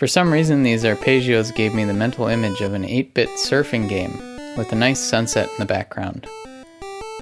For 0.00 0.06
some 0.06 0.32
reason, 0.32 0.62
these 0.62 0.84
arpeggios 0.84 1.54
gave 1.54 1.74
me 1.74 1.84
the 1.84 1.92
mental 1.92 2.26
image 2.26 2.62
of 2.62 2.72
an 2.72 2.86
8 2.86 3.12
bit 3.12 3.28
surfing 3.36 3.86
game 3.86 4.18
with 4.56 4.72
a 4.72 4.74
nice 4.74 4.98
sunset 4.98 5.50
in 5.50 5.56
the 5.58 5.66
background. 5.66 6.26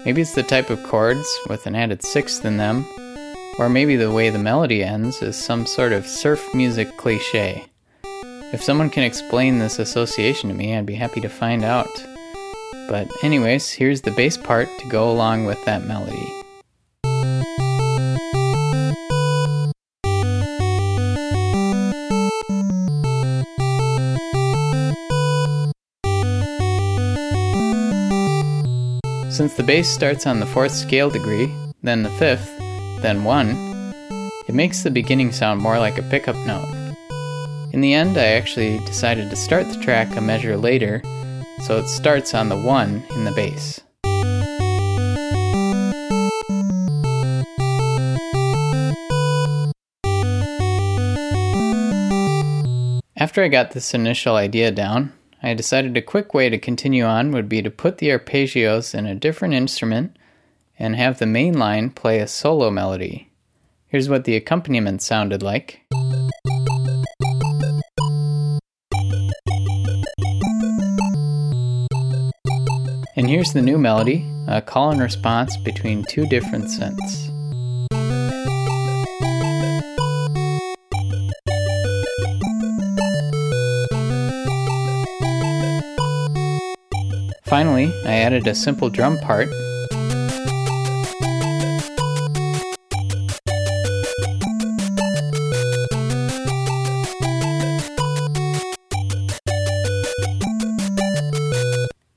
Maybe 0.05 0.23
it's 0.23 0.37
the 0.37 0.45
type 0.45 0.71
of 0.71 0.85
chords 0.85 1.29
with 1.49 1.67
an 1.67 1.75
added 1.75 2.05
sixth 2.05 2.45
in 2.45 2.57
them, 2.57 2.87
or 3.59 3.69
maybe 3.69 3.97
the 3.97 4.13
way 4.13 4.31
the 4.31 4.39
melody 4.39 4.85
ends 4.85 5.21
is 5.23 5.37
some 5.37 5.67
sort 5.67 5.91
of 5.91 6.07
surf 6.07 6.55
music 6.55 6.97
cliche. 6.99 7.65
If 8.53 8.63
someone 8.63 8.91
can 8.91 9.03
explain 9.03 9.59
this 9.59 9.81
association 9.81 10.49
to 10.49 10.55
me, 10.55 10.77
I'd 10.77 10.87
be 10.87 10.95
happy 10.95 11.21
to 11.23 11.29
find 11.29 11.65
out. 11.65 11.91
But, 12.89 13.11
anyways, 13.25 13.73
here's 13.73 14.03
the 14.03 14.13
bass 14.13 14.37
part 14.37 14.69
to 14.79 14.89
go 14.89 15.11
along 15.11 15.47
with 15.47 15.63
that 15.65 15.85
melody. 15.85 16.38
Since 29.39 29.55
the 29.55 29.63
bass 29.63 29.89
starts 29.89 30.27
on 30.27 30.41
the 30.41 30.47
fourth 30.47 30.73
scale 30.73 31.11
degree, 31.11 31.55
then 31.85 32.03
the 32.03 32.11
fifth, 32.11 32.51
then 33.03 33.23
one, 33.23 33.55
it 34.49 34.53
makes 34.53 34.83
the 34.83 34.91
beginning 34.91 35.31
sound 35.31 35.61
more 35.61 35.79
like 35.79 35.97
a 35.97 36.03
pickup 36.03 36.35
note. 36.45 36.67
In 37.73 37.81
the 37.81 37.95
end, 37.95 38.19
I 38.19 38.25
actually 38.25 38.81
decided 38.81 39.31
to 39.31 39.37
start 39.37 39.69
the 39.69 39.79
track 39.81 40.17
a 40.17 40.21
measure 40.21 40.57
later, 40.57 41.03
so 41.63 41.79
it 41.79 41.87
starts 41.87 42.35
on 42.35 42.49
the 42.49 42.57
one 42.57 43.05
in 43.11 43.23
the 43.23 43.31
bass. 43.31 43.81
After 53.17 53.45
I 53.45 53.47
got 53.47 53.71
this 53.71 53.95
initial 53.95 54.35
idea 54.35 54.73
down, 54.73 55.13
I 55.41 55.55
decided 55.55 55.97
a 55.97 56.03
quick 56.03 56.35
way 56.35 56.49
to 56.49 56.59
continue 56.59 57.05
on 57.05 57.31
would 57.31 57.49
be 57.49 57.63
to 57.63 57.71
put 57.71 57.99
the 57.99 58.09
arpeggios 58.09 58.93
in 58.93 59.07
a 59.07 59.15
different 59.15 59.55
instrument 59.55 60.17
and 60.79 60.97
have 60.97 61.19
the 61.19 61.27
main 61.27 61.57
line 61.57 61.91
play 61.91 62.19
a 62.19 62.27
solo 62.27 62.71
melody. 62.71 63.31
Here's 63.87 64.09
what 64.09 64.25
the 64.25 64.35
accompaniment 64.35 65.01
sounded 65.01 65.43
like. 65.43 65.83
And 73.17 73.29
here's 73.29 73.53
the 73.53 73.63
new 73.63 73.79
melody, 73.79 74.29
a 74.47 74.61
call 74.61 74.91
and 74.91 75.01
response 75.01 75.57
between 75.57 76.05
two 76.05 76.27
different 76.27 76.67
synths. 76.67 77.28
Finally, 87.49 87.87
I 88.05 88.13
added 88.13 88.47
a 88.47 88.55
simple 88.55 88.91
drum 88.91 89.19
part. 89.21 89.49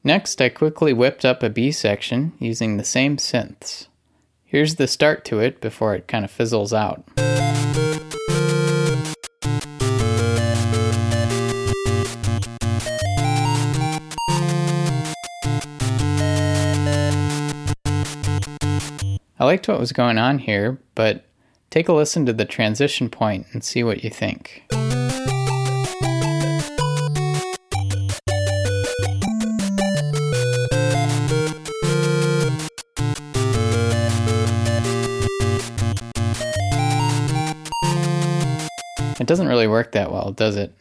Next, 0.03 0.41
I 0.41 0.49
quickly 0.49 0.91
whipped 0.91 1.23
up 1.23 1.41
a 1.41 1.49
B 1.49 1.71
section 1.71 2.33
using 2.37 2.75
the 2.75 2.83
same 2.83 3.15
synths. 3.15 3.87
Here's 4.43 4.75
the 4.75 4.87
start 4.87 5.23
to 5.25 5.39
it 5.39 5.61
before 5.61 5.95
it 5.95 6.09
kind 6.09 6.25
of 6.25 6.31
fizzles 6.31 6.73
out. 6.73 7.05
Liked 19.45 19.67
what 19.67 19.79
was 19.79 19.91
going 19.91 20.17
on 20.17 20.39
here, 20.39 20.79
but 20.93 21.25
take 21.69 21.87
a 21.87 21.93
listen 21.93 22.25
to 22.27 22.33
the 22.33 22.45
transition 22.45 23.09
point 23.09 23.47
and 23.53 23.63
see 23.63 23.83
what 23.83 24.03
you 24.03 24.09
think. 24.09 24.63
It 39.19 39.27
doesn't 39.27 39.47
really 39.47 39.67
work 39.67 39.91
that 39.93 40.11
well, 40.11 40.31
does 40.31 40.55
it? 40.55 40.75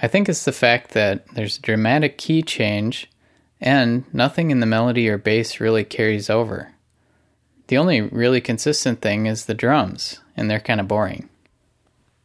I 0.00 0.08
think 0.08 0.28
it's 0.28 0.44
the 0.44 0.52
fact 0.52 0.90
that 0.92 1.26
there's 1.34 1.56
a 1.56 1.62
dramatic 1.62 2.18
key 2.18 2.42
change 2.42 3.10
and 3.60 4.04
nothing 4.12 4.50
in 4.50 4.60
the 4.60 4.66
melody 4.66 5.08
or 5.08 5.16
bass 5.16 5.58
really 5.58 5.84
carries 5.84 6.28
over. 6.28 6.72
The 7.68 7.78
only 7.78 8.00
really 8.00 8.40
consistent 8.40 9.00
thing 9.00 9.26
is 9.26 9.46
the 9.46 9.54
drums, 9.54 10.20
and 10.36 10.48
they're 10.48 10.60
kind 10.60 10.80
of 10.80 10.88
boring. 10.88 11.28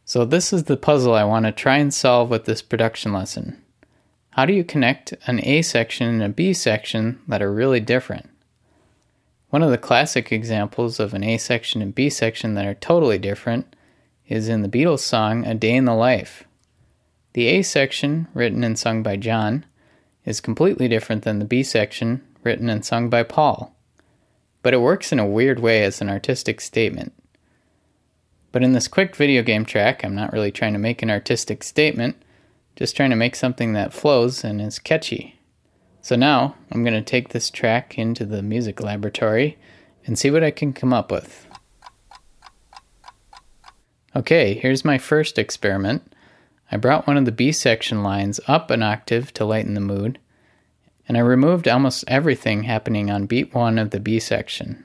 So, 0.04 0.24
this 0.24 0.52
is 0.52 0.64
the 0.64 0.76
puzzle 0.76 1.14
I 1.14 1.24
want 1.24 1.46
to 1.46 1.52
try 1.52 1.78
and 1.78 1.92
solve 1.92 2.30
with 2.30 2.44
this 2.44 2.62
production 2.62 3.12
lesson. 3.12 3.62
How 4.30 4.46
do 4.46 4.52
you 4.52 4.64
connect 4.64 5.14
an 5.26 5.44
A 5.44 5.62
section 5.62 6.08
and 6.08 6.22
a 6.22 6.28
B 6.28 6.52
section 6.52 7.20
that 7.28 7.42
are 7.42 7.52
really 7.52 7.80
different? 7.80 8.28
One 9.50 9.62
of 9.62 9.70
the 9.70 9.78
classic 9.78 10.32
examples 10.32 10.98
of 10.98 11.12
an 11.12 11.24
A 11.24 11.38
section 11.38 11.82
and 11.82 11.94
B 11.94 12.08
section 12.08 12.54
that 12.54 12.66
are 12.66 12.74
totally 12.74 13.18
different 13.18 13.76
is 14.26 14.48
in 14.48 14.62
the 14.62 14.68
Beatles 14.68 15.00
song 15.00 15.44
A 15.44 15.54
Day 15.54 15.74
in 15.74 15.84
the 15.84 15.94
Life. 15.94 16.44
The 17.34 17.48
A 17.48 17.62
section, 17.62 18.28
written 18.32 18.64
and 18.64 18.78
sung 18.78 19.02
by 19.02 19.16
John, 19.16 19.66
is 20.24 20.40
completely 20.40 20.88
different 20.88 21.22
than 21.22 21.38
the 21.38 21.44
B 21.44 21.62
section, 21.62 22.22
written 22.42 22.70
and 22.70 22.84
sung 22.84 23.10
by 23.10 23.24
Paul. 23.24 23.74
But 24.62 24.74
it 24.74 24.80
works 24.80 25.12
in 25.12 25.18
a 25.18 25.26
weird 25.26 25.58
way 25.58 25.82
as 25.82 26.00
an 26.00 26.08
artistic 26.08 26.60
statement. 26.60 27.12
But 28.52 28.62
in 28.62 28.72
this 28.72 28.88
quick 28.88 29.16
video 29.16 29.42
game 29.42 29.64
track, 29.64 30.04
I'm 30.04 30.14
not 30.14 30.32
really 30.32 30.52
trying 30.52 30.74
to 30.74 30.78
make 30.78 31.02
an 31.02 31.10
artistic 31.10 31.64
statement, 31.64 32.16
just 32.76 32.94
trying 32.94 33.10
to 33.10 33.16
make 33.16 33.34
something 33.34 33.72
that 33.72 33.94
flows 33.94 34.44
and 34.44 34.60
is 34.60 34.78
catchy. 34.78 35.38
So 36.02 36.16
now, 36.16 36.56
I'm 36.70 36.84
going 36.84 36.94
to 36.94 37.02
take 37.02 37.30
this 37.30 37.50
track 37.50 37.98
into 37.98 38.24
the 38.24 38.42
music 38.42 38.82
laboratory 38.82 39.56
and 40.04 40.18
see 40.18 40.30
what 40.30 40.44
I 40.44 40.50
can 40.50 40.72
come 40.72 40.92
up 40.92 41.10
with. 41.10 41.46
Okay, 44.14 44.54
here's 44.54 44.84
my 44.84 44.98
first 44.98 45.38
experiment. 45.38 46.12
I 46.70 46.76
brought 46.76 47.06
one 47.06 47.16
of 47.16 47.24
the 47.24 47.32
B 47.32 47.52
section 47.52 48.02
lines 48.02 48.40
up 48.46 48.70
an 48.70 48.82
octave 48.82 49.32
to 49.34 49.44
lighten 49.44 49.74
the 49.74 49.80
mood, 49.80 50.18
and 51.08 51.16
I 51.16 51.20
removed 51.20 51.68
almost 51.68 52.04
everything 52.08 52.62
happening 52.62 53.10
on 53.10 53.26
beat 53.26 53.54
1 53.54 53.78
of 53.78 53.90
the 53.90 54.00
B 54.00 54.18
section. 54.18 54.84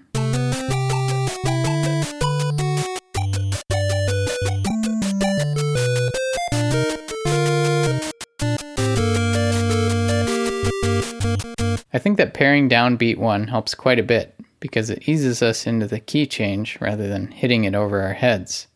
I 11.94 12.00
think 12.00 12.18
that 12.18 12.34
paring 12.36 12.68
down 12.68 12.96
beat 12.96 13.18
1 13.18 13.48
helps 13.48 13.74
quite 13.74 13.98
a 13.98 14.04
bit 14.04 14.36
because 14.60 14.90
it 14.90 15.08
eases 15.08 15.42
us 15.42 15.66
into 15.66 15.88
the 15.88 16.00
key 16.00 16.28
change 16.28 16.78
rather 16.80 17.08
than 17.08 17.32
hitting 17.32 17.64
it 17.64 17.74
over 17.74 18.02
our 18.02 18.14
heads. 18.14 18.68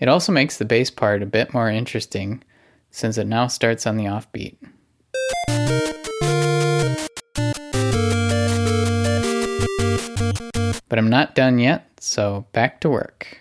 It 0.00 0.08
also 0.08 0.32
makes 0.32 0.56
the 0.56 0.64
bass 0.64 0.90
part 0.90 1.22
a 1.22 1.26
bit 1.26 1.54
more 1.54 1.70
interesting 1.70 2.42
since 2.90 3.18
it 3.18 3.26
now 3.26 3.46
starts 3.46 3.86
on 3.86 3.96
the 3.96 4.06
offbeat. 4.06 4.56
But 10.88 10.98
I'm 10.98 11.10
not 11.10 11.34
done 11.34 11.58
yet, 11.58 11.88
so 11.98 12.46
back 12.52 12.80
to 12.80 12.90
work. 12.90 13.40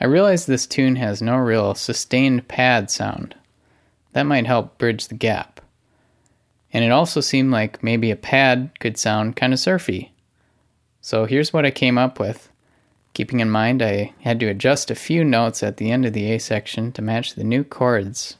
I 0.00 0.04
realize 0.04 0.46
this 0.46 0.66
tune 0.66 0.96
has 0.96 1.22
no 1.22 1.36
real 1.36 1.74
sustained 1.74 2.48
pad 2.48 2.90
sound. 2.90 3.34
That 4.12 4.24
might 4.24 4.46
help 4.46 4.78
bridge 4.78 5.08
the 5.08 5.14
gap. 5.14 5.60
And 6.72 6.84
it 6.84 6.90
also 6.90 7.20
seemed 7.20 7.50
like 7.50 7.82
maybe 7.82 8.10
a 8.10 8.16
pad 8.16 8.70
could 8.80 8.98
sound 8.98 9.36
kind 9.36 9.52
of 9.52 9.58
surfy. 9.58 10.12
So 11.00 11.24
here's 11.24 11.52
what 11.52 11.64
I 11.64 11.70
came 11.70 11.96
up 11.96 12.18
with 12.18 12.50
keeping 13.14 13.40
in 13.40 13.48
mind 13.48 13.82
I 13.82 14.12
had 14.20 14.38
to 14.40 14.46
adjust 14.46 14.90
a 14.90 14.94
few 14.94 15.24
notes 15.24 15.62
at 15.62 15.78
the 15.78 15.90
end 15.90 16.04
of 16.04 16.12
the 16.12 16.30
A 16.32 16.38
section 16.38 16.92
to 16.92 17.00
match 17.00 17.34
the 17.34 17.44
new 17.44 17.64
chords. 17.64 18.36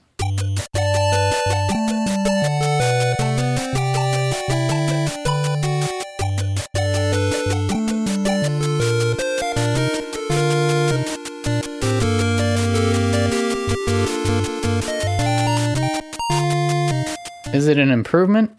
Improvement? 18.07 18.53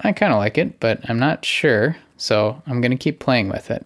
I 0.00 0.12
kind 0.12 0.32
of 0.32 0.38
like 0.38 0.56
it, 0.56 0.78
but 0.78 1.10
I'm 1.10 1.18
not 1.18 1.44
sure, 1.44 1.96
so 2.16 2.62
I'm 2.68 2.80
going 2.80 2.92
to 2.92 2.96
keep 2.96 3.18
playing 3.18 3.48
with 3.48 3.68
it. 3.68 3.84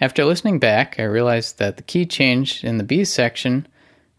After 0.00 0.24
listening 0.24 0.58
back, 0.58 0.96
I 0.98 1.04
realized 1.04 1.58
that 1.58 1.76
the 1.76 1.84
key 1.84 2.04
change 2.04 2.64
in 2.64 2.78
the 2.78 2.84
B 2.84 3.04
section 3.04 3.68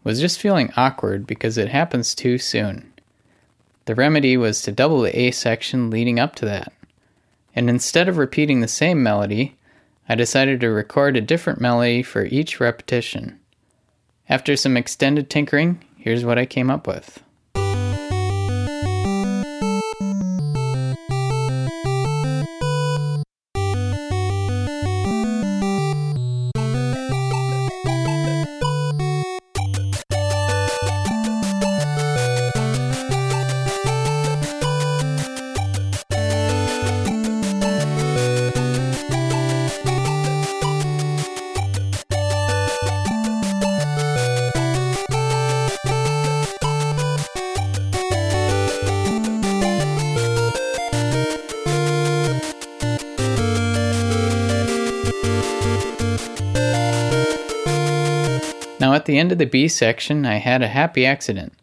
was 0.04 0.20
just 0.20 0.40
feeling 0.40 0.72
awkward 0.74 1.26
because 1.26 1.58
it 1.58 1.68
happens 1.68 2.14
too 2.14 2.38
soon. 2.38 2.90
The 3.84 3.94
remedy 3.94 4.38
was 4.38 4.62
to 4.62 4.72
double 4.72 5.02
the 5.02 5.16
A 5.18 5.30
section 5.30 5.90
leading 5.90 6.18
up 6.18 6.34
to 6.36 6.46
that. 6.46 6.72
And 7.54 7.68
instead 7.68 8.08
of 8.08 8.16
repeating 8.16 8.60
the 8.60 8.68
same 8.68 9.02
melody, 9.02 9.54
I 10.08 10.14
decided 10.14 10.60
to 10.60 10.70
record 10.70 11.16
a 11.16 11.20
different 11.20 11.60
melody 11.60 12.02
for 12.02 12.24
each 12.24 12.58
repetition. 12.58 13.38
After 14.30 14.56
some 14.56 14.78
extended 14.78 15.28
tinkering, 15.28 15.84
here's 15.98 16.24
what 16.24 16.38
I 16.38 16.46
came 16.46 16.70
up 16.70 16.86
with. 16.86 17.22
The 59.08 59.18
end 59.18 59.32
of 59.32 59.38
the 59.38 59.46
B 59.46 59.68
section, 59.68 60.26
I 60.26 60.36
had 60.36 60.60
a 60.60 60.68
happy 60.68 61.06
accident. 61.06 61.54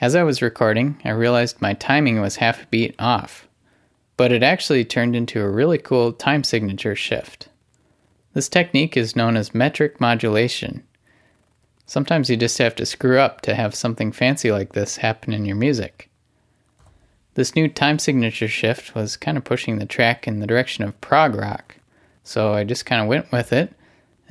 As 0.00 0.14
I 0.14 0.22
was 0.22 0.40
recording, 0.40 0.96
I 1.04 1.10
realized 1.10 1.60
my 1.60 1.74
timing 1.74 2.20
was 2.20 2.36
half 2.36 2.62
a 2.62 2.66
beat 2.66 2.94
off, 3.00 3.48
but 4.16 4.30
it 4.30 4.44
actually 4.44 4.84
turned 4.84 5.16
into 5.16 5.42
a 5.42 5.50
really 5.50 5.76
cool 5.76 6.12
time 6.12 6.44
signature 6.44 6.94
shift. 6.94 7.48
This 8.32 8.48
technique 8.48 8.96
is 8.96 9.16
known 9.16 9.36
as 9.36 9.56
metric 9.56 10.00
modulation. 10.00 10.84
Sometimes 11.84 12.30
you 12.30 12.36
just 12.36 12.58
have 12.58 12.76
to 12.76 12.86
screw 12.86 13.18
up 13.18 13.40
to 13.40 13.56
have 13.56 13.74
something 13.74 14.12
fancy 14.12 14.52
like 14.52 14.72
this 14.72 14.98
happen 14.98 15.32
in 15.32 15.44
your 15.44 15.56
music. 15.56 16.10
This 17.34 17.56
new 17.56 17.66
time 17.66 17.98
signature 17.98 18.46
shift 18.46 18.94
was 18.94 19.16
kind 19.16 19.36
of 19.36 19.42
pushing 19.42 19.80
the 19.80 19.86
track 19.86 20.28
in 20.28 20.38
the 20.38 20.46
direction 20.46 20.84
of 20.84 21.00
prog 21.00 21.34
rock, 21.34 21.78
so 22.22 22.54
I 22.54 22.62
just 22.62 22.86
kind 22.86 23.02
of 23.02 23.08
went 23.08 23.32
with 23.32 23.52
it 23.52 23.74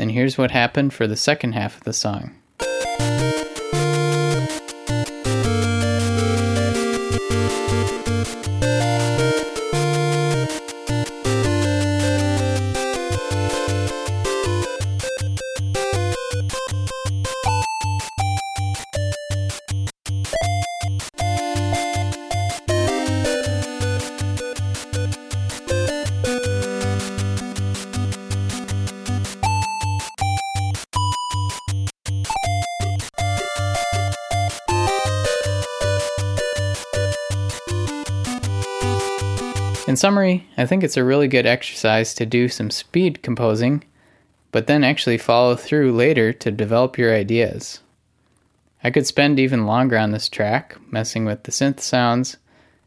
and 0.01 0.11
here's 0.11 0.35
what 0.35 0.49
happened 0.49 0.93
for 0.93 1.05
the 1.05 1.15
second 1.15 1.53
half 1.53 1.77
of 1.77 1.83
the 1.83 1.93
song. 1.93 2.35
Summary, 40.01 40.47
I 40.57 40.65
think 40.65 40.83
it's 40.83 40.97
a 40.97 41.03
really 41.03 41.27
good 41.27 41.45
exercise 41.45 42.15
to 42.15 42.25
do 42.25 42.49
some 42.49 42.71
speed 42.71 43.21
composing, 43.21 43.83
but 44.51 44.65
then 44.65 44.83
actually 44.83 45.19
follow 45.19 45.55
through 45.55 45.91
later 45.91 46.33
to 46.33 46.49
develop 46.49 46.97
your 46.97 47.13
ideas. 47.13 47.81
I 48.83 48.89
could 48.89 49.05
spend 49.05 49.39
even 49.39 49.67
longer 49.67 49.99
on 49.99 50.09
this 50.09 50.27
track, 50.27 50.75
messing 50.91 51.23
with 51.23 51.43
the 51.43 51.51
synth 51.51 51.81
sounds 51.81 52.37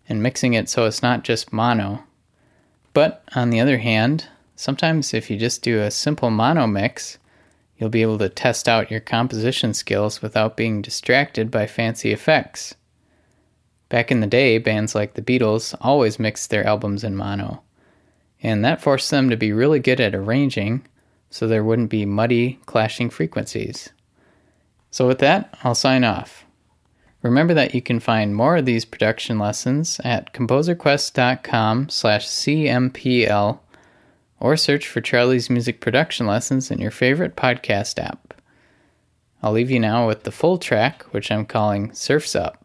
and 0.09 0.25
mixing 0.25 0.55
it 0.55 0.69
so 0.69 0.87
it's 0.87 1.03
not 1.03 1.23
just 1.23 1.53
mono. 1.53 2.03
But 2.95 3.23
on 3.37 3.51
the 3.51 3.61
other 3.61 3.79
hand, 3.79 4.27
sometimes 4.57 5.15
if 5.15 5.31
you 5.31 5.39
just 5.39 5.63
do 5.63 5.81
a 5.81 5.93
simple 5.93 6.33
mono 6.33 6.67
mix, 6.67 7.19
you'll 7.79 7.91
be 7.91 8.03
able 8.03 8.19
to 8.19 8.29
test 8.29 8.69
out 8.69 8.91
your 8.91 8.99
composition 8.99 9.73
skills 9.73 10.21
without 10.21 10.57
being 10.57 10.83
distracted 10.83 11.49
by 11.49 11.69
fancy 11.69 12.11
effects. 12.11 12.75
Back 13.89 14.11
in 14.11 14.21
the 14.21 14.27
day, 14.27 14.59
bands 14.59 14.95
like 14.95 15.15
the 15.15 15.23
Beatles 15.23 15.75
always 15.81 16.19
mixed 16.19 16.51
their 16.51 16.67
albums 16.67 17.05
in 17.05 17.15
mono, 17.17 17.63
and 18.43 18.65
that 18.65 18.83
forced 18.83 19.11
them 19.11 19.31
to 19.31 19.37
be 19.37 19.53
really 19.53 19.81
good 19.81 20.01
at 20.01 20.15
arranging 20.15 20.87
so 21.31 21.47
there 21.47 21.65
wouldn't 21.65 21.91
be 21.91 22.07
muddy, 22.07 22.61
clashing 22.67 23.11
frequencies. 23.11 23.91
So, 24.91 25.07
with 25.07 25.19
that, 25.19 25.57
I'll 25.65 25.75
sign 25.75 26.05
off. 26.05 26.45
Remember 27.23 27.55
that 27.55 27.75
you 27.75 27.83
can 27.83 28.01
find 28.01 28.37
more 28.37 28.59
of 28.59 28.67
these 28.67 28.85
production 28.85 29.39
lessons 29.39 29.99
at 30.05 30.33
composerquest.com 30.35 31.89
slash 31.89 32.27
cmpl 32.27 33.59
or 34.39 34.57
search 34.57 34.87
for 34.87 35.01
Charlie's 35.01 35.49
Music 35.49 35.81
Production 35.81 36.27
Lessons 36.27 36.71
in 36.71 36.79
your 36.79 36.91
favorite 36.91 37.35
podcast 37.35 37.99
app. 37.99 38.35
I'll 39.43 39.53
leave 39.53 39.71
you 39.71 39.81
now 39.81 40.07
with 40.07 40.25
the 40.25 40.31
full 40.31 40.59
track, 40.59 41.03
which 41.13 41.31
I'm 41.31 41.47
calling 41.47 41.93
Surfs 41.93 42.37
Up. 42.37 42.64